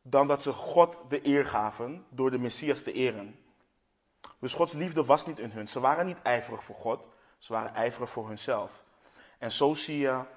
dan 0.02 0.28
dat 0.28 0.42
ze 0.42 0.54
God 0.54 1.04
de 1.10 1.28
eer 1.28 1.46
gaven 1.46 2.06
door 2.10 2.32
de 2.32 2.40
Messias 2.40 2.82
te 2.82 2.94
eren. 2.94 3.40
Dus 4.40 4.54
Gods 4.54 4.74
liefde 4.74 5.06
was 5.06 5.26
niet 5.26 5.40
in 5.40 5.52
hun. 5.52 5.68
Ze 5.68 5.80
waren 5.80 6.06
niet 6.06 6.22
ijverig 6.22 6.64
voor 6.64 6.76
God, 6.76 7.06
ze 7.38 7.54
waren 7.54 7.74
ijverig 7.74 8.10
voor 8.10 8.28
hunzelf. 8.28 8.84
En 9.38 9.52
zo 9.52 9.74
zie 9.74 9.98
je 9.98 10.36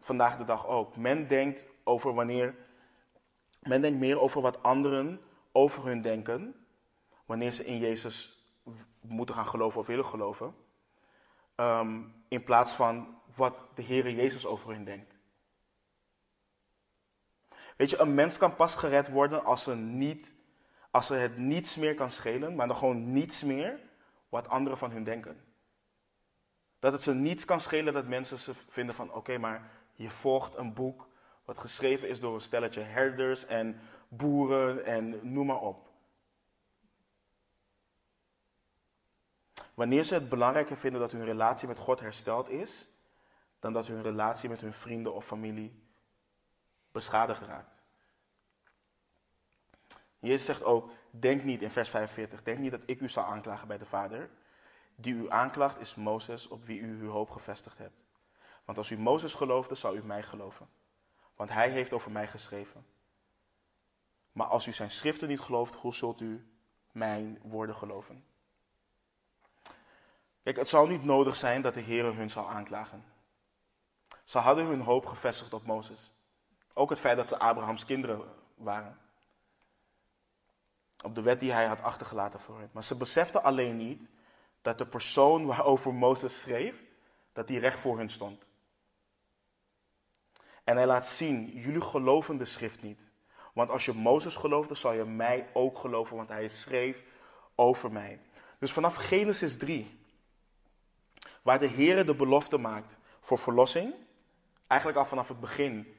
vandaag 0.00 0.36
de 0.36 0.44
dag 0.44 0.66
ook. 0.66 0.96
Men 0.96 1.26
denkt 1.26 1.64
over 1.84 2.14
wanneer. 2.14 2.54
Men 3.60 3.80
denkt 3.80 3.98
meer 3.98 4.20
over 4.20 4.40
wat 4.40 4.62
anderen 4.62 5.20
over 5.52 5.84
hun 5.84 6.02
denken. 6.02 6.66
Wanneer 7.24 7.52
ze 7.52 7.64
in 7.64 7.78
Jezus 7.78 8.44
moeten 9.00 9.34
gaan 9.34 9.46
geloven 9.46 9.80
of 9.80 9.86
willen 9.86 10.04
geloven. 10.04 10.54
Ehm, 11.54 12.02
in 12.28 12.44
plaats 12.44 12.72
van 12.72 13.18
wat 13.34 13.66
de 13.74 13.82
Heere 13.82 14.14
Jezus 14.14 14.46
over 14.46 14.70
hun 14.70 14.84
denkt. 14.84 15.14
Weet 17.76 17.90
je, 17.90 17.98
een 17.98 18.14
mens 18.14 18.38
kan 18.38 18.56
pas 18.56 18.74
gered 18.74 19.08
worden 19.08 19.44
als 19.44 19.62
ze 19.62 19.74
niet 19.76 20.34
als 20.90 21.10
er 21.10 21.20
het 21.20 21.38
niets 21.38 21.76
meer 21.76 21.94
kan 21.94 22.10
schelen, 22.10 22.54
maar 22.54 22.66
dan 22.66 22.76
gewoon 22.76 23.12
niets 23.12 23.42
meer 23.42 23.80
wat 24.28 24.48
anderen 24.48 24.78
van 24.78 24.90
hun 24.90 25.04
denken. 25.04 25.44
Dat 26.80 26.92
het 26.92 27.02
ze 27.02 27.14
niets 27.14 27.44
kan 27.44 27.60
schelen 27.60 27.94
dat 27.94 28.06
mensen 28.06 28.38
ze 28.38 28.54
vinden 28.54 28.94
van 28.94 29.12
oké, 29.12 29.38
maar 29.38 29.70
je 29.94 30.10
volgt 30.10 30.56
een 30.56 30.74
boek 30.74 31.08
wat 31.44 31.58
geschreven 31.58 32.08
is 32.08 32.20
door 32.20 32.34
een 32.34 32.40
stelletje 32.40 32.80
herders 32.80 33.46
en 33.46 33.80
boeren 34.08 34.84
en 34.84 35.32
noem 35.32 35.46
maar 35.46 35.60
op. 35.60 35.88
Wanneer 39.74 40.04
ze 40.04 40.14
het 40.14 40.28
belangrijker 40.28 40.76
vinden 40.76 41.00
dat 41.00 41.12
hun 41.12 41.24
relatie 41.24 41.68
met 41.68 41.78
God 41.78 42.00
hersteld 42.00 42.48
is, 42.48 42.88
dan 43.58 43.72
dat 43.72 43.86
hun 43.86 44.02
relatie 44.02 44.48
met 44.48 44.60
hun 44.60 44.72
vrienden 44.72 45.14
of 45.14 45.26
familie 45.26 45.82
beschadigd 46.92 47.42
raakt. 47.42 47.82
Jezus 50.18 50.44
zegt 50.44 50.62
ook, 50.62 50.90
denk 51.10 51.42
niet 51.44 51.62
in 51.62 51.70
vers 51.70 51.88
45, 51.88 52.42
denk 52.42 52.58
niet 52.58 52.70
dat 52.70 52.82
ik 52.86 53.00
u 53.00 53.08
zal 53.08 53.24
aanklagen 53.24 53.68
bij 53.68 53.78
de 53.78 53.86
Vader. 53.86 54.30
Die 55.00 55.14
u 55.14 55.30
aanklaagt 55.30 55.80
is 55.80 55.94
Mozes 55.94 56.48
op 56.48 56.64
wie 56.64 56.80
u 56.80 57.00
uw 57.00 57.10
hoop 57.10 57.30
gevestigd 57.30 57.78
hebt. 57.78 58.04
Want 58.64 58.78
als 58.78 58.90
u 58.90 58.98
Mozes 58.98 59.34
geloofde, 59.34 59.74
zou 59.74 59.96
u 59.96 60.02
mij 60.02 60.22
geloven. 60.22 60.68
Want 61.36 61.50
hij 61.50 61.70
heeft 61.70 61.92
over 61.92 62.10
mij 62.10 62.28
geschreven. 62.28 62.86
Maar 64.32 64.46
als 64.46 64.66
u 64.66 64.72
zijn 64.72 64.90
schriften 64.90 65.28
niet 65.28 65.40
gelooft, 65.40 65.74
hoe 65.74 65.94
zult 65.94 66.20
u 66.20 66.46
mijn 66.92 67.38
woorden 67.42 67.74
geloven? 67.74 68.24
Kijk, 70.42 70.56
het 70.56 70.68
zou 70.68 70.88
niet 70.88 71.04
nodig 71.04 71.36
zijn 71.36 71.62
dat 71.62 71.74
de 71.74 71.80
Heer 71.80 72.04
hun 72.04 72.30
zou 72.30 72.48
aanklagen. 72.48 73.04
Ze 74.24 74.38
hadden 74.38 74.66
hun 74.66 74.80
hoop 74.80 75.06
gevestigd 75.06 75.52
op 75.52 75.66
Mozes. 75.66 76.12
Ook 76.74 76.90
het 76.90 77.00
feit 77.00 77.16
dat 77.16 77.28
ze 77.28 77.38
Abrahams 77.38 77.84
kinderen 77.84 78.24
waren. 78.54 78.98
Op 81.02 81.14
de 81.14 81.22
wet 81.22 81.40
die 81.40 81.52
hij 81.52 81.66
had 81.66 81.82
achtergelaten 81.82 82.40
voor 82.40 82.58
hen. 82.58 82.70
Maar 82.72 82.84
ze 82.84 82.94
beseften 82.94 83.42
alleen 83.42 83.76
niet 83.76 84.08
dat 84.62 84.78
de 84.78 84.86
persoon 84.86 85.46
waarover 85.46 85.94
Mozes 85.94 86.40
schreef, 86.40 86.84
dat 87.32 87.46
die 87.46 87.58
recht 87.58 87.78
voor 87.78 87.98
hun 87.98 88.10
stond. 88.10 88.48
En 90.64 90.76
hij 90.76 90.86
laat 90.86 91.08
zien, 91.08 91.46
jullie 91.46 91.80
geloven 91.80 92.36
de 92.36 92.44
schrift 92.44 92.82
niet. 92.82 93.10
Want 93.54 93.70
als 93.70 93.84
je 93.84 93.92
Mozes 93.92 94.36
geloofde, 94.36 94.74
zal 94.74 94.92
je 94.92 95.04
mij 95.04 95.48
ook 95.52 95.78
geloven, 95.78 96.16
want 96.16 96.28
hij 96.28 96.48
schreef 96.48 97.02
over 97.54 97.92
mij. 97.92 98.20
Dus 98.58 98.72
vanaf 98.72 98.94
Genesis 98.94 99.56
3, 99.56 99.98
waar 101.42 101.58
de 101.58 101.66
Heer 101.66 102.06
de 102.06 102.14
belofte 102.14 102.58
maakt 102.58 102.98
voor 103.20 103.38
verlossing, 103.38 103.94
eigenlijk 104.66 105.00
al 105.00 105.06
vanaf 105.06 105.28
het 105.28 105.40
begin, 105.40 105.94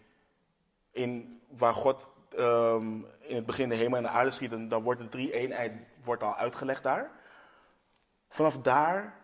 in, 0.91 1.41
waar 1.49 1.73
God 1.73 2.11
Ehm, 2.37 2.95
in 3.19 3.35
het 3.35 3.45
begin 3.45 3.69
de 3.69 3.75
hemel 3.75 3.97
en 3.97 4.03
de 4.03 4.09
aarde 4.09 4.31
schieten, 4.31 4.67
dan 4.67 4.83
wordt 4.83 4.99
de 4.99 5.09
drie-eenheid 5.09 5.73
wordt 6.03 6.23
al 6.23 6.35
uitgelegd 6.35 6.83
daar. 6.83 7.11
Vanaf 8.31 8.57
daar 8.57 9.19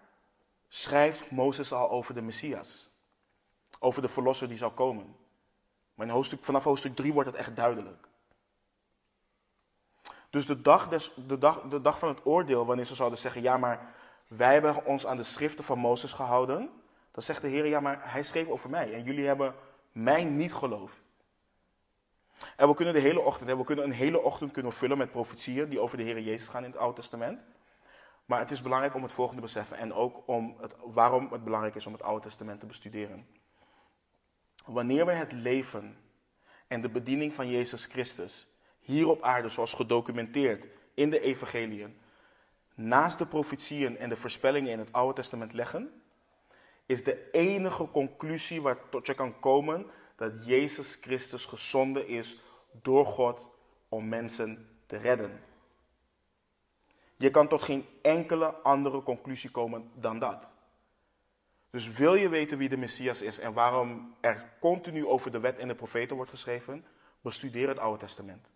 schrijft 0.68 1.32
Mozes 1.32 1.72
al 1.72 1.90
over 1.90 2.14
de 2.14 2.22
Messias. 2.22 2.90
Over 3.80 4.02
de 4.02 4.08
verlosser 4.08 4.48
die 4.48 4.58
zal 4.58 4.72
komen. 4.72 5.16
Maar 5.94 6.08
in 6.08 6.14
hoofdstuk, 6.14 6.44
vanaf 6.44 6.64
hoofdstuk 6.64 6.96
3 6.96 7.14
wordt 7.14 7.30
het 7.30 7.38
echt 7.38 7.56
duidelijk. 7.56 8.08
Dus 10.30 10.46
de 10.46 10.62
dag, 10.62 10.88
de, 11.28 11.38
dag, 11.38 11.62
de 11.62 11.82
dag 11.82 12.00
van 12.00 12.10
het 12.10 12.26
oordeel, 12.26 12.66
wanneer 12.66 12.86
ze 12.86 12.96
zouden 12.96 13.20
zeggen: 13.20 13.42
Ja, 13.42 13.58
maar 13.58 13.94
wij 14.28 14.54
hebben 14.54 14.86
ons 14.86 15.06
aan 15.06 15.18
de 15.18 15.24
schriften 15.24 15.64
van 15.64 15.80
Mozes 15.80 16.14
gehouden. 16.14 16.70
Dan 17.12 17.24
zegt 17.24 17.42
de 17.42 17.48
Heer: 17.48 17.66
Ja, 17.66 17.80
maar 17.80 18.12
hij 18.12 18.24
schreef 18.24 18.48
over 18.48 18.70
mij 18.70 18.94
en 18.94 19.04
jullie 19.04 19.28
hebben 19.28 19.56
mij 19.92 20.24
niet 20.24 20.54
geloofd. 20.54 20.98
En 22.56 22.68
we 22.68 22.74
kunnen 22.74 22.94
de 22.94 23.00
hele 23.00 23.20
ochtend, 23.20 23.58
we 23.58 23.64
kunnen 23.64 23.86
een 23.86 23.92
hele 23.92 24.22
ochtend 24.22 24.52
kunnen 24.52 24.74
vullen 24.74 24.98
met 24.98 25.12
profetieën 25.12 25.70
die 25.70 25.80
over 25.80 25.98
de 25.98 26.04
Heer 26.04 26.20
Jezus 26.20 26.48
gaan 26.48 26.64
in 26.64 26.72
het 26.72 26.80
Oude 26.80 26.96
Testament. 27.02 27.40
Maar 28.28 28.40
het 28.40 28.52
is 28.52 28.62
belangrijk 28.62 28.96
om 28.96 29.04
het 29.04 29.14
volgende 29.14 29.42
te 29.42 29.48
beseffen 29.48 29.78
en 29.78 29.94
ook 29.94 30.24
om 30.26 30.56
het, 30.60 30.76
waarom 30.84 31.28
het 31.32 31.44
belangrijk 31.44 31.76
is 31.76 31.86
om 31.86 31.94
het 31.94 32.02
Oude 32.02 32.22
Testament 32.22 32.60
te 32.60 32.66
bestuderen. 32.66 33.28
Wanneer 34.66 35.06
we 35.06 35.12
het 35.12 35.32
leven 35.32 35.98
en 36.68 36.82
de 36.82 36.90
bediening 36.90 37.34
van 37.34 37.50
Jezus 37.50 37.86
Christus 37.86 38.48
hier 38.80 39.08
op 39.08 39.22
aarde, 39.22 39.50
zoals 39.50 39.74
gedocumenteerd 39.74 40.68
in 40.94 41.10
de 41.10 41.20
evangeliën, 41.20 41.98
naast 42.76 43.18
de 43.18 43.26
profetieën 43.26 43.98
en 43.98 44.10
de 44.10 44.16
voorspellingen 44.16 44.72
in 44.72 44.80
het 44.80 44.92
Oude 44.92 45.14
Testament 45.14 45.54
leggen, 45.54 46.02
is 46.86 47.04
de 47.04 47.32
enige 47.32 47.92
conclusie 47.92 48.62
waar 48.62 48.90
tot 48.90 49.08
je 49.08 49.14
kan 49.14 49.40
komen 49.40 49.86
dat 50.16 50.32
Jezus 50.46 50.98
Christus 51.02 51.46
gezonden 51.46 52.08
is 52.08 52.40
door 52.72 53.06
God 53.06 53.50
om 53.90 54.08
mensen 54.08 54.70
te 54.86 54.98
redden. 54.98 55.40
Je 57.18 57.30
kan 57.30 57.48
tot 57.48 57.62
geen 57.62 57.86
enkele 58.02 58.54
andere 58.54 59.04
conclusie 59.04 59.50
komen 59.50 59.92
dan 59.96 60.20
dat. 60.20 60.52
Dus 61.70 61.92
wil 61.92 62.16
je 62.16 62.30
weten 62.30 62.58
wie 62.58 62.70
de 62.70 62.78
Messias 62.78 63.22
is 63.22 63.40
en 63.40 63.54
waarom 63.54 64.16
er 64.22 64.54
continu 64.60 65.06
over 65.06 65.32
de 65.32 65.40
wet 65.40 65.58
en 65.58 65.68
de 65.68 65.76
profeten 65.76 66.16
wordt 66.16 66.32
geschreven, 66.32 66.86
bestudeer 67.22 67.68
het 67.68 67.80
Oude 67.80 68.00
Testament. 68.00 68.52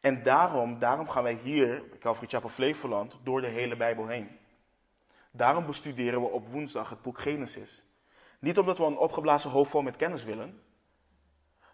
En 0.00 0.22
daarom, 0.22 0.78
daarom 0.78 1.08
gaan 1.08 1.22
wij 1.22 1.34
hier, 1.42 1.98
Calvary 1.98 2.28
Chapel 2.28 2.48
Flevoland, 2.48 3.18
door 3.22 3.40
de 3.40 3.46
hele 3.46 3.76
Bijbel 3.76 4.06
heen. 4.06 4.38
Daarom 5.30 5.66
bestuderen 5.66 6.20
we 6.20 6.26
op 6.26 6.48
woensdag 6.48 6.90
het 6.90 7.02
boek 7.02 7.18
Genesis. 7.18 7.82
Niet 8.38 8.58
omdat 8.58 8.78
we 8.78 8.84
een 8.84 8.96
opgeblazen 8.96 9.50
hoofd 9.50 9.70
vol 9.70 9.82
met 9.82 9.96
kennis 9.96 10.24
willen, 10.24 10.62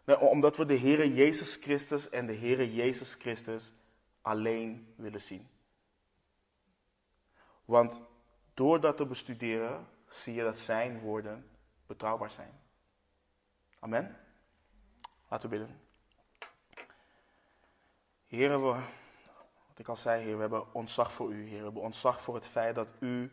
maar 0.05 0.21
omdat 0.21 0.57
we 0.57 0.67
de 0.67 0.79
Heere 0.79 1.15
Jezus 1.15 1.57
Christus 1.57 2.09
en 2.09 2.27
de 2.27 2.35
Heere 2.35 2.75
Jezus 2.75 3.15
Christus 3.15 3.73
alleen 4.23 4.95
willen 4.97 5.21
zien. 5.21 5.49
Want 7.65 8.03
door 8.55 8.81
dat 8.81 8.97
te 8.97 9.07
bestuderen 9.07 9.87
zie 10.09 10.35
je 10.35 10.43
dat 10.43 10.59
zijn 10.59 11.01
woorden 11.01 11.51
betrouwbaar 11.87 12.31
zijn. 12.31 12.61
Amen. 13.79 14.17
Laten 15.29 15.51
we 15.51 15.57
bidden. 15.57 15.81
Heren, 18.27 18.61
we, 18.61 18.83
wat 19.69 19.79
ik 19.79 19.89
al 19.89 19.97
zei, 19.97 20.25
Heer, 20.25 20.35
we 20.35 20.41
hebben 20.41 20.75
ontzag 20.75 21.13
voor 21.13 21.33
u, 21.33 21.49
Heer. 21.49 21.59
We 21.59 21.65
hebben 21.65 21.83
ontzag 21.83 22.23
voor 22.23 22.35
het 22.35 22.47
feit 22.47 22.75
dat 22.75 22.93
u 23.01 23.33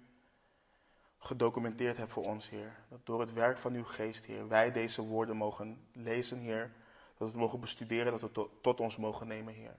gedocumenteerd 1.17 1.97
hebt 1.97 2.11
voor 2.11 2.25
ons, 2.25 2.49
Heer. 2.49 2.75
Dat 2.89 3.05
door 3.05 3.19
het 3.19 3.33
werk 3.33 3.57
van 3.57 3.73
uw 3.73 3.83
geest, 3.83 4.25
Heer, 4.25 4.47
wij 4.47 4.71
deze 4.71 5.01
woorden 5.01 5.35
mogen 5.35 5.87
lezen, 5.93 6.39
Heer. 6.39 6.71
Dat 7.07 7.17
we 7.17 7.25
het 7.25 7.35
mogen 7.35 7.59
bestuderen, 7.59 8.11
dat 8.11 8.21
we 8.21 8.31
tot, 8.31 8.63
tot 8.63 8.79
ons 8.79 8.97
mogen 8.97 9.27
nemen, 9.27 9.53
Heer. 9.53 9.77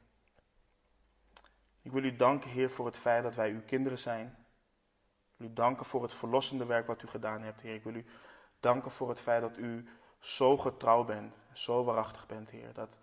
Ik 1.88 1.94
wil 1.94 2.04
u 2.04 2.16
danken, 2.16 2.50
Heer, 2.50 2.70
voor 2.70 2.86
het 2.86 2.96
feit 2.96 3.22
dat 3.22 3.34
wij 3.34 3.50
uw 3.50 3.62
kinderen 3.66 3.98
zijn. 3.98 4.26
Ik 4.26 5.34
wil 5.36 5.48
u 5.48 5.52
danken 5.52 5.86
voor 5.86 6.02
het 6.02 6.14
verlossende 6.14 6.64
werk 6.64 6.86
wat 6.86 7.02
u 7.02 7.06
gedaan 7.06 7.42
hebt, 7.42 7.60
Heer. 7.60 7.74
Ik 7.74 7.82
wil 7.82 7.94
u 7.94 8.06
danken 8.60 8.90
voor 8.90 9.08
het 9.08 9.20
feit 9.20 9.40
dat 9.40 9.56
u 9.56 9.88
zo 10.18 10.56
getrouw 10.56 11.04
bent, 11.04 11.40
zo 11.52 11.84
waarachtig 11.84 12.26
bent, 12.26 12.50
Heer. 12.50 12.72
Dat 12.72 12.98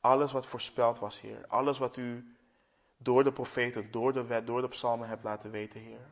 alles 0.00 0.32
wat 0.32 0.46
voorspeld 0.46 0.98
was, 0.98 1.20
Heer, 1.20 1.46
alles 1.46 1.78
wat 1.78 1.96
u 1.96 2.36
door 2.96 3.24
de 3.24 3.32
profeten, 3.32 3.90
door 3.90 4.12
de 4.12 4.24
wet, 4.24 4.46
door 4.46 4.60
de 4.60 4.68
psalmen 4.68 5.08
hebt 5.08 5.24
laten 5.24 5.50
weten, 5.50 5.80
Heer. 5.80 6.06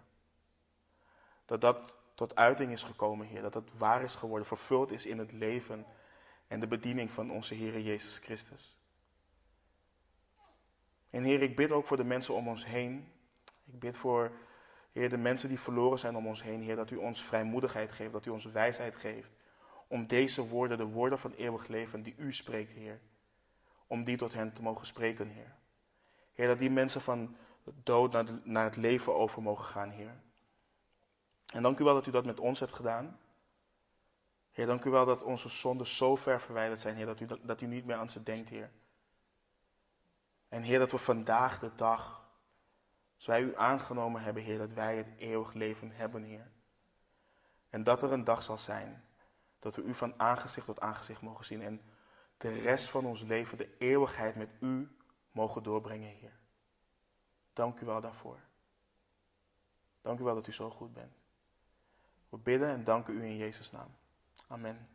Dat 1.44 1.60
dat 1.60 1.98
tot 2.14 2.36
uiting 2.36 2.72
is 2.72 2.82
gekomen, 2.82 3.26
Heer. 3.26 3.42
Dat 3.42 3.54
het 3.54 3.78
waar 3.78 4.02
is 4.02 4.14
geworden, 4.14 4.46
vervuld 4.46 4.90
is 4.90 5.06
in 5.06 5.18
het 5.18 5.32
leven 5.32 5.86
en 6.46 6.60
de 6.60 6.66
bediening 6.66 7.10
van 7.10 7.30
onze 7.30 7.54
Heer 7.54 7.80
Jezus 7.80 8.18
Christus. 8.18 8.76
En 11.14 11.22
Heer, 11.22 11.42
ik 11.42 11.56
bid 11.56 11.72
ook 11.72 11.86
voor 11.86 11.96
de 11.96 12.04
mensen 12.04 12.34
om 12.34 12.48
ons 12.48 12.66
heen. 12.66 13.12
Ik 13.64 13.78
bid 13.78 13.96
voor, 13.96 14.32
Heer, 14.92 15.08
de 15.08 15.16
mensen 15.16 15.48
die 15.48 15.60
verloren 15.60 15.98
zijn 15.98 16.16
om 16.16 16.26
ons 16.26 16.42
heen, 16.42 16.62
Heer, 16.62 16.76
dat 16.76 16.90
u 16.90 16.96
ons 16.96 17.22
vrijmoedigheid 17.22 17.92
geeft, 17.92 18.12
dat 18.12 18.26
u 18.26 18.30
ons 18.30 18.44
wijsheid 18.44 18.96
geeft. 18.96 19.30
Om 19.88 20.06
deze 20.06 20.48
woorden, 20.48 20.78
de 20.78 20.84
woorden 20.84 21.18
van 21.18 21.32
eeuwig 21.32 21.66
leven 21.66 22.02
die 22.02 22.14
u 22.16 22.32
spreekt, 22.32 22.72
Heer, 22.72 23.00
om 23.86 24.04
die 24.04 24.16
tot 24.16 24.32
hen 24.32 24.52
te 24.52 24.62
mogen 24.62 24.86
spreken, 24.86 25.28
Heer. 25.28 25.54
Heer, 26.32 26.46
dat 26.46 26.58
die 26.58 26.70
mensen 26.70 27.00
van 27.00 27.36
dood 27.82 28.12
naar, 28.12 28.24
naar 28.42 28.64
het 28.64 28.76
leven 28.76 29.14
over 29.14 29.42
mogen 29.42 29.64
gaan, 29.64 29.90
Heer. 29.90 30.20
En 31.52 31.62
dank 31.62 31.78
u 31.78 31.84
wel 31.84 31.94
dat 31.94 32.06
u 32.06 32.10
dat 32.10 32.24
met 32.24 32.40
ons 32.40 32.60
hebt 32.60 32.74
gedaan. 32.74 33.18
Heer, 34.52 34.66
dank 34.66 34.84
u 34.84 34.90
wel 34.90 35.06
dat 35.06 35.22
onze 35.22 35.48
zonden 35.48 35.86
zo 35.86 36.16
ver 36.16 36.40
verwijderd 36.40 36.80
zijn, 36.80 36.96
Heer, 36.96 37.06
dat 37.06 37.20
u, 37.20 37.26
dat 37.42 37.60
u 37.60 37.66
niet 37.66 37.84
meer 37.84 37.96
aan 37.96 38.10
ze 38.10 38.22
denkt, 38.22 38.48
Heer. 38.48 38.70
En 40.54 40.62
Heer, 40.62 40.78
dat 40.78 40.90
we 40.90 40.98
vandaag 40.98 41.58
de 41.58 41.74
dag, 41.74 42.28
als 43.16 43.26
wij 43.26 43.42
u 43.42 43.56
aangenomen 43.56 44.22
hebben, 44.22 44.42
Heer, 44.42 44.58
dat 44.58 44.72
wij 44.72 44.96
het 44.96 45.08
eeuwig 45.16 45.52
leven 45.52 45.90
hebben, 45.90 46.22
Heer. 46.22 46.50
En 47.70 47.82
dat 47.82 48.02
er 48.02 48.12
een 48.12 48.24
dag 48.24 48.42
zal 48.42 48.58
zijn 48.58 49.04
dat 49.58 49.76
we 49.76 49.82
u 49.82 49.94
van 49.94 50.20
aangezicht 50.20 50.66
tot 50.66 50.80
aangezicht 50.80 51.20
mogen 51.20 51.44
zien 51.44 51.62
en 51.62 51.80
de 52.36 52.52
rest 52.52 52.88
van 52.88 53.06
ons 53.06 53.22
leven, 53.22 53.58
de 53.58 53.76
eeuwigheid 53.78 54.36
met 54.36 54.50
u 54.60 54.96
mogen 55.30 55.62
doorbrengen, 55.62 56.08
Heer. 56.08 56.38
Dank 57.52 57.80
u 57.80 57.86
wel 57.86 58.00
daarvoor. 58.00 58.38
Dank 60.00 60.20
u 60.20 60.22
wel 60.22 60.34
dat 60.34 60.46
u 60.46 60.52
zo 60.52 60.70
goed 60.70 60.92
bent. 60.92 61.16
We 62.28 62.36
bidden 62.36 62.68
en 62.68 62.84
danken 62.84 63.14
u 63.14 63.24
in 63.24 63.36
Jezus' 63.36 63.70
naam. 63.70 63.96
Amen. 64.46 64.88